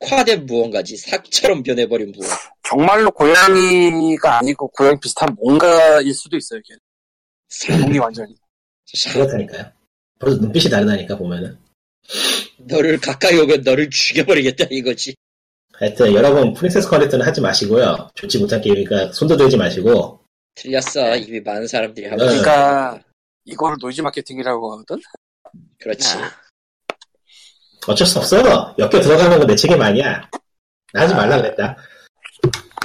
삭화된 0.00 0.46
무언가지. 0.46 0.96
삭처럼 0.96 1.62
변해버린 1.62 2.12
무언가. 2.12 2.36
정말로 2.62 3.10
고양이가 3.10 4.38
아니고 4.38 4.68
고양이 4.68 4.98
비슷한 5.00 5.34
뭔가일 5.40 6.14
수도 6.14 6.36
있어요 6.36 6.60
걔 6.64 7.76
몸이 7.76 7.98
완전히 7.98 8.34
삭, 8.94 9.12
그렇다니까요. 9.12 9.72
벌써 10.18 10.36
눈빛이 10.40 10.70
다르다니까, 10.70 11.16
보면은. 11.16 11.58
너를 12.58 13.00
가까이 13.00 13.38
오면 13.38 13.62
너를 13.62 13.88
죽여버리겠다 13.90 14.66
이거지. 14.70 15.14
하여튼, 15.72 16.12
여러분, 16.12 16.52
프린세스 16.52 16.88
커넥트는 16.88 17.26
하지 17.26 17.40
마시고요. 17.40 18.10
좋지 18.14 18.38
못한 18.38 18.60
게임이니까 18.60 19.12
손도 19.12 19.36
대지 19.36 19.56
마시고, 19.56 20.19
틀렸어. 20.54 21.16
이미 21.16 21.40
많은 21.40 21.66
사람들이 21.66 22.06
하고 22.06 22.22
네. 22.22 22.26
그러니까 22.28 23.00
이거를 23.44 23.76
노이즈 23.80 24.00
마케팅이라고 24.02 24.72
하거든 24.72 25.00
그렇지. 25.80 26.18
아, 26.18 26.30
어쩔 27.86 28.06
수 28.06 28.18
없어. 28.18 28.38
엮여 28.78 28.88
들어가는 28.90 29.38
건 29.38 29.48
내 29.48 29.56
책임 29.56 29.80
아니야. 29.80 30.28
나 30.92 31.02
하지 31.02 31.14
말라 31.14 31.40
그랬다. 31.40 31.76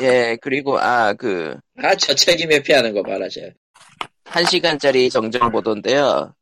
예, 0.01 0.37
그리고, 0.41 0.77
아, 0.79 1.13
그, 1.13 1.57
아, 1.77 1.95
저 1.95 2.13
책임 2.13 2.51
회피하는 2.51 2.93
거 2.93 3.01
봐라, 3.01 3.29
쟤. 3.29 3.53
한 4.25 4.43
시간짜리 4.45 5.09
정정 5.09 5.51
보도인데요. 5.51 6.33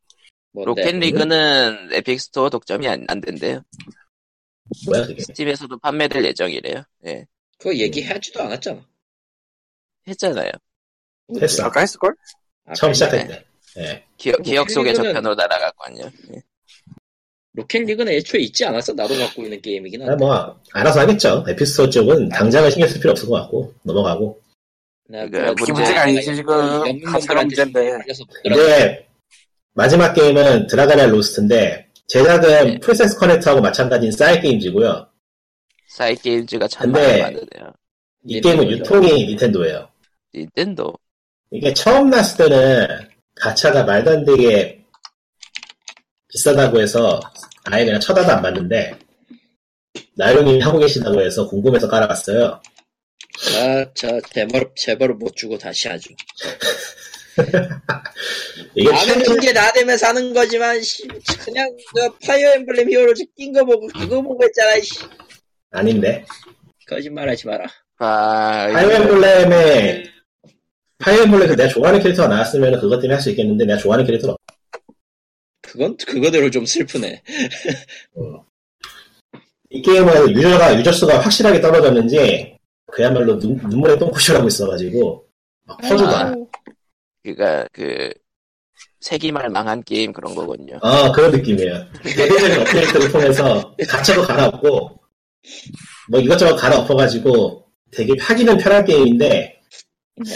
뭔데? 0.52 0.82
로켓리그는 0.82 1.90
에픽 1.92 2.20
스토어 2.20 2.50
독점이 2.50 2.88
안, 2.88 3.04
안 3.08 3.20
된대요. 3.20 3.62
뭐야, 4.86 5.06
그게. 5.06 5.22
스팀에서도 5.22 5.78
판매될 5.78 6.24
예정이래요. 6.24 6.82
예. 7.06 7.26
그거 7.58 7.74
얘기하지도 7.74 8.42
않았잖아. 8.42 8.84
했잖아요. 10.08 10.50
했어. 11.40 11.64
아까 11.64 11.80
했을걸? 11.80 12.14
아, 12.66 12.72
처음 12.74 12.92
때. 12.92 13.44
예. 13.78 14.04
기억, 14.16 14.42
기억 14.42 14.70
속에 14.70 14.92
로켓리그는- 14.92 14.96
저편으로 14.96 15.34
날아갔거든요. 15.34 16.10
예. 16.34 16.42
로켓리그는 17.54 18.12
애초에 18.12 18.40
있지 18.42 18.64
않았어. 18.64 18.92
나도 18.94 19.16
갖고 19.16 19.42
있는 19.42 19.60
게임이긴 19.60 20.02
아, 20.02 20.06
한데. 20.06 20.24
뭐, 20.24 20.60
알아서 20.72 21.00
하겠죠. 21.00 21.44
에픽 21.48 21.62
스토어 21.62 21.88
쪽은 21.88 22.28
당장은 22.30 22.70
신경 22.70 22.88
쓸 22.88 22.98
필요 23.00 23.12
없을 23.12 23.28
것 23.28 23.34
같고, 23.42 23.72
넘어가고. 23.82 24.40
나 25.06 25.24
그게 25.24 25.38
그냥 25.38 25.54
그게 25.54 25.72
문제가 25.72 26.02
아니지, 26.02 26.34
지금. 26.36 27.02
가차가 27.04 27.42
문제인데. 27.42 27.98
근데, 28.42 29.08
마지막 29.74 30.12
게임은 30.14 30.66
드래갈리아 30.66 31.06
로스트인데, 31.06 31.88
제작은 32.08 32.66
네. 32.66 32.78
프린세스 32.80 33.18
커넥트하고 33.18 33.60
마찬가지인 33.60 34.12
사이게임즈고요. 34.12 35.06
사이 35.88 36.14
게임즈가 36.16 36.66
참 36.68 36.90
많이 36.90 37.20
만드네요. 37.20 37.72
이 38.26 38.40
게임은 38.40 38.68
유통이 38.70 39.26
닌텐도예요. 39.26 39.88
닌텐도. 40.34 40.92
이게 41.54 41.72
처음 41.72 42.10
났을 42.10 42.48
때는 42.50 43.08
가차가 43.36 43.84
말도 43.84 44.10
안 44.10 44.24
되게 44.24 44.84
비싸다고 46.28 46.80
해서 46.80 47.20
아예 47.66 47.84
그냥 47.84 48.00
쳐다도 48.00 48.32
안 48.32 48.42
봤는데 48.42 48.98
나영님이 50.16 50.60
하고 50.60 50.80
계시다고 50.80 51.22
해서 51.22 51.46
궁금해서 51.46 51.86
깔아봤어요. 51.88 52.60
아, 53.56 53.86
저 53.94 54.20
재벌 54.32 54.68
재벌을 54.74 55.14
못 55.14 55.36
주고 55.36 55.56
다시 55.56 55.86
하죠. 55.86 56.10
이게 58.74 58.90
나는 58.90 59.14
최근 59.22 59.36
이게 59.42 59.52
나대면 59.52 59.96
사는 59.96 60.32
거지만 60.34 60.82
씨, 60.82 61.06
그냥 61.44 61.68
그 61.94 62.18
파이어 62.26 62.52
엠블렘 62.54 62.90
히어로즈 62.90 63.26
낀 63.36 63.52
거 63.52 63.64
보고 63.64 63.86
그거 63.88 64.20
보고 64.20 64.42
했잖아. 64.42 64.80
씨. 64.80 65.04
아닌데 65.70 66.24
거짓말하지 66.88 67.46
마라. 67.46 67.66
아, 67.98 68.68
파이어 68.72 68.90
엠블렘에 68.90 70.13
파이어 70.98 71.22
엠블렘 71.22 71.48
그 71.48 71.56
내가 71.56 71.68
좋아하는 71.68 72.00
캐릭터가 72.00 72.28
나왔으면 72.28 72.80
그것 72.80 72.96
때문에 73.00 73.14
할 73.14 73.20
수 73.22 73.30
있겠는데 73.30 73.64
내가 73.66 73.78
좋아하는 73.78 74.04
캐릭터는 74.06 74.34
없- 74.34 74.40
그건 75.62 75.96
그거대로 75.96 76.50
좀 76.50 76.64
슬프네. 76.64 77.22
이 79.70 79.82
게임은 79.82 80.30
유저가 80.30 80.78
유저 80.78 80.92
수가 80.92 81.18
확실하게 81.20 81.60
떨어졌는지 81.60 82.56
그야말로 82.92 83.38
눈, 83.38 83.56
눈물의 83.56 83.98
똥꼬쇼라고 83.98 84.46
있어가지고 84.46 85.26
막 85.64 85.78
퍼주다. 85.80 86.34
그니까 87.22 87.66
그 87.72 88.12
세기말 89.00 89.48
망한 89.48 89.82
게임 89.82 90.12
그런 90.12 90.34
거군요. 90.34 90.78
아 90.82 91.10
그런 91.12 91.32
느낌이에요. 91.32 91.86
대대적인 92.04 92.60
업데이트를 92.60 93.10
통해서 93.10 93.74
가차도 93.88 94.22
갈아엎고 94.22 95.00
뭐 96.10 96.20
이것저것 96.20 96.54
갈아엎어가지고 96.56 97.66
되게 97.90 98.12
하기는 98.20 98.56
편한 98.58 98.84
게임인데 98.84 99.60
네. 100.16 100.34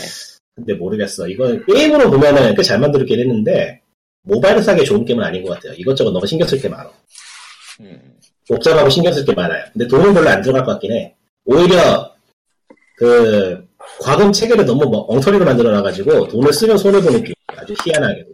근데 0.58 0.74
모르겠어. 0.74 1.28
이건 1.28 1.64
게임으로 1.66 2.10
보면은 2.10 2.54
꽤 2.54 2.62
잘 2.62 2.78
만들었긴 2.80 3.20
했는데 3.20 3.80
모바일 4.22 4.62
사기 4.62 4.84
좋은 4.84 5.04
게임은 5.04 5.24
아닌 5.24 5.44
것 5.44 5.54
같아요. 5.54 5.72
이것저것 5.74 6.10
너무 6.10 6.26
신경 6.26 6.46
쓸 6.48 6.60
게 6.60 6.68
많아. 6.68 6.90
음. 7.80 8.14
복잡하고 8.48 8.90
신경 8.90 9.12
쓸 9.12 9.24
게 9.24 9.32
많아요. 9.32 9.64
근데 9.72 9.86
돈은 9.86 10.12
별로 10.14 10.28
안 10.28 10.42
들어갈 10.42 10.64
것 10.64 10.72
같긴 10.72 10.92
해. 10.92 11.14
오히려 11.44 12.12
그 12.96 13.66
과금 14.00 14.32
체계를 14.32 14.64
너무 14.64 14.84
뭐 14.86 15.06
엉터리로 15.08 15.44
만들어 15.44 15.70
놔가지고 15.72 16.28
돈을 16.28 16.52
쓰면 16.52 16.76
손해 16.76 17.00
보는 17.00 17.22
게 17.22 17.32
아주 17.46 17.74
희한하게도. 17.84 18.30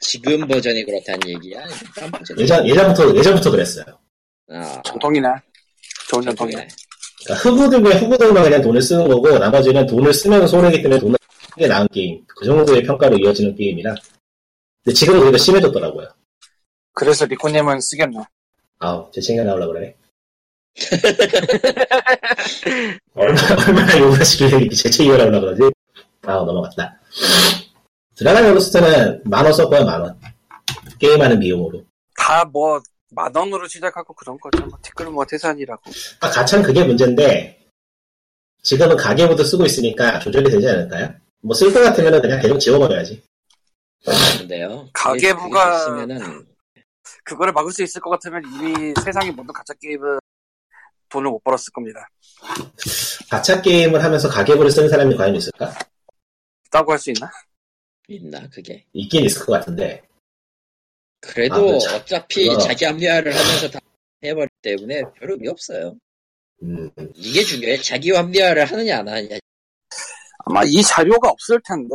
지금 0.00 0.46
버전이 0.46 0.84
그렇다는 0.84 1.28
얘기야? 1.28 1.64
예전 2.38 2.66
예전부터 2.68 3.16
예전부터 3.16 3.50
그랬어요. 3.50 3.84
아, 4.50 4.82
전통이네. 4.84 5.28
좋은 6.10 6.22
전통이네. 6.22 6.68
그러니까 7.24 7.48
흑우들과 7.48 7.90
흑우들만 7.98 8.44
그냥 8.44 8.62
돈을 8.62 8.82
쓰는 8.82 9.08
거고 9.08 9.38
나머지는 9.38 9.86
돈을 9.86 10.12
쓰면 10.12 10.46
손해기 10.46 10.82
때문에 10.82 11.00
돈을 11.00 11.16
쓰는 11.18 11.56
게 11.56 11.66
나은 11.66 11.88
게임. 11.88 12.22
그 12.26 12.44
정도의 12.44 12.82
평가로 12.82 13.16
이어지는 13.18 13.56
게임이라. 13.56 13.94
근데 14.84 14.94
지금은 14.94 15.20
그게 15.20 15.38
심해졌더라고요. 15.38 16.08
그래서 16.92 17.24
리코님은 17.24 17.80
쓰겠네. 17.80 18.18
아우, 18.78 19.10
제 19.12 19.20
챙겨 19.20 19.42
나오려고 19.42 19.72
그러네. 19.72 19.96
얼마나, 23.14 23.66
얼마나 23.66 23.98
욕을 23.98 24.20
하시길래 24.20 24.58
이렇게 24.58 24.74
제 24.74 24.90
챙겨 24.90 25.16
나오려고 25.16 25.46
그러지? 25.46 25.74
아우, 26.26 26.44
넘어갔다. 26.44 26.98
드라곤 28.16 28.54
로스트는 28.54 29.22
만원 29.24 29.52
썼고요, 29.52 29.84
만원. 29.84 30.18
게임하는 30.98 31.40
비용으로. 31.40 31.82
다 32.16 32.44
뭐, 32.44 32.80
만 33.10 33.34
원으로 33.34 33.66
시작하고 33.68 34.14
그런 34.14 34.38
거죠. 34.38 34.64
뭐, 34.66 34.78
티끌 34.82 35.06
뭐, 35.06 35.24
태산이라고. 35.24 35.82
아, 36.20 36.30
가차는 36.30 36.64
그게 36.64 36.82
문제인데, 36.84 37.60
지금은 38.62 38.96
가계부도 38.96 39.44
쓰고 39.44 39.64
있으니까 39.66 40.18
조절이 40.20 40.50
되지 40.50 40.66
않을까요? 40.68 41.14
뭐 41.42 41.54
쓸 41.54 41.72
것 41.72 41.82
같으면 41.82 42.20
그냥 42.22 42.40
계속 42.40 42.58
지워버려야지. 42.58 43.22
근데요. 44.38 44.88
가계부가- 44.94 45.76
있으면은 45.78 46.46
그거를 47.24 47.52
막을 47.52 47.70
수 47.72 47.82
있을 47.82 48.00
것 48.00 48.10
같으면 48.10 48.42
이미 48.46 48.94
세상의 49.04 49.32
모든 49.32 49.52
가짜 49.52 49.74
게임은 49.80 50.18
돈을 51.10 51.30
못 51.30 51.44
벌었을 51.44 51.70
겁니다. 51.72 52.08
가차 53.30 53.60
게임을 53.60 54.02
하면서 54.02 54.28
가계부를 54.28 54.70
쓰는 54.70 54.88
사람이 54.88 55.14
과연 55.16 55.34
있을까? 55.36 55.74
있다고 56.66 56.92
할 56.92 56.98
수 56.98 57.10
있나? 57.10 57.30
있나 58.08 58.48
그게. 58.48 58.84
있긴 58.94 59.24
있을 59.24 59.44
것 59.44 59.52
같은데. 59.52 60.02
그래도 61.26 61.54
아, 61.54 61.58
그렇죠. 61.58 61.96
어차피 61.96 62.48
그거. 62.48 62.58
자기 62.60 62.84
합리화를 62.84 63.34
하면서 63.34 63.70
다 63.70 63.80
해버리기 64.22 64.54
때문에 64.62 65.02
별 65.18 65.30
의미 65.30 65.48
없어요. 65.48 65.96
음, 66.62 66.90
이게 67.14 67.42
중요해. 67.42 67.78
자기 67.82 68.10
합리화를 68.10 68.64
하느냐 68.64 68.98
안 68.98 69.08
하느냐. 69.08 69.38
아마 70.46 70.62
이 70.64 70.82
자료가 70.82 71.30
없을 71.30 71.60
텐데, 71.66 71.94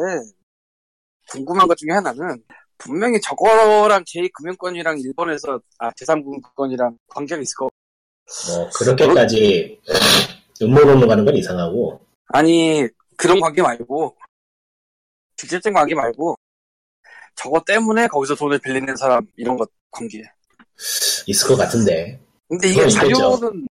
궁금한 1.29 1.67
것 1.67 1.77
중에 1.77 1.91
하나는, 1.91 2.43
분명히 2.77 3.19
저거랑 3.21 4.03
제2금융권이랑 4.05 5.03
일본에서, 5.03 5.59
아, 5.77 5.91
제3금융권이랑 5.91 6.97
관계가 7.07 7.41
있을 7.41 7.55
거. 7.55 7.69
뭐 8.47 8.69
그렇게까지 8.69 9.79
음모론으로 10.61 11.07
가는 11.07 11.25
건 11.25 11.35
이상하고 11.35 11.99
아니, 12.27 12.87
그런 13.17 13.39
관계 13.39 13.61
말고, 13.61 14.15
직접적인 15.37 15.73
관계 15.73 15.95
말고, 15.95 16.35
저거 17.41 17.63
때문에 17.65 18.07
거기서 18.07 18.35
돈을 18.35 18.59
빌리는 18.59 18.93
사람, 18.97 19.25
이런 19.37 19.55
것 19.55 19.69
관계. 19.91 20.21
있을 21.25 21.47
것 21.47 21.55
같은데. 21.55 22.19
근데 22.49 22.67
이게 22.67 22.81
있겠죠. 22.81 23.37
자료는 23.37 23.67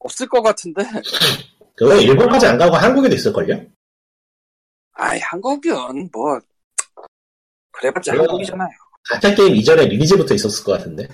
없을 0.00 0.28
것 0.28 0.42
같은데, 0.42 0.82
그거 1.76 1.94
일본까지 1.94 2.46
안 2.46 2.58
가고 2.58 2.74
한국에도 2.74 3.14
있을걸요? 3.14 3.64
아이, 4.94 5.20
한국은 5.20 6.10
뭐, 6.12 6.40
그래봤자 7.70 8.12
한국이잖아요. 8.12 8.68
가짜 9.08 9.32
게임 9.34 9.54
이전에 9.54 9.86
리니지부터 9.86 10.34
있었을 10.34 10.64
것 10.64 10.72
같은데. 10.72 11.06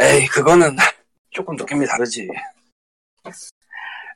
에이, 0.00 0.26
그거는 0.26 0.76
조금 1.30 1.56
느낌이 1.56 1.86
다르지. 1.86 2.28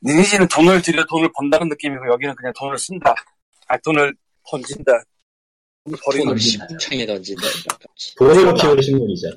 니니지는 0.03 0.47
돈을 0.49 0.83
들여 0.83 1.07
돈을 1.09 1.31
번다는 1.35 1.69
느낌이고, 1.71 2.07
여기는 2.13 2.35
그냥 2.35 2.53
돈을 2.59 2.79
쓴다. 2.79 3.15
아, 3.67 3.79
돈을 3.79 4.15
던진다. 4.51 4.93
돈 5.91 5.99
버리는 6.05 6.27
돈을 6.27 7.07
던진다. 7.07 7.43
돈으로 8.17 8.55
키우는 8.55 8.83
식물이죠. 8.83 9.29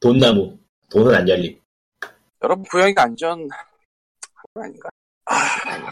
돈나무. 0.00 0.58
돈은 0.90 1.14
안 1.14 1.28
열림. 1.28 1.58
여러분, 2.42 2.64
고양이가 2.64 3.02
안전, 3.02 3.48
거 4.54 4.62
아닌가? 4.62 4.88
아니야. 5.24 5.90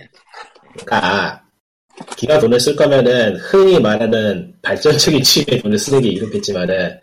그러니까 0.75 1.45
기가 2.17 2.39
돈을 2.39 2.59
쓸 2.61 2.77
거면은 2.77 3.37
흔히 3.37 3.81
말하는 3.81 4.55
발전적인 4.63 5.23
취미에 5.23 5.61
돈을 5.61 5.79
쓰는 5.79 6.01
게 6.01 6.09
이렇겠지만은 6.09 7.01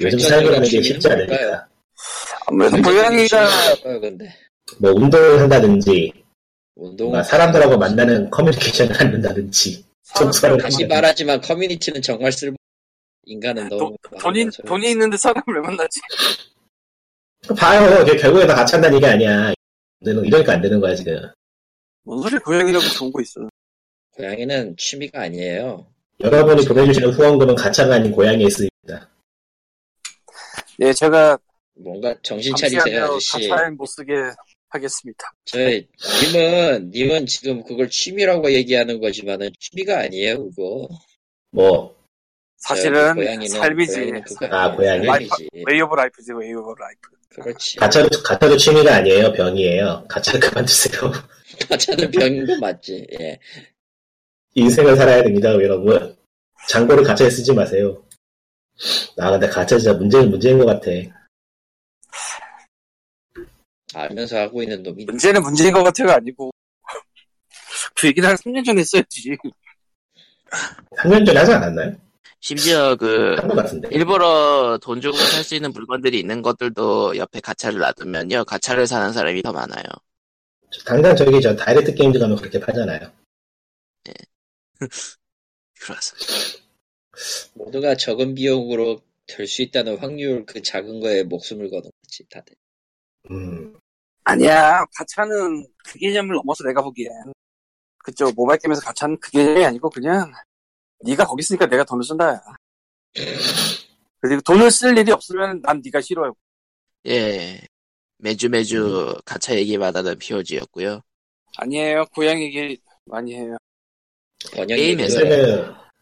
요즘 0.00 0.18
발전적인 0.18 0.28
살고 0.28 0.54
있는 0.54 0.68
게 0.68 0.82
쉽지 0.82 1.08
않으니까? 1.08 1.68
아무래도 2.46 2.82
고양이가, 2.82 3.48
뭐 4.78 4.90
운동을 4.92 5.40
한다든지 5.40 6.12
운동 6.76 7.08
뭔가 7.08 7.22
사람들하고 7.22 7.78
만나는 7.78 8.30
커뮤니케이션을 8.30 8.94
한다든지 9.00 9.84
청소를 10.14 10.58
다시. 10.58 10.86
말하지만 10.86 11.40
커뮤니티는 11.40 12.02
정말 12.02 12.30
쓸모. 12.32 12.56
인간은 13.26 13.68
너무 13.70 13.96
돈, 14.02 14.18
돈이, 14.20 14.50
돈이 14.66 14.90
있는데 14.90 15.16
사람을 15.16 15.42
왜 15.46 15.60
만나지? 15.60 15.98
봐요. 17.58 18.02
이게 18.02 18.16
결국에 18.18 18.46
다 18.46 18.54
같이 18.54 18.74
한다는 18.74 18.96
얘기 18.96 19.06
아니야. 19.06 19.52
이러니까- 20.02 20.26
이러니까 20.26 20.52
안 20.52 20.60
되는 20.60 20.78
거야 20.80 20.94
지금. 20.94 21.20
뭔 22.02 22.20
소리 22.22 22.38
고양이라고 22.38 22.84
좋은 22.84 23.10
거 23.12 23.22
있어. 23.22 23.48
고양이는 24.12 24.76
취미가 24.76 25.22
아니에요. 25.22 25.86
여러분이 26.20 26.66
보내주시는 26.66 27.12
후원금은 27.12 27.54
가차가 27.54 27.94
아닌 27.94 28.12
고양이에 28.12 28.48
쓰입니다. 28.50 29.08
예, 30.80 30.92
제가 30.92 31.38
뭔가 31.76 32.14
정신 32.22 32.54
차리세요, 32.54 33.04
아저씨. 33.04 33.48
가차를 33.48 33.72
못 33.72 33.86
쓰게 33.86 34.12
하겠습니다. 34.74 35.32
저 35.44 35.58
님은 35.58 36.90
님은 36.92 37.26
지금 37.26 37.62
그걸 37.64 37.88
취미라고 37.88 38.52
얘기하는 38.52 39.00
거지만은 39.00 39.50
취미가 39.58 40.00
아니에요, 40.00 40.44
그거. 40.50 40.88
뭐 41.50 41.94
사실은 42.58 43.14
고양이는- 43.14 43.48
삶이지. 43.48 43.94
고양이는 43.94 44.22
아. 44.50 44.74
고양이? 44.74 45.06
way 45.66 45.80
of 45.82 45.94
life지, 45.94 46.32
way 46.32 46.52
of 46.54 46.74
life. 46.78 47.08
그렇지. 47.42 47.76
가차도 47.78 48.22
가차도 48.22 48.56
취미가 48.56 48.96
아니에요. 48.96 49.32
병이에요. 49.32 50.06
가차를 50.08 50.40
그만두세요. 50.40 51.12
가차는 51.68 52.10
병인 52.10 52.46
거 52.46 52.56
맞지. 52.58 53.06
예. 53.20 53.38
인생을 54.54 54.96
살아야 54.96 55.22
됩니다, 55.22 55.52
여러분. 55.52 56.16
잔고를 56.68 57.02
가차에 57.04 57.28
쓰지 57.30 57.52
마세요. 57.52 58.02
아, 59.18 59.30
근데 59.30 59.48
가차 59.48 59.76
진짜 59.76 59.92
문제는 59.94 60.30
문제인 60.30 60.58
것 60.58 60.64
같아. 60.66 60.90
알면서 64.00 64.38
하고 64.38 64.62
있는 64.62 64.82
놈이 64.82 65.04
문제는 65.04 65.42
문제인 65.42 65.72
것 65.72 65.82
같아가 65.82 66.16
아니고. 66.16 66.50
그 67.96 68.06
얘기를 68.08 68.28
한 68.28 68.36
3년 68.36 68.64
전에 68.64 68.80
했어야지. 68.80 69.36
3년 70.98 71.26
전에 71.26 71.38
하지 71.38 71.52
않았나요? 71.52 71.96
심지어 72.40 72.94
그. 72.96 73.36
일부러 73.90 74.78
돈 74.82 75.00
주고 75.00 75.16
살 75.16 75.42
수 75.44 75.54
있는 75.54 75.72
물건들이 75.72 76.18
있는 76.18 76.42
것들도 76.42 77.16
옆에 77.16 77.40
가차를 77.40 77.78
놔두면요 77.80 78.44
가차를 78.44 78.86
사는 78.86 79.12
사람이 79.12 79.42
더 79.42 79.52
많아요. 79.52 79.84
당장 80.84 81.14
저기 81.16 81.40
저 81.40 81.54
다이렉트 81.56 81.94
게임즈 81.94 82.18
가면 82.18 82.36
그렇게 82.36 82.60
팔잖아요. 82.60 83.10
그래서 85.80 86.14
모두가 87.54 87.96
적은 87.96 88.34
비용으로 88.34 89.00
될 89.26 89.46
수 89.46 89.62
있다는 89.62 89.96
확률 89.98 90.44
그 90.44 90.60
작은 90.60 91.00
거에 91.00 91.22
목숨을 91.22 91.70
거는 91.70 91.90
거지 92.02 92.28
다들. 92.28 92.54
음, 93.30 93.74
아니야, 94.24 94.84
가차는 94.96 95.66
그 95.84 95.98
개념을 95.98 96.34
넘어서 96.36 96.64
내가 96.64 96.82
보기엔. 96.82 97.10
그쪽 97.98 98.34
모바일 98.34 98.58
게임에서 98.60 98.80
가차는 98.80 99.18
그 99.20 99.30
개념이 99.30 99.64
아니고 99.64 99.90
그냥 99.90 100.32
네가 101.00 101.26
거기 101.26 101.40
있으니까 101.40 101.66
내가 101.66 101.84
돈을 101.84 102.04
쓴다. 102.04 102.42
그리고 104.20 104.40
돈을 104.42 104.70
쓸 104.70 104.96
일이 104.96 105.12
없으면 105.12 105.60
난 105.62 105.80
네가 105.84 106.00
싫어요. 106.00 106.34
예. 107.06 107.60
매주 108.18 108.48
매주 108.48 109.14
가차 109.24 109.54
얘기만 109.54 109.94
하는 109.94 110.18
POG였고요. 110.18 111.02
아니에요, 111.58 112.06
고양 112.14 112.40
얘기 112.40 112.78
많이 113.04 113.34
해요. 113.34 113.56
게임에서 114.66 115.20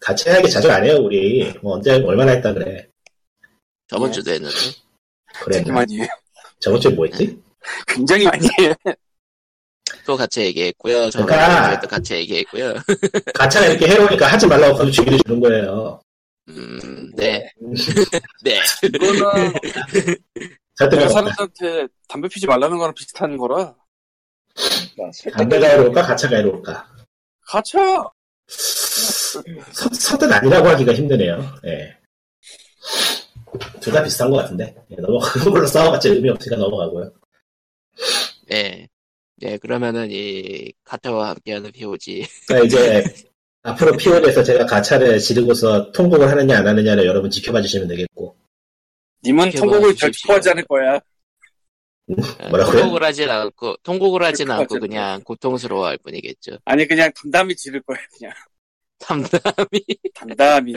같이 0.01 0.28
하기 0.31 0.51
자주 0.51 0.70
안 0.70 0.85
해요, 0.85 0.99
우리. 1.01 1.53
뭐 1.62 1.74
언제, 1.74 1.93
얼마나 1.93 2.32
했다 2.32 2.53
그래. 2.53 2.89
저번 3.89 4.09
예. 4.09 4.12
주도 4.12 4.31
했는데. 4.31 4.57
그래. 5.44 5.65
해요. 5.99 6.09
저번 6.61 6.81
주에 6.81 6.93
뭐 6.93 7.07
했지? 7.07 7.40
굉장히 7.86 8.24
많이 8.24 8.48
해요. 8.60 8.74
또 10.06 10.16
같이 10.16 10.40
얘기했고요. 10.43 11.10
저번 11.10 11.26
그러니까- 11.26 11.80
같이 11.86 12.14
얘기했고요. 12.14 12.74
가차가 13.34 13.66
이렇게 13.66 13.89
해로우니까 13.89 14.26
하지 14.26 14.47
말라고 14.47 14.76
거기 14.78 14.90
주기를 14.93 15.18
주는 15.26 15.40
거예요. 15.40 16.01
음, 16.48 17.12
네. 17.14 17.48
네. 18.43 18.59
이거는 18.82 19.55
설득이 20.76 21.01
내가. 21.02 21.09
사람들한테 21.09 21.86
담배 22.09 22.28
피지 22.28 22.47
말라는 22.47 22.78
거랑 22.78 22.94
비슷한 22.94 23.36
거라. 23.36 23.74
담배가 25.32 25.66
해로울까, 25.68 26.02
가차가 26.02 26.36
해로울까. 26.36 26.86
가차! 27.47 27.78
서, 28.48 29.40
서뜻 29.93 30.30
아니라고 30.32 30.68
하기가 30.68 30.93
힘드네요. 30.94 31.39
예. 31.66 31.97
둘 33.80 33.93
다 33.93 34.02
비슷한 34.02 34.30
것 34.30 34.39
같은데. 34.39 34.74
예, 34.90 34.97
넘어가는 34.97 35.51
걸로 35.51 35.66
싸워봤자 35.66 36.09
의미 36.09 36.28
없으니까 36.30 36.56
넘어가고요. 36.60 37.12
네. 38.53 38.89
네, 39.37 39.57
그러면은 39.59 40.09
이 40.11 40.73
가차와 40.85 41.31
함께하는 41.31 41.73
POG. 41.73 42.27
그러니까 42.47 42.66
이제 42.66 43.05
앞으로 43.62 43.97
피오에서 43.97 44.43
제가 44.43 44.66
가차를 44.66 45.19
지르고서 45.19 45.91
통곡을 45.93 46.29
하느냐 46.29 46.59
안 46.59 46.66
하느냐를 46.66 47.07
여러분 47.07 47.31
지켜봐 47.31 47.62
주시면 47.62 47.89
되겠고. 47.89 48.37
님은 49.24 49.51
통곡을. 49.53 49.95
결투하지 49.95 50.51
않을 50.51 50.65
거야. 50.65 51.01
뭐라고요? 52.51 52.81
통곡을 52.81 53.03
하진 53.05 53.31
않고, 53.31 53.77
통곡을 53.83 54.23
하진 54.23 54.51
않고. 54.51 54.79
그냥 54.81 55.23
고통스러워할 55.23 55.97
뿐이겠죠. 55.99 56.59
아니, 56.65 56.87
그냥 56.87 57.11
담담히 57.15 57.57
지를 57.57 57.81
거야, 57.83 57.99
그냥. 58.19 58.33
담담이. 58.99 59.81
담담히. 60.15 60.74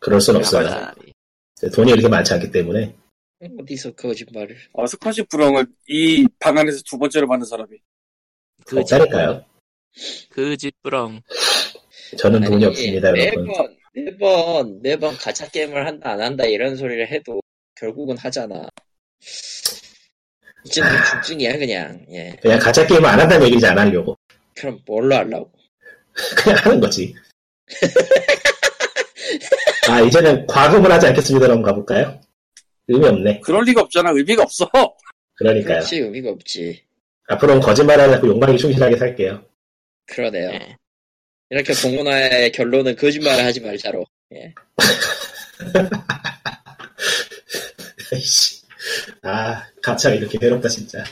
그럴 0.00 0.20
순 0.20 0.36
없어요. 0.36 0.90
돈이 1.72 1.92
이렇게 1.92 2.08
많지 2.08 2.32
않기 2.34 2.50
때문에. 2.50 2.94
어디서 3.60 3.92
거짓말을? 3.94 4.56
어, 4.72 4.86
스쿼시 4.86 5.22
부렁을 5.24 5.66
이 5.88 6.26
방 6.38 6.56
안에서 6.58 6.80
두 6.88 6.98
번째로 6.98 7.26
받는 7.28 7.46
사람이. 7.46 7.78
그 8.66 8.78
없다니까요. 8.80 9.44
그 10.30 10.56
집부렁. 10.56 11.20
저는 12.18 12.40
돈이 12.42 12.56
아니, 12.56 12.64
없습니다, 12.66 13.08
여러분. 13.08 13.46
매번 13.46 13.76
매번 13.94 14.82
매번 14.82 15.16
가짜 15.16 15.48
게임을 15.48 15.86
한다 15.86 16.10
안 16.12 16.20
한다 16.20 16.44
이런 16.44 16.76
소리를 16.76 17.08
해도 17.10 17.40
결국은 17.74 18.16
하잖아. 18.18 18.68
이제 20.66 20.82
는 20.82 20.88
중증이야 21.10 21.56
그냥. 21.58 22.04
예. 22.10 22.36
그냥 22.42 22.58
가짜 22.58 22.86
게임을 22.86 23.08
안 23.08 23.18
한다는 23.20 23.46
얘기지 23.46 23.66
안 23.66 23.78
하려고. 23.78 24.16
그럼 24.54 24.78
뭘로 24.86 25.14
하려고? 25.14 25.50
그냥 26.36 26.58
하는 26.58 26.80
거지. 26.80 27.14
아, 29.88 30.00
이제는 30.02 30.46
과금을 30.46 30.90
하지 30.92 31.06
않겠습니다. 31.08 31.46
한번 31.46 31.62
가볼까요? 31.62 32.20
의미 32.92 33.06
없네. 33.06 33.40
그럴 33.40 33.64
리가 33.64 33.82
없잖아. 33.82 34.10
의미가 34.10 34.42
없어. 34.42 34.68
그러니까요. 35.36 35.78
그렇지 35.78 35.98
의미가 35.98 36.30
없지. 36.30 36.82
앞으로는 37.28 37.60
거짓말하지 37.62 38.14
않고 38.14 38.26
욕망에 38.28 38.56
충실하게 38.56 38.96
살게요. 38.96 39.44
그러네요. 40.06 40.50
네. 40.50 40.76
이렇게 41.50 41.72
공문화의 41.74 42.50
결론은 42.52 42.96
거짓말을 42.96 43.44
하지 43.44 43.60
말자로. 43.60 44.04
예. 44.34 44.52
아, 49.22 49.64
가차가 49.82 50.14
이렇게 50.16 50.38
괴롭다, 50.38 50.68
진짜. 50.68 51.04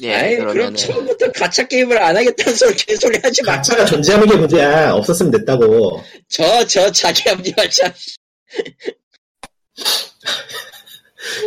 네, 0.00 0.14
아이 0.14 0.36
그럼 0.36 0.52
그러면은. 0.52 0.76
처음부터 0.76 1.30
가짜 1.32 1.66
게임을 1.66 1.96
안 2.02 2.16
하겠다는 2.16 2.54
소리 2.54 2.74
개소리 2.74 3.18
하지 3.22 3.42
마. 3.42 3.56
가차가 3.56 3.84
존재하는 3.84 4.26
게 4.28 4.36
문제야. 4.36 4.92
없었으면 4.92 5.30
됐다고. 5.32 6.02
저 6.28 6.66
저 6.66 6.90
자기 6.90 7.28
합리화 7.28 7.68
참. 7.70 7.92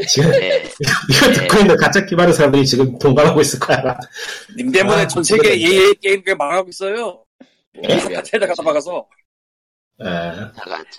지금 0.09 0.31
네. 0.31 0.63
이거 1.09 1.31
듣고 1.33 1.59
있는 1.59 1.75
가짜 1.77 2.05
기많은 2.05 2.33
사람들이 2.33 2.65
지금 2.65 2.97
동감하고 2.99 3.41
있을 3.41 3.59
거야. 3.59 3.97
님 4.57 4.71
때문에 4.71 5.01
아, 5.03 5.07
전 5.07 5.23
세계 5.23 5.41
그래. 5.49 5.59
예예 5.59 5.93
게임가 6.01 6.35
망하고 6.35 6.69
있어요. 6.69 7.23
뭐야. 7.75 7.99
가차에다 8.09 8.47
갖다 8.47 8.63
박아서. 8.63 9.07
아. 9.99 10.51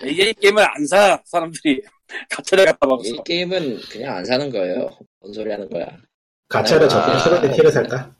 예예 0.05 0.33
게임을 0.33 0.63
안 0.63 0.85
사, 0.87 1.21
사람들이. 1.25 1.81
가차에다 2.29 2.71
갖다 2.71 2.87
박아서. 2.87 3.09
이 3.09 3.17
게임은 3.25 3.79
그냥 3.91 4.17
안 4.17 4.25
사는 4.25 4.49
거예요. 4.49 4.89
뭔 5.19 5.33
소리 5.33 5.51
하는 5.51 5.69
거야. 5.69 5.85
가차를 6.49 6.85
아. 6.85 6.89
접고 6.89 7.19
슈로드 7.19 7.55
티를 7.55 7.71
살까? 7.71 8.15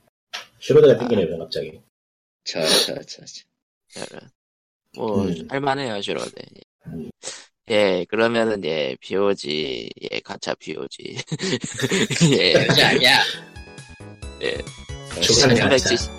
슈로드가 0.60 0.98
땡기네요, 1.00 1.38
갑자기. 1.40 1.80
저 2.44 2.60
저 2.62 2.96
저 3.04 3.24
저. 3.26 4.06
저는. 4.08 4.30
뭐, 4.96 5.24
음. 5.26 5.48
할만해요, 5.50 6.02
주로네. 6.02 6.32
음. 6.88 7.10
예, 7.70 8.06
그러면은, 8.10 8.64
예, 8.66 8.96
POG, 9.00 9.90
예, 10.12 10.20
가차 10.22 10.56
POG. 10.56 11.18
예, 12.32 12.54
그러지 12.54 12.84
아니야. 12.84 13.20
예. 14.42 14.58
가차. 15.16 15.34
370, 15.34 16.12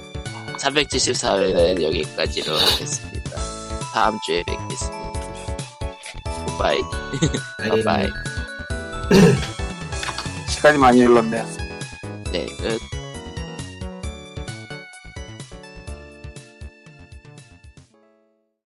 374회는 0.58 1.82
여기까지로 1.82 2.54
하겠습니다. 2.54 3.30
다음 3.92 4.16
주에 4.24 4.44
뵙겠습니다. 4.44 5.10
굿바이. 6.46 6.80
아니, 7.58 7.82
바이 7.82 7.82
바이. 7.82 8.08
시간이 10.50 10.78
많이 10.78 11.02
흘렀네. 11.02 11.42
네, 12.32 12.46
끝. 12.46 12.99